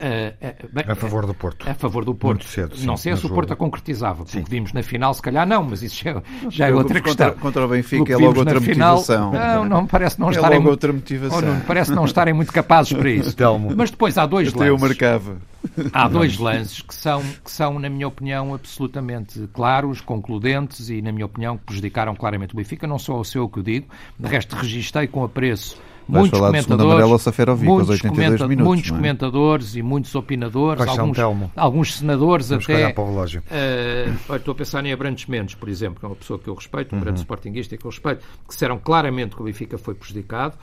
Uh, 0.00 0.34
uh, 0.66 0.68
bem, 0.72 0.84
A 0.88 0.94
favor 0.96 1.26
do 1.26 1.32
Porto. 1.34 1.68
a 1.68 1.74
favor 1.74 2.04
do 2.04 2.12
Porto. 2.14 2.38
Muito 2.40 2.48
cedo, 2.50 2.76
sim, 2.76 2.86
não 2.86 2.96
sei 2.96 3.14
se 3.16 3.24
o. 3.24 3.28
Porto 3.28 3.52
a 3.52 3.56
concretizava, 3.56 4.24
porque 4.24 4.42
vimos 4.48 4.72
na 4.72 4.82
final, 4.82 5.14
se 5.14 5.22
calhar 5.22 5.46
não, 5.46 5.62
mas 5.62 5.82
isso 5.82 6.02
já, 6.02 6.20
já 6.50 6.68
é 6.68 6.74
outra 6.74 7.00
contra- 7.00 7.26
questão. 7.26 7.40
contra 7.40 7.64
o 7.64 7.68
Benfica 7.68 8.02
O 8.02 8.06
que 8.06 8.12
é 8.12 8.16
logo 8.16 8.38
outra 8.40 8.60
final, 8.60 8.96
motivação. 8.96 9.32
Não, 9.32 9.64
não, 9.64 9.86
parece 9.86 10.18
não 10.18 10.28
É 10.28 10.30
estarem 10.32 10.58
logo 10.58 10.62
muito- 10.62 10.70
outra 10.72 10.92
motivação. 10.92 11.38
Oh, 11.38 11.40
Nuno, 11.42 11.60
parece 11.66 11.92
não 11.92 12.04
estarem 12.04 12.34
muito 12.34 12.52
capazes 12.52 12.92
para 12.92 13.10
isso. 13.10 13.36
Mas 13.76 13.90
depois 13.92 14.18
há 14.18 14.26
dois 14.26 14.48
Até 14.48 14.68
eu 14.68 14.72
lances. 14.72 14.88
marcava. 14.88 15.36
Há 15.92 16.08
dois 16.08 16.38
lances 16.38 16.80
que 16.82 16.94
são, 16.94 17.22
que 17.44 17.50
são, 17.50 17.78
na 17.78 17.88
minha 17.88 18.06
opinião, 18.06 18.54
absolutamente 18.54 19.48
claros, 19.52 20.00
concludentes 20.00 20.88
e, 20.90 21.00
na 21.02 21.12
minha 21.12 21.26
opinião, 21.26 21.56
que 21.56 21.64
prejudicaram 21.64 22.14
claramente 22.14 22.54
o 22.54 22.56
Benfica. 22.56 22.86
Não 22.86 22.98
sou 22.98 23.20
o 23.20 23.24
seu 23.24 23.48
que 23.48 23.60
o 23.60 23.62
digo. 23.62 23.86
De 24.18 24.28
resto, 24.28 24.54
registrei 24.56 25.06
com 25.06 25.24
apreço 25.24 25.76
Vais 26.08 26.22
muitos 26.30 26.40
comentadores, 26.40 27.62
muitos, 27.62 27.88
82 27.90 28.40
minutos, 28.48 28.66
muitos 28.66 28.90
não 28.90 28.96
é? 28.96 29.00
comentadores 29.00 29.76
e 29.76 29.82
muitos 29.82 30.14
opinadores, 30.14 30.86
alguns, 30.86 31.16
Telmo. 31.16 31.52
alguns 31.56 31.94
senadores 31.94 32.48
que 32.48 32.72
até. 32.72 32.92
para 32.92 33.04
o 33.04 33.06
relógio. 33.06 33.42
Uh, 33.48 34.34
estou 34.36 34.52
a 34.52 34.54
pensar 34.54 34.84
em 34.84 34.92
Abrantes 34.92 35.26
Mendes, 35.26 35.54
por 35.54 35.68
exemplo, 35.68 36.00
que 36.00 36.04
é 36.04 36.08
uma 36.08 36.16
pessoa 36.16 36.38
que 36.38 36.48
eu 36.48 36.54
respeito, 36.54 36.94
um 36.94 36.98
Uhum. 36.98 37.04
grande 37.04 37.20
sportinguista 37.20 37.76
que 37.76 37.84
eu 37.84 37.90
respeito, 37.90 38.20
que 38.20 38.48
disseram 38.48 38.78
claramente 38.78 39.34
que 39.34 39.42
o 39.42 39.44
Benfica 39.44 39.78
foi 39.78 39.94
prejudicado. 39.94 40.56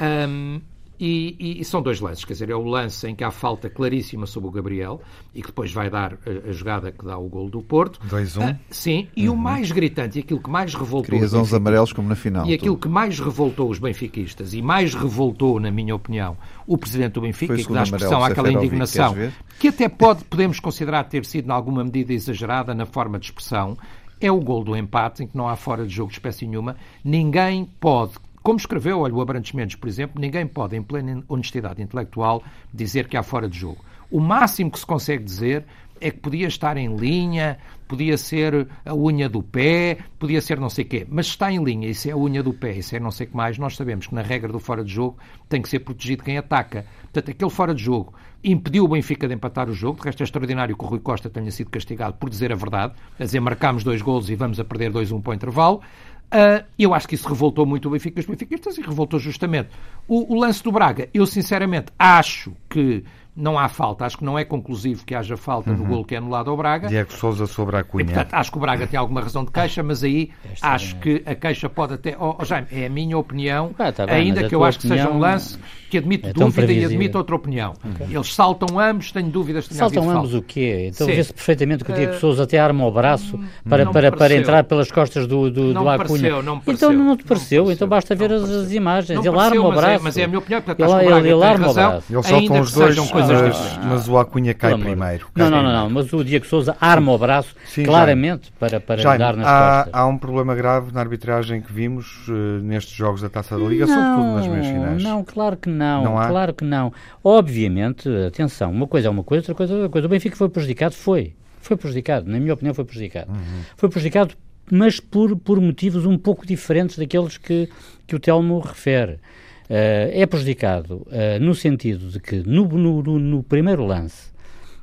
Um, 0.00 0.60
e, 0.98 1.36
e- 1.38 1.60
e 1.60 1.64
são 1.64 1.80
dois 1.82 2.00
lances, 2.00 2.24
quer 2.24 2.32
dizer, 2.32 2.50
é 2.50 2.54
o 2.54 2.62
lance 2.64 3.06
em 3.06 3.14
que 3.14 3.22
há 3.24 3.30
falta 3.30 3.68
claríssima 3.70 4.26
sobre 4.26 4.48
o 4.48 4.52
Gabriel 4.52 5.00
e 5.34 5.40
que 5.42 5.48
depois 5.48 5.72
vai 5.72 5.90
dar 5.90 6.14
a, 6.14 6.48
a 6.48 6.52
jogada 6.52 6.90
que 6.92 7.04
dá 7.04 7.16
o 7.18 7.28
gol 7.28 7.48
do 7.50 7.62
Porto. 7.62 8.00
2-1. 8.08 8.42
Ah, 8.42 8.56
sim, 8.70 9.08
e 9.16 9.28
o 9.28 9.36
mais 9.36 9.70
gritante 9.72 10.18
e 10.18 10.22
aquilo 10.22 10.40
que 10.40 10.50
mais 10.50 10.74
revoltou 10.74 11.14
11 11.14 11.20
benfiquistas- 11.20 11.54
amarelos 11.54 11.92
como 11.92 12.08
na 12.08 12.14
final. 12.14 12.46
e 12.46 12.54
aquilo 12.54 12.76
tu. 12.76 12.80
que 12.82 12.88
mais 12.88 13.18
revoltou 13.20 13.70
os 13.70 13.78
benfiquistas 13.78 14.54
e 14.54 14.62
mais 14.62 14.94
revoltou, 14.94 15.58
na 15.60 15.70
minha 15.70 15.94
opinião, 15.94 16.36
o 16.66 16.76
presidente 16.78 17.12
do 17.12 17.20
Benfica, 17.20 17.52
Foi 17.54 17.62
e 17.62 17.66
que 17.66 17.72
dá 17.72 17.82
expressão 17.82 18.24
àquela 18.24 18.50
indignação, 18.50 19.14
que 19.58 19.68
até 19.68 19.88
pode, 19.88 20.24
podemos 20.24 20.58
considerar 20.60 21.04
ter 21.04 21.24
sido, 21.24 21.48
em 21.48 21.52
alguma 21.52 21.84
medida, 21.84 22.12
exagerada 22.12 22.74
na 22.74 22.84
forma 22.86 23.18
de 23.18 23.26
expressão, 23.26 23.76
é 24.20 24.32
o 24.32 24.40
gol 24.40 24.64
do 24.64 24.74
empate, 24.76 25.22
em 25.22 25.26
que 25.26 25.36
não 25.36 25.46
há 25.46 25.54
fora 25.56 25.86
de 25.86 25.94
jogo 25.94 26.08
de 26.10 26.16
espécie 26.16 26.46
nenhuma. 26.46 26.74
Ninguém 27.04 27.66
pode, 27.78 28.12
como 28.46 28.60
escreveu, 28.60 29.00
olha, 29.00 29.12
o 29.12 29.20
Abrantes 29.20 29.52
Mendes, 29.54 29.74
por 29.74 29.88
exemplo, 29.88 30.20
ninguém 30.20 30.46
pode, 30.46 30.76
em 30.76 30.80
plena 30.80 31.20
honestidade 31.26 31.82
intelectual, 31.82 32.44
dizer 32.72 33.08
que 33.08 33.16
há 33.16 33.22
fora 33.24 33.48
de 33.48 33.58
jogo. 33.58 33.84
O 34.08 34.20
máximo 34.20 34.70
que 34.70 34.78
se 34.78 34.86
consegue 34.86 35.24
dizer 35.24 35.64
é 36.00 36.12
que 36.12 36.18
podia 36.18 36.46
estar 36.46 36.76
em 36.76 36.94
linha, 36.94 37.58
podia 37.88 38.16
ser 38.16 38.68
a 38.84 38.94
unha 38.94 39.28
do 39.28 39.42
pé, 39.42 39.98
podia 40.16 40.40
ser 40.40 40.60
não 40.60 40.70
sei 40.70 40.84
o 40.84 40.88
quê. 40.88 41.04
Mas 41.10 41.26
está 41.26 41.50
em 41.50 41.60
linha, 41.60 41.88
isso 41.88 42.08
é 42.08 42.12
a 42.12 42.16
unha 42.16 42.40
do 42.40 42.52
pé, 42.52 42.76
isso 42.76 42.94
é 42.94 43.00
não 43.00 43.10
sei 43.10 43.26
o 43.26 43.30
que 43.30 43.36
mais, 43.36 43.58
nós 43.58 43.74
sabemos 43.74 44.06
que 44.06 44.14
na 44.14 44.22
regra 44.22 44.52
do 44.52 44.60
fora 44.60 44.84
de 44.84 44.92
jogo 44.92 45.18
tem 45.48 45.60
que 45.60 45.68
ser 45.68 45.80
protegido 45.80 46.22
quem 46.22 46.38
ataca. 46.38 46.86
Portanto, 47.02 47.32
aquele 47.32 47.50
fora 47.50 47.74
de 47.74 47.82
jogo 47.82 48.14
impediu 48.44 48.84
o 48.84 48.88
Benfica 48.88 49.26
de 49.26 49.34
empatar 49.34 49.68
o 49.68 49.72
jogo. 49.72 49.98
De 49.98 50.04
resto, 50.04 50.22
é 50.22 50.24
extraordinário 50.24 50.76
que 50.76 50.84
o 50.84 50.86
Rui 50.86 51.00
Costa 51.00 51.28
tenha 51.28 51.50
sido 51.50 51.68
castigado 51.68 52.14
por 52.14 52.30
dizer 52.30 52.52
a 52.52 52.54
verdade, 52.54 52.94
a 53.18 53.24
dizer 53.24 53.40
marcámos 53.40 53.82
dois 53.82 54.00
golos 54.00 54.30
e 54.30 54.36
vamos 54.36 54.60
a 54.60 54.64
perder 54.64 54.92
2-1 54.92 55.20
para 55.20 55.32
o 55.32 55.34
intervalo. 55.34 55.82
Ah, 56.30 56.64
eu 56.78 56.92
acho 56.92 57.06
que 57.08 57.14
isso 57.14 57.28
revoltou 57.28 57.64
muito 57.64 57.86
o 57.88 57.90
Benfica 57.90 58.18
e 58.18 58.22
os 58.22 58.26
benfiquistas 58.26 58.76
e 58.78 58.82
revoltou 58.82 59.18
justamente. 59.18 59.68
O, 60.08 60.34
o 60.34 60.38
lance 60.38 60.62
do 60.62 60.72
Braga, 60.72 61.08
eu 61.14 61.26
sinceramente 61.26 61.92
acho 61.98 62.52
que 62.68 63.04
não 63.36 63.58
há 63.58 63.68
falta. 63.68 64.04
Acho 64.06 64.18
que 64.18 64.24
não 64.24 64.38
é 64.38 64.44
conclusivo 64.44 65.04
que 65.04 65.14
haja 65.14 65.36
falta 65.36 65.70
no 65.72 65.84
gol 65.84 66.04
que 66.04 66.14
é 66.14 66.18
anulado 66.18 66.50
ao 66.50 66.56
Braga. 66.56 66.88
Diego 66.88 67.12
Souza 67.12 67.46
sobre 67.46 67.76
a 67.76 67.80
E, 67.80 67.84
Cunha. 67.84 68.04
portanto, 68.06 68.32
acho 68.34 68.50
que 68.50 68.56
o 68.56 68.60
Braga 68.60 68.86
tem 68.86 68.98
alguma 68.98 69.20
razão 69.20 69.44
de 69.44 69.50
queixa, 69.50 69.82
mas 69.82 70.02
aí 70.02 70.30
Esta 70.52 70.68
acho 70.68 70.96
é- 70.96 70.98
que 70.98 71.22
a 71.26 71.34
queixa 71.34 71.68
pode 71.68 71.94
até. 71.94 72.16
Oh, 72.18 72.34
oh, 72.38 72.44
Jaime, 72.44 72.66
é 72.72 72.86
a 72.86 72.90
minha 72.90 73.18
opinião, 73.18 73.70
Ah, 73.78 73.92
tá 73.92 74.06
bem, 74.06 74.14
ainda 74.16 74.48
que 74.48 74.54
eu 74.54 74.64
acho 74.64 74.78
que 74.80 74.88
seja 74.88 75.10
um 75.10 75.18
lance 75.18 75.58
que 75.90 75.98
admite 75.98 76.28
é 76.28 76.32
dúvida 76.32 76.72
e 76.72 76.84
admite 76.84 77.16
outra 77.16 77.36
opinião. 77.36 77.74
Eles 78.10 78.34
saltam 78.34 78.78
ambos, 78.80 79.12
tenho 79.12 79.28
dúvidas 79.28 79.66
Saltam 79.66 80.02
ambos 80.10 80.30
falta. 80.32 80.38
o 80.38 80.42
quê? 80.42 80.90
Então 80.92 81.06
vê-se 81.06 81.32
perfeitamente 81.32 81.84
que 81.84 81.92
o 81.92 81.94
Diego 81.94 82.14
Eh, 82.14 82.18
Souza 82.18 82.42
até 82.44 82.58
arma 82.58 82.84
o 82.86 82.90
braço 82.90 83.38
para, 83.68 83.84
não 83.84 83.90
me 83.90 83.92
para, 83.92 84.10
para 84.10 84.18
pareceu. 84.18 84.40
entrar 84.42 84.64
pelas 84.64 84.90
costas 84.90 85.26
do, 85.26 85.50
do, 85.50 85.74
Não 85.74 85.84
do 85.84 85.88
me 85.90 85.94
Acunha. 85.94 86.08
pareceu, 86.08 86.42
não 86.42 86.56
me 86.56 86.62
então 86.62 86.64
pareceu. 86.64 86.88
não 86.92 86.96
te 86.96 87.06
Não 87.06 87.16
me 87.16 87.22
pareceu, 87.24 87.70
então 87.72 87.88
basta 87.88 88.14
ver 88.14 88.32
as, 88.32 88.42
as 88.50 88.72
imagens. 88.72 89.16
Não 89.18 89.24
ele 89.24 89.34
pareceu, 89.36 89.60
arma 89.62 89.68
o 89.68 89.72
é- 89.72 89.76
braço. 89.82 90.04
mas 90.04 90.16
é 90.16 90.24
a 90.24 90.26
minha 90.26 90.38
opinião, 90.38 90.60
portanto, 90.62 90.80
ele, 90.80 90.86
acho 90.92 90.94
que 90.94 90.98
o 90.98 91.02
ele, 91.02 91.10
Braga 91.14 91.28
ele 91.28 91.38
tem 91.40 91.48
arma 91.48 91.64
o 91.64 91.68
razão. 91.68 91.90
braço. 91.90 92.12
Eles 92.12 92.26
ainda 92.26 92.54
que 92.54 92.60
os 92.60 92.72
dois, 92.72 92.88
sejam 92.88 93.06
coisas 93.06 93.25
mas, 93.32 93.78
mas 93.84 94.08
o 94.08 94.18
Acunha 94.18 94.54
cai 94.54 94.74
de 94.74 94.82
primeiro. 94.82 95.26
Não, 95.34 95.44
Cai 95.46 95.50
não, 95.50 95.50
não, 95.50 95.64
primeiro. 95.64 95.78
não, 95.84 95.90
mas 95.90 96.12
o 96.12 96.24
Diego 96.24 96.46
Souza 96.46 96.76
arma 96.80 97.12
o 97.12 97.18
braço 97.18 97.54
Sim, 97.66 97.84
claramente 97.84 98.52
para, 98.58 98.80
para 98.80 98.96
lhe 98.96 99.02
Jaime, 99.02 99.18
dar 99.18 99.36
nas 99.36 99.46
há, 99.46 99.76
costas. 99.84 100.00
há 100.00 100.06
um 100.06 100.18
problema 100.18 100.54
grave 100.54 100.92
na 100.92 101.00
arbitragem 101.00 101.60
que 101.60 101.72
vimos 101.72 102.26
eh, 102.28 102.32
nestes 102.62 102.94
jogos 102.94 103.20
da 103.22 103.28
Taça 103.28 103.58
da 103.58 103.64
Liga, 103.64 103.86
sobretudo 103.86 104.22
nas 104.34 104.46
meias 104.46 104.66
finais. 104.66 105.02
Não, 105.02 105.24
claro 105.24 105.56
que 105.56 105.68
não, 105.68 106.04
Não 106.04 106.18
há? 106.18 106.28
claro 106.28 106.54
que 106.54 106.64
não. 106.64 106.92
Obviamente, 107.22 108.08
atenção, 108.26 108.70
uma 108.70 108.86
coisa 108.86 109.08
é 109.08 109.10
uma 109.10 109.22
coisa, 109.24 109.42
outra 109.42 109.54
coisa 109.54 109.72
é 109.72 109.76
outra 109.76 109.88
coisa. 109.90 110.06
O 110.06 110.10
Benfica 110.10 110.36
foi 110.36 110.48
prejudicado, 110.48 110.94
foi. 110.94 111.34
Foi 111.60 111.76
prejudicado, 111.76 112.30
na 112.30 112.38
minha 112.38 112.54
opinião 112.54 112.72
foi 112.72 112.84
prejudicado. 112.84 113.30
Uhum. 113.30 113.60
Foi 113.76 113.88
prejudicado, 113.88 114.34
mas 114.70 115.00
por, 115.00 115.36
por 115.36 115.60
motivos 115.60 116.06
um 116.06 116.16
pouco 116.16 116.46
diferentes 116.46 116.96
daqueles 116.96 117.36
que, 117.36 117.68
que 118.06 118.14
o 118.16 118.20
Telmo 118.20 118.60
refere. 118.60 119.18
Eh, 119.68 120.20
é 120.22 120.26
prejudicado 120.26 121.04
eh, 121.10 121.38
no 121.40 121.52
sentido 121.54 122.08
de 122.08 122.20
que 122.20 122.36
no, 122.36 122.66
no, 122.68 123.02
no- 123.18 123.42
primeiro 123.42 123.84
lance 123.84 124.30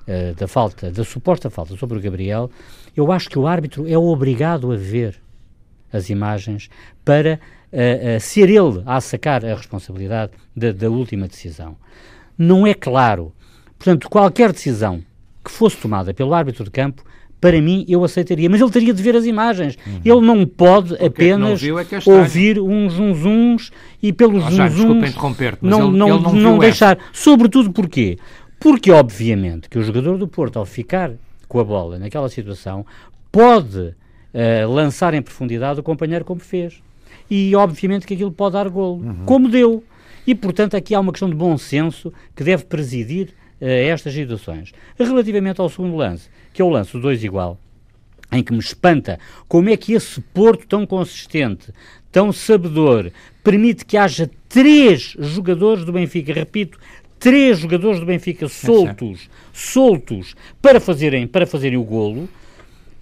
eh, 0.06 0.34
da 0.38 0.46
falta, 0.46 0.92
da 0.92 1.06
suposta 1.06 1.50
falta 1.50 1.78
sobre 1.78 1.98
o 1.98 2.02
Gabriel, 2.02 2.52
eu 2.96 3.10
acho 3.10 3.30
que 3.30 3.40
o 3.40 3.48
árbitro 3.48 3.88
é 3.88 3.98
obrigado 3.98 4.72
a 4.74 4.76
ver 4.76 5.22
as 5.92 6.10
imagens 6.10 6.70
para 7.06 7.40
eh, 7.72 8.16
eh, 8.16 8.20
ser 8.20 8.50
ele 8.50 8.84
a 8.86 9.00
sacar 9.00 9.46
a 9.46 9.56
responsabilidade 9.56 10.34
da, 10.54 10.74
da 10.74 10.90
última 10.90 11.30
decisão. 11.30 11.78
Não 12.38 12.68
é 12.68 12.74
claro. 12.74 13.32
Portanto, 13.78 14.10
qualquer 14.10 14.52
decisão 14.52 15.02
que 15.46 15.52
fosse 15.52 15.78
tomada 15.78 16.14
pelo 16.14 16.34
árbitro 16.34 16.66
de 16.66 16.72
campo, 16.72 17.04
para 17.44 17.62
mim, 17.62 17.84
eu 17.90 18.06
aceitaria. 18.06 18.50
Mas 18.50 18.62
ele 18.62 18.72
teria 18.72 18.94
de 18.94 19.04
ver 19.04 19.18
as 19.18 19.26
imagens. 19.26 19.78
Ele 20.06 20.22
não 20.22 20.46
pode 20.46 20.96
que 20.96 21.00
não 21.02 21.08
apenas 21.08 21.62
viu 21.62 21.78
é 21.78 21.82
é 21.92 22.10
ouvir 22.10 22.58
uns 22.58 22.94
zunzuns 22.94 23.70
e 24.02 24.14
pelos 24.14 24.46
Oh, 24.46 24.50
zunzuns 24.50 25.14
mas 25.14 25.14
não, 25.62 25.90
ele- 25.90 25.98
não, 25.98 26.08
ele 26.08 26.24
não 26.24 26.34
não 26.36 26.58
deixar. 26.58 26.98
Sobretudo 27.12 27.70
porquê? 27.74 28.18
Porque, 28.62 28.90
obviamente, 28.92 29.68
que 29.70 29.78
o 29.78 29.84
jogador 29.84 30.18
do 30.18 30.26
Porto, 30.26 30.58
ao 30.58 30.66
ficar 30.66 31.12
com 31.50 31.60
a 31.60 31.66
bola 31.66 32.00
naquela 32.00 32.30
situação, 32.30 32.86
pode 33.30 33.94
eh, 34.34 34.66
lançar 34.66 35.14
em 35.14 35.22
profundidade 35.22 35.82
o 35.82 35.84
companheiro 35.84 36.24
como 36.24 36.40
fez. 36.40 36.82
E, 37.30 37.54
obviamente, 37.58 38.08
que 38.08 38.14
aquilo 38.14 38.32
pode 38.32 38.54
dar 38.54 38.70
golo, 38.70 39.04
como 39.26 39.50
deu. 39.50 39.84
E, 40.26 40.34
portanto, 40.34 40.76
aqui 40.78 40.96
há 40.96 41.00
uma 41.02 41.12
questão 41.12 41.30
de 41.30 41.36
bom 41.36 41.58
senso 41.58 42.14
que 42.34 42.42
deve 42.44 42.64
presidir 42.64 43.34
eh, 43.60 43.88
estas 43.88 44.14
situações. 44.14 44.72
Relativamente 44.98 45.60
ao 45.60 45.68
segundo 45.68 45.98
lance, 45.98 46.30
que 46.54 46.62
é 46.62 46.66
o 46.66 46.70
lance 46.70 46.94
do 46.94 47.00
2 47.02 47.24
igual, 47.24 47.58
em 48.32 48.44
que 48.44 48.54
me 48.54 48.60
espanta 48.60 49.20
como 49.48 49.70
é 49.70 49.78
que 49.78 49.94
esse 49.94 50.22
Porto 50.22 50.68
tão 50.68 50.86
consistente, 50.86 51.74
tão 52.12 52.32
sabedor, 52.32 53.12
permite 53.44 53.86
que 53.86 53.98
haja 53.98 54.30
três 54.48 55.16
jogadores 55.18 55.84
do 55.84 55.92
Benfica, 55.92 56.32
repito, 56.32 56.78
três 57.20 57.60
jogadores 57.60 58.00
do 58.00 58.06
Benfica 58.06 58.48
soltos, 58.48 59.30
soltos, 59.52 60.36
para 60.62 60.80
fazerem, 60.80 61.28
para 61.28 61.48
fazerem 61.48 61.78
o 61.78 61.84
golo, 61.84 62.30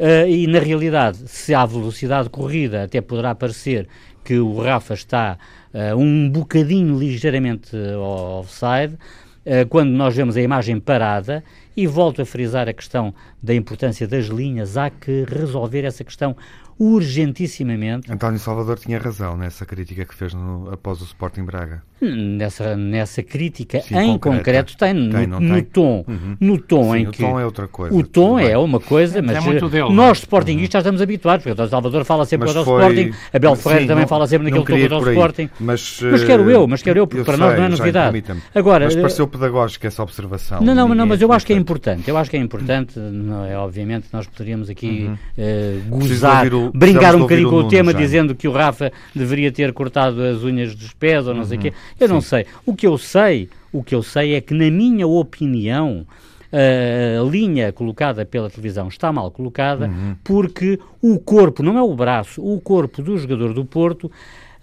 Uh, 0.01 0.27
e 0.27 0.47
na 0.47 0.57
realidade, 0.57 1.19
se 1.27 1.53
há 1.53 1.63
velocidade 1.63 2.27
corrida, 2.27 2.85
até 2.85 2.99
poderá 3.01 3.35
parecer 3.35 3.87
que 4.23 4.39
o 4.39 4.59
Rafa 4.59 4.95
está 4.95 5.37
uh, 5.71 5.95
um 5.95 6.27
bocadinho 6.27 6.97
ligeiramente 6.97 7.75
uh, 7.75 7.99
offside, 8.39 8.95
uh, 8.95 9.67
quando 9.69 9.91
nós 9.91 10.15
vemos 10.15 10.35
a 10.35 10.41
imagem 10.41 10.79
parada, 10.79 11.43
e 11.75 11.87
volto 11.87 12.21
a 12.21 12.25
frisar 12.25 12.67
a 12.67 12.73
questão 12.73 13.13
da 13.41 13.53
importância 13.53 14.07
das 14.07 14.25
linhas, 14.25 14.77
há 14.77 14.89
que 14.89 15.25
resolver 15.27 15.83
essa 15.83 16.03
questão 16.03 16.35
urgentissimamente. 16.81 18.11
António 18.11 18.39
Salvador 18.39 18.79
tinha 18.79 18.97
razão 18.99 19.37
nessa 19.37 19.65
crítica 19.65 20.03
que 20.05 20.15
fez 20.15 20.33
no- 20.33 20.69
após 20.71 20.99
o 21.01 21.03
Sporting 21.03 21.43
Braga. 21.43 21.83
Nessa, 22.01 22.75
nessa 22.75 23.21
crítica 23.21 23.79
Sim, 23.81 23.95
em 23.95 24.17
concreta. 24.17 24.37
concreto 24.37 24.77
tem, 24.77 24.91
no, 24.93 25.11
Tem, 25.11 25.27
não 25.27 25.39
no 25.39 25.53
tem? 25.53 25.63
tom, 25.63 26.03
Uhum. 26.07 26.35
no 26.39 26.57
tom 26.57 26.93
Sim, 26.93 26.97
em 26.99 27.07
o 27.07 27.11
que 27.11 27.19
tom 27.19 27.39
é 27.39 27.45
outra 27.45 27.67
coisa. 27.67 27.95
o 27.95 28.01
tom 28.03 28.39
é 28.39 28.57
uma 28.57 28.79
coisa, 28.79 29.21
mas 29.21 29.43
muito 29.45 29.65
eh, 29.65 29.69
dele, 29.69 29.83
não 29.83 29.91
é? 29.91 30.07
nós 30.07 30.17
Sportingistas 30.17 30.71
já 30.73 30.79
estamos 30.79 30.99
habituados, 30.99 31.43
porque 31.43 31.61
o 31.61 31.67
Salvador 31.67 32.03
fala 32.03 32.25
sempre 32.25 32.47
contra 32.47 32.61
o 32.61 32.63
Sporting, 32.63 33.11
Abel 33.31 33.55
Ferreira 33.55 33.81
Sim, 33.83 33.87
também 33.87 34.01
não- 34.01 34.07
fala 34.07 34.25
sempre 34.27 34.49
naquele 34.49 34.65
tom 34.65 34.81
contra 34.81 34.95
o 34.97 34.99
por 34.99 35.07
aí, 35.09 35.13
Sporting. 35.15 35.49
Mas, 35.59 35.99
Mas 36.01 36.23
eh, 36.23 36.25
quero 36.25 36.49
eu, 36.49 36.67
mas 36.67 36.81
quero 36.81 36.97
eu, 36.99 37.05
porque 37.05 37.23
para 37.23 37.37
nós 37.37 37.55
não 37.55 37.65
é 37.65 37.69
novidade. 37.69 38.23
Agora, 38.55 38.85
mas 38.85 38.95
eh, 38.95 39.01
pareceu 39.01 39.27
pedagógica 39.27 39.87
essa 39.87 40.01
observação. 40.01 40.59
Não, 40.61 40.73
não, 40.73 40.87
não, 40.95 41.05
mas 41.05 41.21
eu 41.21 41.31
acho 41.31 41.45
que 41.45 41.53
é 41.53 41.55
importante. 41.55 42.09
Eu 42.09 42.17
acho 42.17 42.31
que 42.31 42.37
é 42.37 42.39
importante, 42.39 42.99
é? 43.47 43.55
Obviamente, 43.57 44.07
nós 44.11 44.25
poderíamos 44.25 44.71
aqui 44.71 45.11
eh, 45.37 45.77
Preciso 45.87 46.13
gozar, 46.15 46.45
brincar 46.73 47.15
um 47.15 47.19
bocadinho 47.19 47.49
com 47.49 47.55
o 47.55 47.59
Nuno, 47.59 47.69
tema, 47.69 47.91
Jaime. 47.91 48.05
dizendo 48.05 48.35
que 48.35 48.47
o 48.47 48.51
Rafa 48.51 48.91
deveria 49.15 49.51
ter 49.51 49.73
cortado 49.73 50.21
as 50.21 50.43
unhas 50.43 50.75
dos 50.75 50.93
pés 50.93 51.27
ou 51.27 51.33
não 51.33 51.45
sei 51.45 51.57
o 51.57 51.61
quê. 51.61 51.73
Eu 51.99 52.07
não 52.07 52.21
sei. 52.21 52.45
O 52.65 52.75
que 52.75 52.87
eu 52.87 52.97
sei, 52.97 53.49
o 53.71 53.83
que 53.83 53.95
eu 53.95 54.03
sei 54.03 54.35
é 54.35 54.41
que, 54.41 54.53
na 54.53 54.69
minha 54.69 55.07
opinião, 55.07 56.05
a 56.51 57.23
linha 57.23 57.71
colocada 57.71 58.25
pela 58.25 58.49
televisão 58.49 58.87
está 58.87 59.11
mal 59.11 59.31
colocada 59.31 59.89
porque 60.23 60.79
o 61.01 61.17
corpo, 61.17 61.63
não 61.63 61.77
é 61.77 61.81
o 61.81 61.95
braço, 61.95 62.43
o 62.43 62.59
corpo 62.59 63.01
do 63.01 63.17
jogador 63.17 63.53
do 63.53 63.63
Porto 63.63 64.11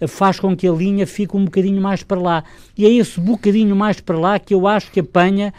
eh, 0.00 0.06
faz 0.06 0.38
com 0.38 0.56
que 0.56 0.66
a 0.66 0.72
linha 0.72 1.06
fique 1.06 1.36
um 1.36 1.44
bocadinho 1.44 1.80
mais 1.80 2.02
para 2.02 2.20
lá. 2.20 2.44
E 2.76 2.84
é 2.86 2.90
esse 2.90 3.18
bocadinho 3.20 3.74
mais 3.74 4.00
para 4.00 4.18
lá 4.18 4.38
que 4.38 4.54
eu 4.54 4.66
acho 4.66 4.90
que 4.90 5.00
apanha 5.00 5.48
eh, 5.48 5.52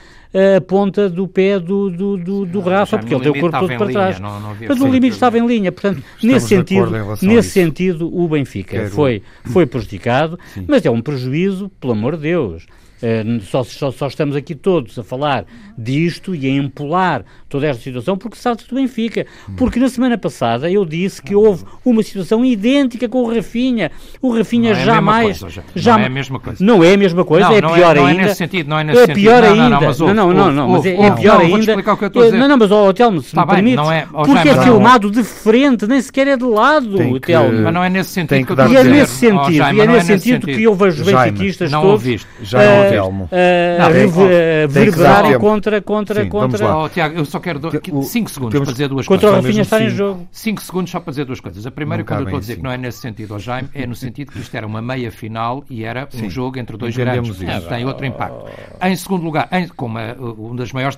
a 0.58 0.62
ponta 0.62 1.10
do 1.10 1.28
pé 1.28 1.60
do, 1.60 1.90
do, 1.90 2.18
do, 2.18 2.46
do 2.46 2.60
Rafa, 2.60 2.98
porque 3.00 3.14
ele 3.16 3.24
tem 3.24 3.32
o 3.32 3.40
corpo 3.42 3.60
todo 3.60 3.78
para 3.78 3.88
trás. 3.92 4.18
linha, 4.20 4.30
não- 4.30 4.40
não 4.40 4.50
Mas 4.50 4.78
dúvida. 4.78 4.90
limite 4.94 5.14
estava 5.16 5.40
em 5.40 5.46
linha, 5.48 5.72
portanto, 5.72 5.98
Estamos 6.16 6.24
nesse 6.36 6.48
sentido, 6.48 6.92
nesse 7.24 7.50
sentido 7.50 8.16
o 8.16 8.28
Benfica 8.28 8.78
Quero- 8.78 8.90
foi, 8.92 9.24
foi 9.46 9.66
prejudicado, 9.66 10.38
mas 10.68 10.86
é 10.86 10.92
um 10.92 11.02
prejuízo, 11.02 11.72
pelo 11.82 11.94
amor 11.94 12.16
de 12.16 12.22
Deus. 12.24 12.68
Eh, 13.02 13.24
só, 13.44 13.64
só, 13.64 13.92
só 13.92 14.08
estamos 14.08 14.36
aqui 14.36 14.54
todos 14.54 14.98
a 15.00 15.04
falar 15.04 15.46
disto 15.78 16.36
e 16.36 16.46
a 16.48 16.50
empolar 16.50 17.24
toda 17.48 17.66
esta 17.68 17.82
situação 17.82 18.18
porque 18.18 18.36
se 18.36 18.44
trata 18.44 18.66
do 18.68 18.76
Benfica. 18.76 19.26
Porque 19.56 19.80
na 19.80 19.88
semana 19.88 20.18
passada 20.18 20.70
eu 20.70 20.84
disse 20.84 21.22
que 21.22 21.34
houve 21.34 21.64
uma 21.86 22.04
situação 22.04 22.44
idêntica 22.44 23.08
com 23.08 23.24
o 23.24 23.34
Rafinha. 23.34 23.90
O 24.22 24.36
Rafinha 24.36 24.72
Não 24.74 24.78
é 24.78 24.82
a 24.82 24.86
mesma 24.86 24.94
jamais. 24.96 25.40
coisa, 25.40 25.50
Jaime. 25.56 25.70
já- 25.76 25.94
Não 25.98 26.04
é 26.04 26.06
a 26.06 26.10
mesma 26.10 26.40
coisa. 26.40 26.66
Não 26.66 26.84
é 26.84 26.94
a 26.94 26.98
mesma 26.98 27.24
coisa, 27.26 27.46
Não, 27.48 27.56
é 27.56 27.62
não 27.62 27.70
é- 27.70 27.80
pior 27.80 27.96
não 27.96 28.08
é 28.08 28.12
ainda. 28.12 28.24
nesse 28.24 28.36
sentido, 28.36 28.68
não 28.70 28.80
é 28.80 28.84
nesse 28.84 29.00
é 29.00 29.06
sentido. 29.06 29.24
pior 29.24 29.42
Não, 29.42 29.56
não, 29.56 29.64
ainda. 29.64 29.70
não, 29.80 29.82
mas 29.88 30.02
ouve, 30.02 30.14
não, 30.14 30.34
não, 30.34 30.44
ouve, 30.46 30.56
não, 30.56 30.68
mas 30.68 30.76
ouve, 30.78 30.90
é, 30.90 30.94
é 31.06 31.12
pior 31.12 31.34
não, 31.40 31.56
ainda. 31.56 31.72
É. 31.72 32.32
Não, 32.32 32.48
não, 32.50 32.58
mas 32.58 32.72
ó, 32.72 32.92
Telmo, 32.94 33.22
se 33.22 33.28
Está 33.28 33.42
me 33.42 33.48
bem, 33.48 33.56
permites, 33.56 33.78
não 33.78 33.92
é- 33.92 34.06
porque 34.12 34.50
é 34.50 34.56
não. 34.56 34.64
filmado 34.64 35.12
de 35.12 35.24
frente, 35.24 35.88
nem 35.88 36.02
sequer 36.02 36.28
é 36.28 36.38
de 36.38 36.44
lado, 36.44 36.98
que- 36.98 37.20
Telmo. 37.28 37.62
Mas 37.64 37.74
não 37.74 37.84
é 37.84 37.90
nesse 37.90 38.10
sentido 38.10 38.40
que, 38.40 38.46
que 38.46 38.52
eu 38.52 38.56
dar 38.56 38.64
estou 38.66 38.74
E 38.74 38.78
a 38.78 38.80
é 38.80 38.84
dizer. 38.84 39.00
nesse 39.02 39.14
sentido, 39.14 39.52
e 39.54 39.60
é 39.82 39.86
não 39.86 39.94
nesse 39.94 40.06
sentido 40.08 40.46
que 40.48 40.64
eu 40.64 40.76
vejo 40.76 41.02
os 41.04 41.12
benfiquistas 41.12 41.72
não 41.72 41.82
todos 41.82 41.94
ouviste. 41.94 42.28
Já 42.42 42.62
eh, 42.62 42.66
não, 42.89 42.89
Telmo. 42.90 43.30
Não, 43.32 43.90
dar 43.90 44.68
verberarem 44.68 45.32
tempo. 45.32 45.40
contra, 45.46 45.82
contra, 45.82 46.24
Sim, 46.24 46.30
contra. 46.30 46.76
Oh, 46.78 46.90
Tiago, 46.90 47.18
eu 47.18 47.26
só 47.26 47.40
quero 47.40 47.60
5 47.72 47.98
O- 47.98 48.04
segundos 48.04 48.52
temos- 48.52 48.66
para 48.68 48.72
dizer 48.74 48.88
duas 48.88 49.08
contra 49.08 49.28
o 49.30 49.32
coisas. 49.32 49.46
Rafinha 49.46 49.60
mesmo 49.60 49.62
estar 49.62 49.82
em 49.82 49.90
jogo. 49.90 50.28
5 50.32 50.62
segundos 50.62 50.92
só 50.92 51.00
para 51.00 51.12
dizer 51.12 51.26
duas 51.26 51.40
coisas. 51.40 51.66
A 51.66 51.72
primeira, 51.72 52.04
Não 52.04 52.08
quando 52.08 52.20
eu 52.20 52.26
estou 52.26 52.38
a 52.38 52.40
dizer 52.42 52.54
cinco. 52.54 52.62
que 52.62 52.68
não 52.68 52.72
é 52.74 52.78
nesse 52.78 53.00
sentido 53.00 53.34
ao 53.34 53.40
Jaime, 53.40 53.70
é 53.74 53.86
no 53.88 53.96
sentido 53.96 54.32
que 54.32 54.40
isto 54.40 54.56
era 54.56 54.66
uma 54.68 54.82
meia 54.82 55.12
final 55.12 55.64
e 55.70 55.84
era 55.84 56.08
um 56.14 56.20
Sim. 56.20 56.30
jogo 56.30 56.58
entre 56.60 56.78
dois 56.78 56.94
Entendemos 56.96 57.38
grandes. 57.40 57.58
isso. 57.62 57.70
Tem 57.70 57.86
outro 57.86 58.06
impacto. 58.06 58.46
Em 58.82 58.96
segundo 58.96 59.24
lugar, 59.24 59.48
em, 59.52 59.68
como 59.70 59.98
é, 60.00 60.14
uh, 60.18 60.52
um 60.52 60.56
das 60.56 60.72
maiores 60.72 60.98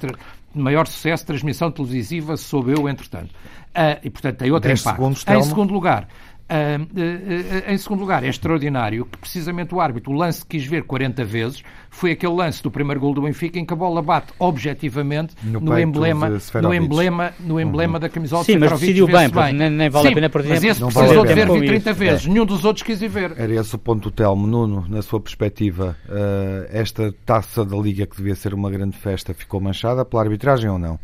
maior 0.53 0.85
sucesso 0.85 1.23
de 1.23 1.27
transmissão 1.27 1.71
televisiva 1.71 2.35
soube 2.35 2.73
eu, 2.77 2.87
entretanto. 2.89 3.29
Ah, 3.73 3.97
e, 4.03 4.09
portanto, 4.09 4.35
tem 4.37 4.51
outro 4.51 4.67
Dez 4.67 4.81
impacto. 4.81 4.97
segundos, 4.97 5.25
em 5.25 5.43
segundo 5.43 5.71
lugar, 5.73 6.05
ah, 6.09 6.13
ah, 6.13 6.30
ah, 6.30 6.30
em 7.67 7.77
segundo 7.77 8.01
lugar, 8.01 8.23
é 8.23 8.27
extraordinário 8.27 9.05
que 9.05 9.17
precisamente 9.17 9.73
o 9.73 9.79
árbitro, 9.79 10.11
o 10.11 10.15
lance 10.15 10.41
que 10.41 10.57
quis 10.57 10.65
ver 10.67 10.83
40 10.83 11.23
vezes, 11.23 11.63
foi 11.89 12.11
aquele 12.11 12.33
lance 12.33 12.61
do 12.61 12.69
primeiro 12.69 12.99
gol 12.99 13.13
do 13.13 13.21
Benfica 13.21 13.57
em 13.59 13.65
que 13.65 13.73
a 13.73 13.75
bola 13.75 14.01
bate 14.01 14.33
objetivamente 14.39 15.33
No 15.43 15.59
no, 15.59 15.79
emblema, 15.79 16.29
no 16.29 16.39
Seferovic. 16.39 16.83
emblema, 16.83 17.33
no 17.39 17.59
emblema 17.59 17.99
da 17.99 18.09
camisola 18.09 18.43
Sim, 18.43 18.53
de 18.53 18.59
mas 18.59 18.71
decidiu 18.79 19.07
bem, 19.07 19.29
porque 19.29 19.51
nem- 19.53 19.69
nem 19.69 19.89
vale 19.89 20.07
a 20.07 20.09
Sim, 20.09 20.15
pena 20.15 20.29
perder 20.29 20.49
Mas 20.49 20.63
esse 20.63 20.81
Não 20.81 20.89
vale 20.89 21.07
precisou 21.07 21.23
a 21.23 21.27
de 21.27 21.33
ver 21.33 21.47
pena. 21.47 21.59
20, 21.59 21.67
30 21.67 21.89
É. 21.89 21.93
vezes. 21.93 22.25
Nenhum 22.27 22.45
dos 22.45 22.65
outros 22.65 22.83
quis 22.83 23.01
ir 23.01 23.07
ver. 23.07 23.33
Era 23.37 23.53
esse 23.53 23.75
o 23.75 23.77
ponto 23.79 24.03
do 24.09 24.11
Telmo. 24.11 24.45
Nuno, 24.47 24.85
na 24.89 25.01
sua 25.01 25.19
perspectiva, 25.19 25.95
eh, 26.09 26.69
esta 26.73 27.13
taça 27.25 27.63
da 27.63 27.77
Liga 27.77 28.05
que 28.05 28.17
devia 28.17 28.35
ser 28.35 28.53
uma 28.53 28.69
grande 28.69 28.97
festa 28.97 29.33
ficou 29.33 29.61
manchada 29.61 30.03
pela 30.03 30.23
arbitragem 30.23 30.69
ou 30.69 30.77
não? 30.79 30.99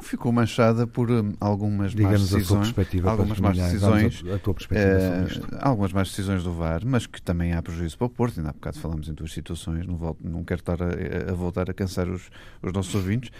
Não, 0.00 0.02
ficou 0.02 0.32
manchada 0.32 0.86
por 0.86 1.10
um, 1.10 1.34
algumas 1.38 1.94
más 1.94 2.22
decisões. 2.22 2.42
A 2.42 2.46
sua 2.46 2.58
perspectiva 2.58 3.10
algumas 3.10 3.38
más 3.38 3.56
decisões. 3.56 4.24
A, 4.30 4.34
a 4.34 4.38
tua 4.38 4.54
perspectiva 4.54 5.46
uh, 5.52 5.58
algumas 5.60 5.92
más 5.92 6.08
decisões 6.08 6.42
do 6.42 6.52
VAR, 6.52 6.82
mas 6.84 7.06
que 7.06 7.20
também 7.20 7.52
há 7.52 7.62
prejuízo 7.62 7.98
para 7.98 8.06
o 8.06 8.10
Porto. 8.10 8.38
Ainda 8.38 8.50
há 8.50 8.52
bocado 8.52 8.78
falámos 8.78 9.08
em 9.08 9.14
duas 9.14 9.32
situações, 9.32 9.86
não, 9.86 9.96
volto, 9.96 10.18
não 10.26 10.42
quero 10.42 10.60
estar 10.60 10.78
a, 10.82 11.30
a 11.30 11.34
voltar 11.34 11.70
a 11.70 11.74
cansar 11.74 12.08
os, 12.08 12.30
os 12.62 12.72
nossos 12.72 12.94
ouvintes. 12.94 13.30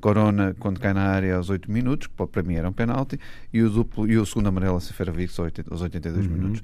Corona, 0.00 0.56
quando 0.58 0.80
cai 0.80 0.94
na 0.94 1.02
área 1.02 1.36
aos 1.36 1.50
8 1.50 1.70
minutos, 1.70 2.06
que 2.06 2.26
para 2.26 2.42
mim 2.42 2.54
era 2.54 2.68
um 2.68 2.72
penalti, 2.72 3.20
e 3.52 3.62
o, 3.62 3.68
duplo, 3.68 4.10
e 4.10 4.16
o 4.16 4.24
segundo 4.24 4.48
amarelo 4.48 4.76
a 4.76 4.80
Seferovic 4.80 5.32
aos 5.70 5.82
82 5.82 6.26
uhum. 6.26 6.32
minutos. 6.32 6.62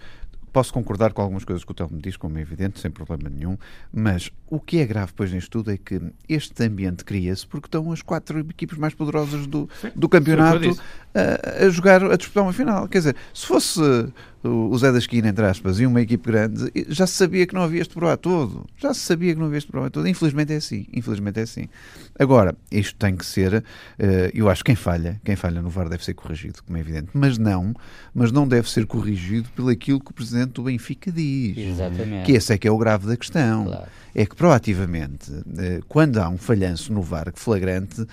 Posso 0.57 0.73
concordar 0.73 1.13
com 1.13 1.21
algumas 1.21 1.45
coisas 1.45 1.63
que 1.63 1.71
o 1.71 1.75
Telmo 1.75 2.01
diz, 2.01 2.17
como 2.17 2.39
é 2.39 2.41
evidente, 2.41 2.81
sem 2.81 2.91
problema 2.91 3.29
nenhum, 3.29 3.59
mas 3.93 4.31
o 4.49 4.59
que 4.59 4.79
é 4.79 4.87
grave 4.87 5.09
depois 5.09 5.31
nisto 5.31 5.51
tudo 5.51 5.71
é 5.71 5.77
que 5.77 6.01
este 6.27 6.65
ambiente 6.65 7.05
cria-se 7.05 7.47
porque 7.47 7.67
estão 7.67 7.93
as 7.93 8.01
quatro 8.01 8.39
equipes 8.39 8.79
mais 8.79 8.95
poderosas 8.95 9.47
do, 9.47 9.69
do 9.95 10.09
campeonato 10.09 10.81
a, 11.15 11.67
a, 11.67 11.69
jogar, 11.69 12.03
a 12.11 12.17
disputar 12.17 12.43
uma 12.43 12.55
final. 12.55 12.89
Quer 12.89 12.99
dizer, 13.01 13.17
se 13.35 13.47
fosse 13.47 13.83
o 14.49 14.77
Zé 14.79 14.93
da 14.93 14.99
Esquina, 14.99 15.29
entre 15.29 15.45
aspas, 15.45 15.81
e 15.81 15.87
uma 15.87 16.01
equipe 16.01 16.31
grande, 16.31 16.71
já 16.89 17.07
se 17.07 17.15
sabia 17.15 17.47
que 17.47 17.55
não 17.55 17.63
havia 17.63 17.81
este 17.81 17.93
problema 17.93 18.17
todo. 18.17 18.67
Já 18.77 18.93
se 18.95 19.01
sabia 19.01 19.35
que 19.35 19.39
não 19.39 19.47
havia 19.47 19.59
este 19.59 19.71
problema 19.71 19.91
todo. 19.91 20.07
Infelizmente 20.07 20.53
é 20.53 20.57
assim. 20.57 20.87
Infelizmente 20.93 21.41
é 21.41 21.43
assim. 21.43 21.69
Agora, 22.19 22.55
isto 22.71 22.97
tem 22.97 23.17
que 23.17 23.25
ser, 23.25 23.55
uh, 23.55 23.63
eu 24.33 24.49
acho 24.49 24.65
que 24.65 24.73
quem 24.73 24.77
falha, 24.77 25.21
quem 25.25 25.37
falha 25.37 25.61
no 25.61 25.69
VAR 25.69 25.89
deve 25.89 26.05
ser 26.05 26.15
corrigido, 26.15 26.63
como 26.65 26.77
é 26.79 26.81
evidente. 26.81 27.09
Mas 27.13 27.39
não, 27.39 27.75
mas 28.15 28.33
não 28.33 28.49
deve 28.49 28.71
ser 28.71 28.87
corrigido 28.87 29.49
pelo 29.55 29.69
aquilo 29.69 30.01
que 30.01 30.11
o 30.11 30.15
Presidente 30.15 30.53
do 30.53 30.63
Benfica 30.63 31.13
diz. 31.13 31.57
Exatamente. 31.59 32.27
Que 32.27 32.33
esse 32.33 32.53
é 32.53 32.59
que 32.59 32.67
é 32.67 32.71
o 32.71 32.79
grave 32.79 33.07
da 33.07 33.17
questão. 33.17 33.65
Claro. 33.67 33.87
É 34.15 34.25
que 34.25 34.35
proativamente, 34.35 35.31
uh, 35.31 35.85
quando 35.89 36.19
há 36.19 36.29
um 36.29 36.39
falhanço 36.39 36.91
no 36.93 37.03
VAR 37.03 37.31
flagrante, 37.35 38.07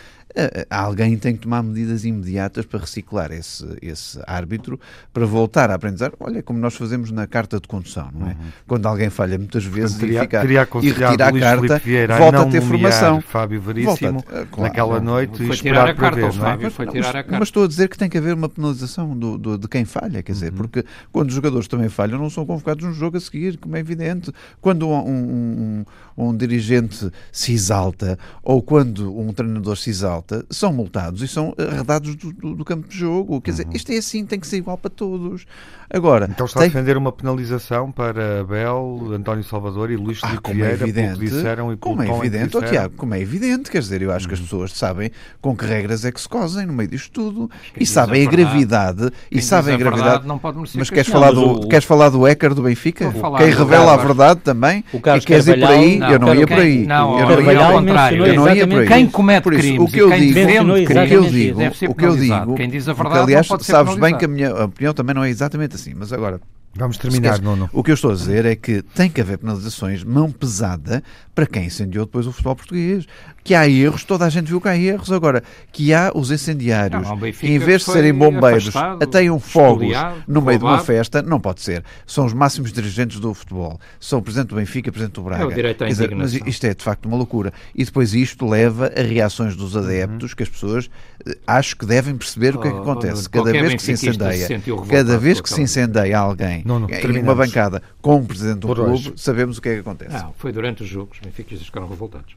alguém 0.70 1.18
tem 1.18 1.36
que 1.36 1.42
tomar 1.42 1.62
medidas 1.62 2.06
imediatas 2.06 2.66
para 2.66 2.80
reciclar 2.80 3.32
esse, 3.32 3.66
esse 3.82 4.20
árbitro, 4.26 4.80
para 5.14 5.26
voltar 5.26 5.70
a 5.70 5.76
aprender. 5.76 6.12
Olha, 6.20 6.42
como 6.42 6.60
nós 6.60 6.76
fazemos 6.76 7.12
na 7.12 7.28
carta 7.28 7.60
de 7.60 7.68
condução, 7.68 8.10
não 8.14 8.28
é? 8.28 8.32
Uhum. 8.32 8.38
Quando 8.68 8.86
alguém 8.88 9.10
falha 9.10 9.38
muitas 9.38 9.64
vezes 9.66 9.98
teria, 9.98 10.20
e, 10.20 10.22
fica, 10.24 10.44
e 10.44 10.92
retira 10.92 11.28
a 11.28 11.40
carta, 11.40 11.80
Vieira, 11.80 12.18
volta 12.18 12.42
a 12.42 12.46
ter 12.46 12.62
formação. 12.62 13.22
Fábio 13.22 13.62
Veríssimo, 13.62 14.14
volta, 14.14 14.48
claro, 14.52 14.62
naquela 14.62 15.00
noite, 15.00 15.46
foi 15.46 15.56
tirar 15.58 15.90
a 15.90 15.94
carta, 15.94 16.22
ver, 16.22 16.34
Fábio, 16.34 16.72
foi 16.72 16.88
tirar 16.88 17.00
mas, 17.00 17.10
a 17.10 17.24
carta. 17.24 17.40
Mas 17.40 17.48
estou 17.48 17.64
a 17.64 17.68
dizer 17.68 17.88
que 17.90 17.98
tem 17.98 18.10
que 18.10 18.18
haver 18.18 18.34
uma 18.34 18.50
penalização 18.50 19.18
do, 19.18 19.38
do 19.38 19.58
de 19.58 19.68
quem 19.68 19.86
falha, 19.86 20.24
quer 20.24 20.32
dizer, 20.32 20.52
uhum. 20.52 20.58
porque 20.58 20.84
quando 21.12 21.30
os 21.30 21.36
jogadores 21.36 21.68
também 21.68 21.90
falham, 21.90 22.18
não 22.18 22.30
são 22.30 22.46
convocados 22.46 22.86
no 22.86 22.94
jogo 22.94 23.18
a 23.18 23.20
seguir, 23.20 23.58
como 23.58 23.76
é 23.76 23.80
evidente. 23.80 24.32
Quando 24.60 24.88
um, 24.88 24.94
um, 24.94 25.86
um, 26.18 26.26
um 26.30 26.36
dirigente 26.36 27.12
se 27.32 27.54
exalta 27.54 28.18
ou 28.42 28.62
quando 28.62 29.16
um 29.18 29.32
treinador 29.32 29.78
se 29.78 29.90
exalta, 29.90 30.23
são 30.50 30.74
multados 30.74 31.22
e 31.22 31.28
são 31.28 31.54
arredados 31.58 32.16
do, 32.16 32.32
do, 32.32 32.56
do 32.56 32.66
campo 32.66 32.88
de 32.88 32.98
jogo. 32.98 33.42
Quer 33.42 33.52
dizer, 33.52 33.66
uhum. 33.68 33.74
isto 33.74 33.92
é 33.92 33.98
assim, 33.98 34.26
tem 34.26 34.40
que 34.40 34.48
ser 34.48 34.58
igual 34.58 34.78
para 34.78 34.90
todos. 34.90 35.46
Agora, 35.90 36.28
então 36.30 36.46
está 36.46 36.60
tem... 36.60 36.70
a 36.70 36.72
defender 36.72 36.98
uma 36.98 37.12
penalização 37.12 37.92
para 37.92 38.42
Abel, 38.42 39.12
António 39.14 39.44
Salvador 39.44 39.92
e 39.92 39.96
Luís 39.96 40.20
ah, 40.24 40.40
Vieira, 40.48 40.72
é 40.72 40.74
evidente, 40.74 41.20
que 41.20 41.26
disseram 41.26 41.72
e 41.72 41.78
como 41.78 42.02
é 42.02 42.08
evidente, 42.18 42.58
oh, 42.58 42.62
Tiago, 42.62 42.96
como 42.96 43.14
é 43.14 43.22
evidente, 43.22 43.70
quer 43.70 43.80
dizer, 43.80 44.02
eu 44.02 44.12
acho 44.12 44.28
que 44.28 44.34
as 44.34 44.40
uhum. 44.40 44.46
pessoas 44.46 44.74
sabem 44.74 45.12
com 45.40 45.56
que 45.56 45.66
regras 45.66 46.04
é 46.04 46.12
que 46.12 46.20
se 46.20 46.28
cosem 46.28 46.66
no 46.66 46.74
meio 46.74 46.90
disto 46.90 47.12
tudo 47.12 47.52
e 47.80 47.86
sabem 47.86 48.26
a, 48.26 48.28
a 48.28 48.32
gravidade 48.32 49.12
e 49.32 49.42
sabem 49.42 49.76
a, 49.76 49.78
gravidade. 49.78 50.26
Não 50.26 50.40
pode 50.40 50.58
mas 50.76 50.90
queres 50.90 51.08
falar, 51.08 51.32
do, 51.32 51.44
o... 51.44 51.68
queres 51.68 51.86
falar 51.86 52.10
do 52.10 52.26
Écar 52.26 52.54
do 52.56 52.64
Benfica? 52.64 53.14
Quem 53.38 53.52
revela 53.52 53.94
a 53.94 53.98
verdade 53.98 54.40
também? 54.40 54.84
O 54.92 55.00
Carlos 55.00 55.24
e 55.24 55.28
queres 55.28 55.48
ir 55.48 55.60
por 55.60 55.70
aí? 55.70 56.00
Não, 56.00 56.12
eu 56.12 56.20
não 56.20 56.36
ia 56.36 56.48
por 56.48 56.58
aí. 56.58 56.86
Não, 56.86 57.20
eu 57.20 57.42
não 57.42 57.52
ia 57.52 57.66
ao 57.66 57.74
contrário. 57.74 58.26
Eu 58.26 58.36
não 58.36 58.56
ia 58.56 58.68
por 58.68 58.80
aí. 58.80 58.88
Quem 58.88 59.08
comete 59.08 59.50
crimes 59.50 59.80
o 59.80 59.88
que 59.88 60.00
eu 60.00 60.13
digo, 60.20 60.40
o 60.72 60.86
que 60.86 61.16
eu 61.16 61.24
digo, 61.30 61.62
o 61.92 61.96
que 61.96 62.06
eu 62.06 62.16
digo, 62.18 62.56
quem 62.56 62.70
diz 62.70 62.88
a 62.88 62.94
verdade, 62.94 63.20
aliás, 63.20 63.48
sabes 63.62 63.96
bem 63.96 64.18
que 64.18 64.26
a 64.26 64.28
minha 64.28 64.66
opinião 64.66 64.94
também 64.94 65.16
não 65.16 65.24
é 65.24 65.30
exatamente 65.30 65.76
assim, 65.76 65.94
mas 65.96 66.12
agora 66.14 66.40
Vamos 66.76 66.98
terminar, 66.98 67.40
Nuno. 67.40 67.70
O 67.72 67.84
que 67.84 67.92
eu 67.92 67.94
estou 67.94 68.12
a 68.12 68.16
dizer 68.16 68.46
é 68.46 68.56
que 68.56 68.82
tem 68.82 69.08
que 69.08 69.22
haver 69.22 69.38
penalizações 69.38 70.04
mão 70.04 70.32
pesada 70.32 71.04
para 71.36 71.46
quem 71.46 71.66
incendiou 71.66 72.06
depois 72.06 72.26
o 72.26 72.32
futebol 72.32 72.56
português. 72.56 73.06
Que 73.44 73.54
há 73.54 73.68
erros, 73.68 74.04
toda 74.04 74.26
a 74.26 74.30
gente 74.30 74.48
viu 74.48 74.60
que 74.60 74.68
há 74.68 74.76
erros. 74.76 75.12
Agora, 75.12 75.44
que 75.72 75.94
há 75.94 76.12
os 76.16 76.32
incendiários 76.32 77.08
não, 77.08 77.20
que, 77.20 77.48
em 77.48 77.60
vez 77.60 77.84
de 77.86 77.92
serem 77.92 78.14
bombeiros, 78.14 78.74
ateiam 78.76 79.40
fogos 79.40 79.96
no 80.28 80.42
meio 80.42 80.58
de 80.58 80.66
uma 80.66 80.80
festa, 80.80 81.22
não 81.22 81.40
pode 81.40 81.62
ser. 81.62 81.84
São 82.08 82.26
os 82.26 82.34
máximos 82.34 82.72
dirigentes 82.72 83.20
do 83.20 83.34
futebol. 83.34 83.80
São 84.00 84.20
o 84.20 84.22
Presidente 84.22 84.50
do 84.50 84.56
Benfica, 84.56 84.90
o 84.90 84.94
Presidente 84.94 85.16
do 85.16 85.24
Braga. 85.24 85.44
É 85.44 85.46
o 85.46 85.54
direito 85.54 85.84
à 85.84 85.88
dizer, 85.88 86.16
mas 86.16 86.34
isto 86.34 86.66
é, 86.66 86.74
de 86.74 86.84
facto, 86.84 87.06
uma 87.06 87.18
loucura. 87.18 87.54
E 87.76 87.86
depois 87.86 88.16
isto 88.16 88.48
leva 88.48 88.92
a 88.98 89.02
reações 89.02 89.56
dos 89.56 89.78
adeptos, 89.78 90.32
uhum. 90.32 90.38
que 90.38 90.44
as 90.44 90.50
pessoas 90.50 90.90
eh, 91.28 91.38
acho 91.46 91.76
que 91.76 91.86
devem 91.86 92.16
perceber 92.16 92.56
oh, 92.56 92.60
o 92.60 92.62
que 92.62 92.68
é 92.68 92.72
que 92.72 92.78
acontece. 92.78 93.30
Cada 93.30 93.52
vez 93.52 93.74
que 93.76 93.82
se 93.84 93.92
incendeia, 93.92 94.62
cada 94.90 95.18
vez 95.20 95.42
que 95.42 95.50
se 95.50 95.62
incendeia 95.62 96.18
alguém 96.18 96.63
não, 96.66 96.80
não, 96.80 96.90
em 96.90 97.20
uma 97.20 97.36
bancada 97.36 97.82
com 98.02 98.18
o 98.18 98.26
Presidente 98.26 98.60
do 98.60 98.68
clube, 98.68 98.82
hoje. 98.82 99.14
sabemos 99.16 99.58
o 99.58 99.62
que 99.62 99.70
é 99.70 99.74
que 99.76 99.80
acontece. 99.80 100.14
Não, 100.14 100.34
foi 100.34 100.52
durante 100.52 100.84
os 100.84 100.90
jogos 100.90 101.20
benfiquistas 101.20 101.68
ficaram 101.68 101.88
revoltados. 101.88 102.36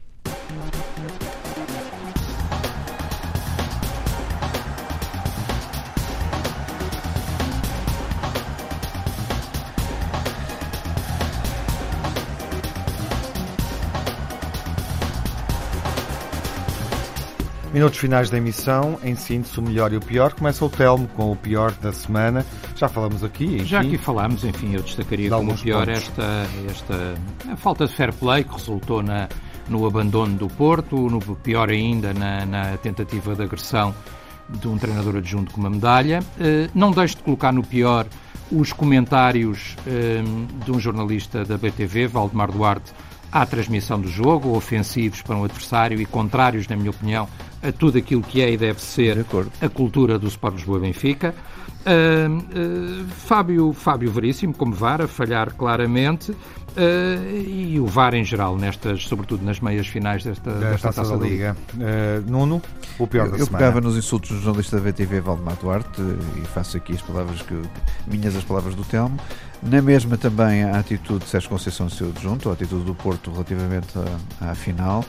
Minutos 17.77 17.99
finais 17.99 18.31
da 18.31 18.37
emissão, 18.37 18.97
em 19.03 19.13
síntese, 19.13 19.59
o 19.59 19.61
melhor 19.61 19.93
e 19.93 19.97
o 19.97 20.01
pior. 20.01 20.33
Começa 20.33 20.65
o 20.65 20.67
Telmo 20.67 21.07
com 21.09 21.31
o 21.31 21.35
pior 21.35 21.71
da 21.73 21.93
semana. 21.93 22.43
Já 22.75 22.89
falamos 22.89 23.23
aqui. 23.23 23.45
Enfim, 23.45 23.65
Já 23.65 23.81
aqui 23.81 23.99
falámos, 23.99 24.43
enfim, 24.43 24.73
eu 24.73 24.81
destacaria 24.81 25.29
como 25.29 25.55
pior 25.55 25.87
esta, 25.87 26.47
esta 26.67 27.13
a 27.47 27.55
falta 27.55 27.85
de 27.85 27.93
fair 27.93 28.11
play 28.13 28.43
que 28.43 28.51
resultou 28.51 29.03
na, 29.03 29.29
no 29.69 29.85
abandono 29.85 30.35
do 30.35 30.47
Porto, 30.47 30.95
no 31.07 31.19
pior 31.19 31.69
ainda 31.69 32.15
na, 32.15 32.47
na 32.47 32.77
tentativa 32.77 33.35
de 33.35 33.43
agressão 33.43 33.93
de 34.49 34.67
um 34.67 34.75
treinador 34.79 35.17
adjunto 35.17 35.53
com 35.53 35.61
uma 35.61 35.69
medalha. 35.69 36.23
Uh, 36.39 36.71
não 36.73 36.89
deixo 36.89 37.17
de 37.17 37.21
colocar 37.21 37.51
no 37.51 37.61
pior 37.61 38.07
os 38.51 38.73
comentários 38.73 39.75
uh, 39.85 40.63
de 40.65 40.71
um 40.71 40.79
jornalista 40.79 41.45
da 41.45 41.59
BTV, 41.59 42.07
Valdemar 42.07 42.51
Duarte, 42.51 42.91
à 43.31 43.45
transmissão 43.45 43.99
do 43.99 44.07
jogo, 44.07 44.55
ofensivos 44.55 45.21
para 45.21 45.35
um 45.35 45.43
adversário 45.43 45.99
e 45.99 46.05
contrários, 46.05 46.67
na 46.67 46.75
minha 46.75 46.91
opinião, 46.91 47.27
a 47.61 47.71
tudo 47.71 47.97
aquilo 47.97 48.21
que 48.21 48.41
é 48.41 48.51
e 48.51 48.57
deve 48.57 48.81
ser 48.81 49.25
a 49.61 49.69
cultura 49.69 50.17
do 50.17 50.27
Sport 50.27 50.55
Lisboa 50.55 50.79
Benfica. 50.79 51.35
Uh, 51.87 52.35
uh, 52.37 53.05
Fábio, 53.07 53.71
Fábio 53.71 54.11
Veríssimo, 54.11 54.53
como 54.53 54.73
VAR, 54.73 55.01
a 55.01 55.07
falhar 55.07 55.53
claramente, 55.53 56.31
uh, 56.31 56.35
e 57.47 57.79
o 57.79 57.85
VAR 57.85 58.13
em 58.13 58.25
geral, 58.25 58.57
nestas, 58.57 59.03
sobretudo 59.03 59.45
nas 59.45 59.61
meias 59.61 59.87
finais 59.87 60.21
desta, 60.21 60.51
desta 60.51 60.91
taça, 60.91 61.17
da 61.17 61.25
Liga. 61.25 61.55
Nuno, 62.25 62.61
o 62.99 63.07
pior 63.07 63.27
eu, 63.27 63.31
da 63.31 63.37
eu 63.37 63.45
semana. 63.45 63.63
Eu 63.63 63.69
pegava 63.69 63.79
nos 63.81 63.95
insultos 63.95 64.31
do 64.31 64.41
jornalista 64.41 64.75
da 64.75 64.83
VTV, 64.83 65.21
Valdemar 65.21 65.55
Duarte, 65.61 66.01
e 66.35 66.45
faço 66.47 66.75
aqui 66.75 66.93
as 66.93 67.01
palavras 67.01 67.41
que 67.41 67.55
minhas 68.05 68.35
as 68.35 68.43
palavras 68.43 68.75
do 68.75 68.83
Telmo. 68.83 69.17
Na 69.63 69.81
mesma 69.81 70.17
também 70.17 70.63
a 70.63 70.77
atitude 70.79 71.23
de 71.23 71.29
Sérgio 71.29 71.49
Conceição 71.49 71.89
seu 71.89 72.09
adjunto, 72.09 72.49
a 72.49 72.53
atitude 72.53 72.83
do 72.83 72.93
Porto 72.93 73.31
relativamente 73.31 73.97
à, 74.41 74.51
à 74.51 74.55
final. 74.55 75.05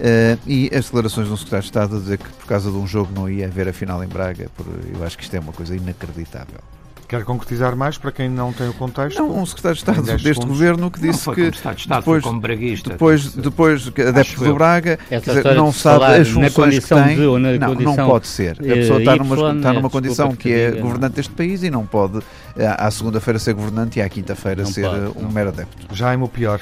Uh, 0.00 0.38
e 0.46 0.70
as 0.74 0.86
declarações 0.86 1.26
de 1.26 1.32
um 1.32 1.36
secretário 1.36 1.62
de 1.62 1.68
Estado 1.68 1.96
a 1.96 1.98
dizer 1.98 2.16
que 2.16 2.28
por 2.30 2.46
causa 2.46 2.70
de 2.70 2.76
um 2.76 2.86
jogo 2.86 3.12
não 3.14 3.28
ia 3.28 3.44
haver 3.44 3.68
a 3.68 3.72
final 3.72 4.02
em 4.02 4.08
Braga, 4.08 4.48
por, 4.56 4.64
eu 4.66 5.04
acho 5.04 5.18
que 5.18 5.24
isto 5.24 5.36
é 5.36 5.40
uma 5.40 5.52
coisa 5.52 5.76
inacreditável. 5.76 6.58
Quer 7.06 7.24
concretizar 7.24 7.74
mais 7.74 7.98
para 7.98 8.12
quem 8.12 8.28
não 8.28 8.52
tem 8.52 8.68
o 8.68 8.72
contexto? 8.72 9.18
Não, 9.18 9.40
um 9.40 9.44
secretário 9.44 9.74
de 9.74 9.80
Estado 9.80 10.02
deste 10.06 10.22
segundos. 10.28 10.48
governo 10.48 10.90
que 10.92 11.00
disse 11.00 11.28
que 11.32 11.40
Estado, 11.48 11.98
depois, 11.98 12.22
como 12.22 12.40
braguista, 12.40 12.90
depois, 12.90 13.34
depois 13.34 13.88
adepto 13.88 14.44
do 14.44 14.54
Braga 14.54 14.96
dizer, 15.10 15.54
não 15.56 15.72
sabe 15.72 16.04
as 16.04 16.28
funções 16.28 16.78
que 16.78 16.94
tem. 16.94 17.16
De, 17.16 17.58
não, 17.58 17.74
não 17.74 17.96
pode 17.96 18.28
ser. 18.28 18.52
A 18.52 18.62
pessoa 18.62 19.00
está 19.00 19.16
numa, 19.16 19.52
está 19.56 19.72
numa 19.72 19.90
condição 19.90 20.36
que 20.36 20.52
é 20.52 20.70
governante 20.70 21.16
deste 21.16 21.34
país 21.34 21.64
e 21.64 21.68
não 21.68 21.84
pode 21.84 22.20
eh, 22.56 22.76
à 22.78 22.88
segunda-feira 22.92 23.40
ser 23.40 23.54
governante 23.54 23.98
e 23.98 24.02
à 24.02 24.08
quinta-feira 24.08 24.64
ser 24.64 24.84
pode, 24.84 25.18
um 25.18 25.22
não. 25.22 25.32
mero 25.32 25.48
adepto. 25.48 25.92
Jaime, 25.92 26.22
o 26.22 26.28
pior. 26.28 26.60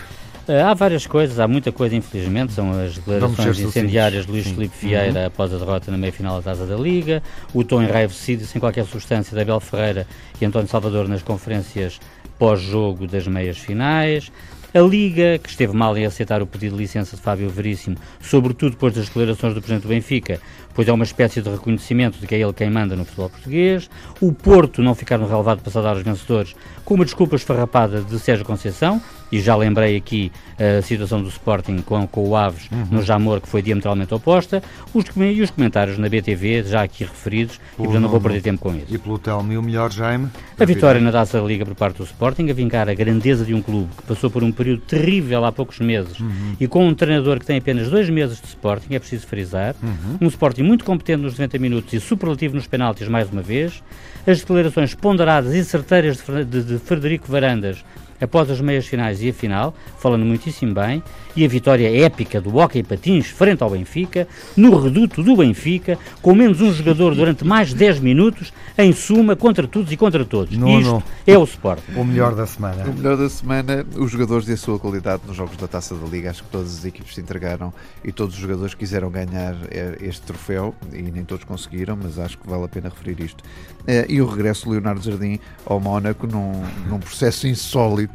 Eh, 0.49 0.63
há 0.63 0.73
várias 0.73 1.07
coisas, 1.07 1.39
há 1.39 1.47
muita 1.47 1.71
coisa, 1.71 1.95
infelizmente. 1.95 2.55
São 2.55 2.73
as 2.73 2.95
declarações 2.95 3.61
incendiárias 3.61 4.25
de 4.25 4.33
Luís 4.33 4.45
Sim. 4.45 4.55
Filipe 4.55 4.75
Vieira 4.81 5.21
uhum. 5.21 5.27
após 5.27 5.53
a 5.53 5.59
derrota 5.59 5.91
na 5.91 5.99
meia-final 5.99 6.37
da 6.37 6.43
Taça 6.43 6.65
da 6.65 6.77
Liga, 6.77 7.23
o 7.53 7.63
tom 7.63 7.83
enraivecido, 7.83 8.45
sem 8.47 8.59
qualquer 8.59 8.87
substância, 8.87 9.35
de 9.35 9.43
Abel 9.43 9.61
Ferreira 9.61 10.07
e 10.41 10.45
António 10.45 10.69
Salvador 10.69 11.07
nas 11.07 11.23
conferências 11.23 12.01
pós-jogo 12.39 13.07
das 13.07 13.27
meias 13.27 13.59
finais. 13.59 14.33
A 14.75 14.81
Liga, 14.81 15.39
que 15.39 15.49
esteve 15.49 15.75
mal 15.75 15.97
em 15.97 16.05
aceitar 16.05 16.43
o 16.43 16.47
pedido 16.47 16.77
de 16.77 16.83
licença 16.83 17.17
de 17.17 17.23
Fábio 17.23 17.49
Veríssimo, 17.49 17.97
sobretudo 18.21 18.73
depois 18.73 18.95
das 18.95 19.07
declarações 19.07 19.55
do 19.55 19.61
Presidente 19.61 19.83
do 19.83 19.89
Benfica, 19.89 20.41
pois 20.75 20.87
é 20.87 20.93
uma 20.93 21.05
espécie 21.05 21.41
de 21.41 21.49
reconhecimento 21.49 22.19
de 22.19 22.27
que 22.27 22.35
é 22.35 22.39
ele 22.39 22.53
quem 22.53 22.71
manda 22.71 22.95
no 22.95 23.05
futebol 23.05 23.31
português. 23.31 23.89
O 24.21 24.31
Porto 24.31 24.83
não 24.83 24.95
ficar 24.95 25.17
no 25.17 25.27
relevado 25.27 25.63
para 25.63 25.73
saudar 25.73 25.97
os 25.97 26.03
vencedores, 26.03 26.55
com 26.85 26.95
uma 26.95 27.05
desculpa 27.05 27.35
esfarrapada 27.37 28.03
de 28.03 28.19
Sérgio 28.19 28.45
Conceição, 28.45 29.01
e 29.31 29.41
já 29.41 29.57
lembrei 29.57 29.97
aqui 29.97 30.33
a 30.59 30.83
situação 30.83 31.23
do 31.23 31.29
Sporting 31.29 31.79
com, 31.79 32.07
com 32.07 32.29
o 32.29 32.37
Aves 32.37 32.69
uhum. 32.71 32.87
no 32.91 33.03
Jamor, 33.03 33.41
que 33.41 33.49
foi 33.49 33.63
diametralmente 33.63 34.13
oposta, 34.13 34.63
os, 34.93 35.05
e 35.17 35.43
os 35.43 35.51
comentários 35.51 35.99
na 35.99 36.09
BTV, 36.09 36.65
já 36.65 36.83
aqui 36.83 37.05
referidos, 37.05 37.61
e 37.75 37.77
portanto 37.77 38.01
não 38.01 38.09
vou 38.09 38.21
perder 38.21 38.43
tempo 38.43 38.61
com 38.61 38.75
isso. 38.75 38.87
E 38.89 38.99
pelo 38.99 39.19
Telmo, 39.19 39.53
e 39.53 39.59
o 39.59 39.63
melhor, 39.63 39.91
Jaime? 39.93 40.29
A 40.59 40.65
vitória 40.65 41.01
na 41.01 41.13
Taça 41.13 41.41
da 41.41 41.47
Liga 41.47 41.65
por 41.65 41.75
parte 41.75 41.99
do 41.99 42.05
Sporting, 42.05 42.51
a 42.51 42.55
vincar 42.55 42.89
a 42.89 42.95
grandeza 42.95 43.45
de 43.45 43.55
um 43.55 43.63
clube 43.63 43.89
que 43.97 44.03
passou 44.03 44.31
por 44.31 44.43
um 44.43 44.51
período 44.51 44.81
terrível 44.81 45.45
há 45.45 45.53
poucos 45.53 45.79
meses 45.79 46.19
uhum. 46.19 46.57
e 46.59 46.67
com 46.67 46.87
um 46.87 46.95
treinador 46.95 47.39
que 47.39 47.47
tem 47.47 47.59
apenas 47.59 47.89
dois 47.89 48.11
meses 48.11 48.41
de 48.41 48.49
Sporting, 48.49 48.95
é 48.95 48.99
preciso 48.99 49.27
frisar, 49.27 49.75
uhum. 49.83 50.19
um 50.23 50.27
Sporting 50.27 50.63
muito 50.63 50.85
competente 50.85 51.23
nos 51.23 51.33
90 51.33 51.59
minutos 51.59 51.93
e 51.93 52.01
superlativo 52.01 52.55
nos 52.55 52.67
penaltis 52.67 53.09
mais 53.09 53.31
uma 53.31 53.43
vez, 53.43 53.83
as 54.27 54.41
declarações 54.41 54.95
ponderadas 54.95 55.55
e 55.55 55.65
certeiras 55.65 56.19
de, 56.19 56.45
de, 56.45 56.63
de 56.63 56.79
Frederico 56.79 57.31
Varandas 57.31 57.85
após 58.21 58.51
as 58.51 58.61
meias 58.61 58.87
finais 58.87 59.23
e 59.23 59.31
a 59.31 59.33
final, 59.33 59.75
falando 59.99 60.25
muitíssimo 60.25 60.75
bem, 60.75 61.03
e 61.37 61.45
a 61.45 61.49
vitória 61.49 62.05
épica 62.05 62.41
do 62.41 62.57
Hockey 62.57 62.83
Patins 62.83 63.27
frente 63.27 63.63
ao 63.63 63.71
Benfica, 63.71 64.27
no 64.57 64.77
reduto 64.77 65.23
do 65.23 65.37
Benfica, 65.37 65.99
com 66.21 66.35
menos 66.35 66.61
um 66.61 66.73
jogador 66.73 67.15
durante 67.15 67.45
mais 67.45 67.69
de 67.69 67.77
10 67.77 68.01
minutos, 68.01 68.53
em 68.77 68.93
suma, 68.93 69.37
contra 69.37 69.67
todos 69.67 69.93
e 69.93 69.97
contra 69.97 70.25
todos. 70.25 70.57
Não, 70.57 70.81
Isto 70.81 70.93
não. 70.93 71.03
é 71.27 71.39
o 71.39 71.45
Sport. 71.45 71.83
O 71.95 72.05
melhor 72.05 72.35
da 72.35 72.47
semana. 72.47 72.85
O 72.85 72.93
melhor 72.93 73.17
da 73.17 73.29
semana, 73.29 73.87
os 73.97 74.11
jogadores 74.11 74.49
e 74.49 74.53
a 74.53 74.57
sua 74.57 74.79
qualidade 74.79 75.23
nos 75.27 75.37
jogos 75.37 75.57
da 75.57 75.69
Taça 75.69 75.95
da 75.95 76.07
Liga. 76.07 76.31
Acho 76.31 76.43
que 76.43 76.51
todas 76.51 76.79
as 76.79 76.85
equipes 76.85 77.15
se 77.15 77.21
entregaram 77.21 77.73
e 78.05 78.11
todos 78.11 78.35
os 78.35 78.41
jogadores 78.41 78.75
quiseram 78.75 79.11
ganhar 79.11 79.57
eh, 79.71 79.97
este 80.01 80.23
troféu 80.23 80.75
e 80.93 81.03
nem 81.03 81.25
todos 81.25 81.45
conseguiram, 81.45 81.99
mas 82.01 82.19
acho 82.19 82.39
que 82.39 82.49
vale 82.49 82.65
a 82.65 82.69
pena 82.69 82.89
referir 82.89 83.25
isto. 83.25 83.45
Eh, 83.87 84.07
e 84.09 84.21
o 84.21 84.27
regresso 84.27 84.65
de 84.65 84.71
Leonardo 84.73 85.03
Jardim 85.03 85.39
ao 85.65 85.81
Mónaco 85.81 86.27
num, 86.27 86.63
num 86.89 86.99
processo 86.99 87.47
insólito 87.47 88.08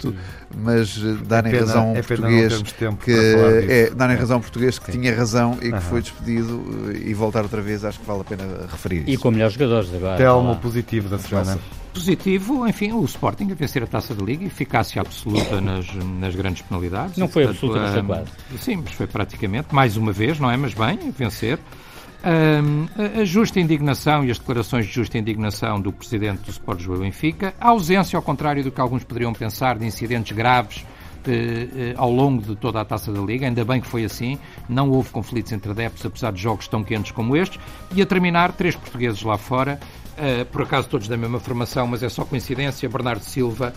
mas 0.56 0.98
eh, 0.98 1.18
darem 1.26 1.54
é 1.54 1.60
razão 1.60 1.89
ao 1.89 1.96
é 1.96 2.02
português 2.02 2.62
que 3.04 3.14
é, 3.70 3.89
darem 3.89 4.18
razão 4.18 4.38
ao 4.38 4.41
português 4.41 4.80
que 4.80 4.86
Sim. 4.86 5.00
tinha 5.00 5.16
razão 5.16 5.58
e 5.62 5.72
que 5.72 5.80
foi 5.82 6.02
despedido 6.02 6.91
eh, 6.94 7.10
e 7.10 7.14
voltar 7.14 7.44
outra 7.44 7.62
vez 7.62 7.84
acho 7.86 8.00
que 8.00 8.06
vale 8.06 8.22
a 8.22 8.24
pena 8.24 8.44
referir 8.70 9.04
e 9.08 9.18
com 9.18 9.32
melhores 9.32 9.54
jogadores 9.54 9.94
agora 9.94 10.18
Telmo 10.18 10.56
positivo 10.58 11.10
da 11.10 11.18
semana 11.18 11.60
positivo, 11.94 12.68
enfim, 12.68 12.91
o 12.91 13.06
Sporting 13.06 13.52
a 13.52 13.56
vencer 13.56 13.84
a 13.84 13.88
Taça 13.88 14.16
da 14.16 14.26
Liga, 14.26 14.44
eficácia 14.44 15.00
absoluta 15.00 15.62
nas, 15.62 15.94
nas 15.94 16.36
grandes 16.36 16.64
penalidades. 16.64 17.18
Não 17.18 17.28
foi 17.28 17.46
absoluta, 17.46 17.80
mas 17.80 17.94
foi 17.94 18.04
quase. 18.04 18.30
Sim, 18.58 18.78
mas 18.84 18.94
foi 18.94 19.06
praticamente, 19.06 19.74
mais 19.74 19.96
uma 19.96 20.12
vez, 20.12 20.39
não 20.39 20.50
é? 20.50 20.58
Mas 20.58 20.74
bem, 20.74 21.12
vencer. 21.12 21.60
Um, 22.26 22.88
a 23.20 23.26
justa 23.26 23.60
indignação 23.60 24.24
e 24.24 24.32
as 24.32 24.40
declarações 24.40 24.86
de 24.86 24.94
justa 24.94 25.18
indignação 25.18 25.82
do 25.82 25.92
presidente 25.92 26.44
do 26.44 26.52
Sport 26.52 26.78
Lisboa 26.78 27.00
Benfica, 27.00 27.54
a 27.60 27.70
ausência, 27.70 28.16
ao 28.16 28.24
contrário 28.24 28.64
do 28.64 28.72
que 28.72 28.80
alguns 28.80 29.04
poderiam 29.04 29.34
pensar, 29.34 29.78
de 29.78 29.86
incidentes 29.86 30.32
graves 30.32 30.86
de, 31.22 31.92
eh, 31.92 31.94
ao 31.98 32.10
longo 32.10 32.42
de 32.42 32.56
toda 32.56 32.80
a 32.80 32.86
taça 32.86 33.12
da 33.12 33.20
Liga, 33.20 33.46
ainda 33.46 33.66
bem 33.66 33.82
que 33.82 33.88
foi 33.88 34.06
assim, 34.06 34.40
não 34.70 34.90
houve 34.90 35.10
conflitos 35.10 35.52
entre 35.52 35.72
adeptos, 35.72 36.06
apesar 36.06 36.32
de 36.32 36.42
jogos 36.42 36.66
tão 36.66 36.82
quentes 36.82 37.12
como 37.12 37.36
estes, 37.36 37.60
e 37.94 38.02
a 38.02 38.06
terminar, 38.06 38.54
três 38.54 38.74
portugueses 38.74 39.22
lá 39.24 39.38
fora, 39.38 39.78
uh, 40.18 40.46
por 40.46 40.62
acaso 40.62 40.88
todos 40.88 41.10
da 41.10 41.18
mesma 41.18 41.42
formação, 41.42 41.88
mas 41.88 42.04
é 42.04 42.10
só 42.10 42.24
coincidência, 42.24 42.88
Bernardo 42.88 43.24
Silva 43.24 43.74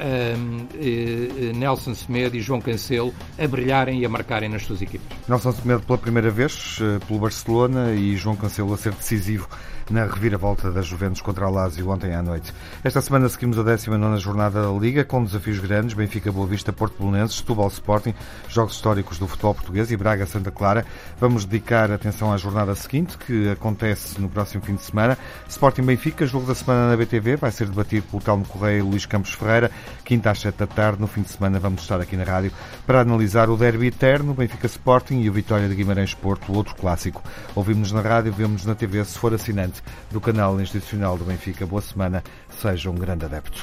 um, 0.00 0.66
eh, 0.74 1.52
Nelson 1.54 1.94
Semedo 1.94 2.36
e 2.36 2.40
João 2.40 2.60
Cancelo 2.60 3.14
a 3.38 3.46
brilharem 3.46 4.00
e 4.00 4.06
a 4.06 4.08
marcarem 4.08 4.48
nas 4.48 4.64
suas 4.64 4.80
equipes. 4.82 5.06
Nelson 5.28 5.52
Semedo 5.52 5.82
pela 5.82 5.98
primeira 5.98 6.30
vez 6.30 6.78
eh, 6.80 6.98
pelo 7.06 7.20
Barcelona 7.20 7.92
e 7.92 8.16
João 8.16 8.36
Cancelo 8.36 8.72
a 8.72 8.76
ser 8.76 8.92
decisivo 8.92 9.48
na 9.90 10.04
reviravolta 10.04 10.70
da 10.70 10.82
Juventus 10.82 11.20
contra 11.20 11.46
a 11.46 11.50
Lazio 11.50 11.90
ontem 11.90 12.14
à 12.14 12.22
noite. 12.22 12.54
Esta 12.84 13.00
semana 13.00 13.28
seguimos 13.28 13.58
a 13.58 13.62
19 13.64 14.18
jornada 14.18 14.62
da 14.62 14.70
Liga 14.70 15.04
com 15.04 15.24
desafios 15.24 15.58
grandes, 15.58 15.94
Benfica 15.94 16.30
Boa 16.30 16.46
Vista, 16.46 16.72
Porto 16.72 17.02
Belenenses, 17.02 17.38
Setúbal 17.38 17.66
Sporting, 17.68 18.14
jogos 18.48 18.74
históricos 18.74 19.18
do 19.18 19.26
futebol 19.26 19.54
português 19.54 19.90
e 19.90 19.96
Braga 19.96 20.26
Santa 20.26 20.52
Clara. 20.52 20.86
Vamos 21.18 21.44
dedicar 21.44 21.90
atenção 21.90 22.32
à 22.32 22.36
jornada 22.36 22.74
seguinte, 22.76 23.18
que 23.18 23.50
acontece 23.50 24.20
no 24.20 24.28
próximo 24.28 24.62
fim 24.62 24.76
de 24.76 24.82
semana. 24.82 25.18
Sporting 25.48 25.82
Benfica, 25.82 26.24
jogo 26.24 26.46
da 26.46 26.54
semana 26.54 26.88
na 26.88 26.96
BTV, 26.96 27.36
vai 27.36 27.50
ser 27.50 27.66
debatido 27.66 28.06
pelo 28.06 28.22
Telmo 28.22 28.44
Correia 28.44 28.78
e 28.78 28.82
Luís 28.82 29.06
Campos 29.06 29.32
Ferreira, 29.32 29.72
quinta 30.04 30.30
às 30.30 30.40
sete 30.40 30.58
da 30.58 30.66
tarde. 30.68 31.00
No 31.00 31.08
fim 31.08 31.22
de 31.22 31.30
semana 31.30 31.58
vamos 31.58 31.82
estar 31.82 32.00
aqui 32.00 32.16
na 32.16 32.24
rádio 32.24 32.52
para 32.86 33.00
analisar 33.00 33.50
o 33.50 33.56
derby 33.56 33.88
eterno, 33.88 34.34
Benfica 34.34 34.66
Sporting 34.66 35.20
e 35.20 35.28
o 35.28 35.32
Vitória 35.32 35.68
de 35.68 35.74
Guimarães 35.74 36.14
Porto, 36.14 36.52
outro 36.52 36.76
clássico. 36.76 37.22
Ouvimos 37.56 37.90
na 37.90 38.00
rádio, 38.00 38.32
vemos 38.32 38.64
na 38.64 38.74
TV, 38.76 39.04
se 39.04 39.18
for 39.18 39.34
assinante 39.34 39.79
do 40.10 40.20
canal 40.20 40.60
institucional 40.60 41.16
do 41.16 41.24
Benfica. 41.24 41.66
Boa 41.66 41.82
semana, 41.82 42.22
seja 42.60 42.90
um 42.90 42.94
grande 42.94 43.24
adepto. 43.24 43.62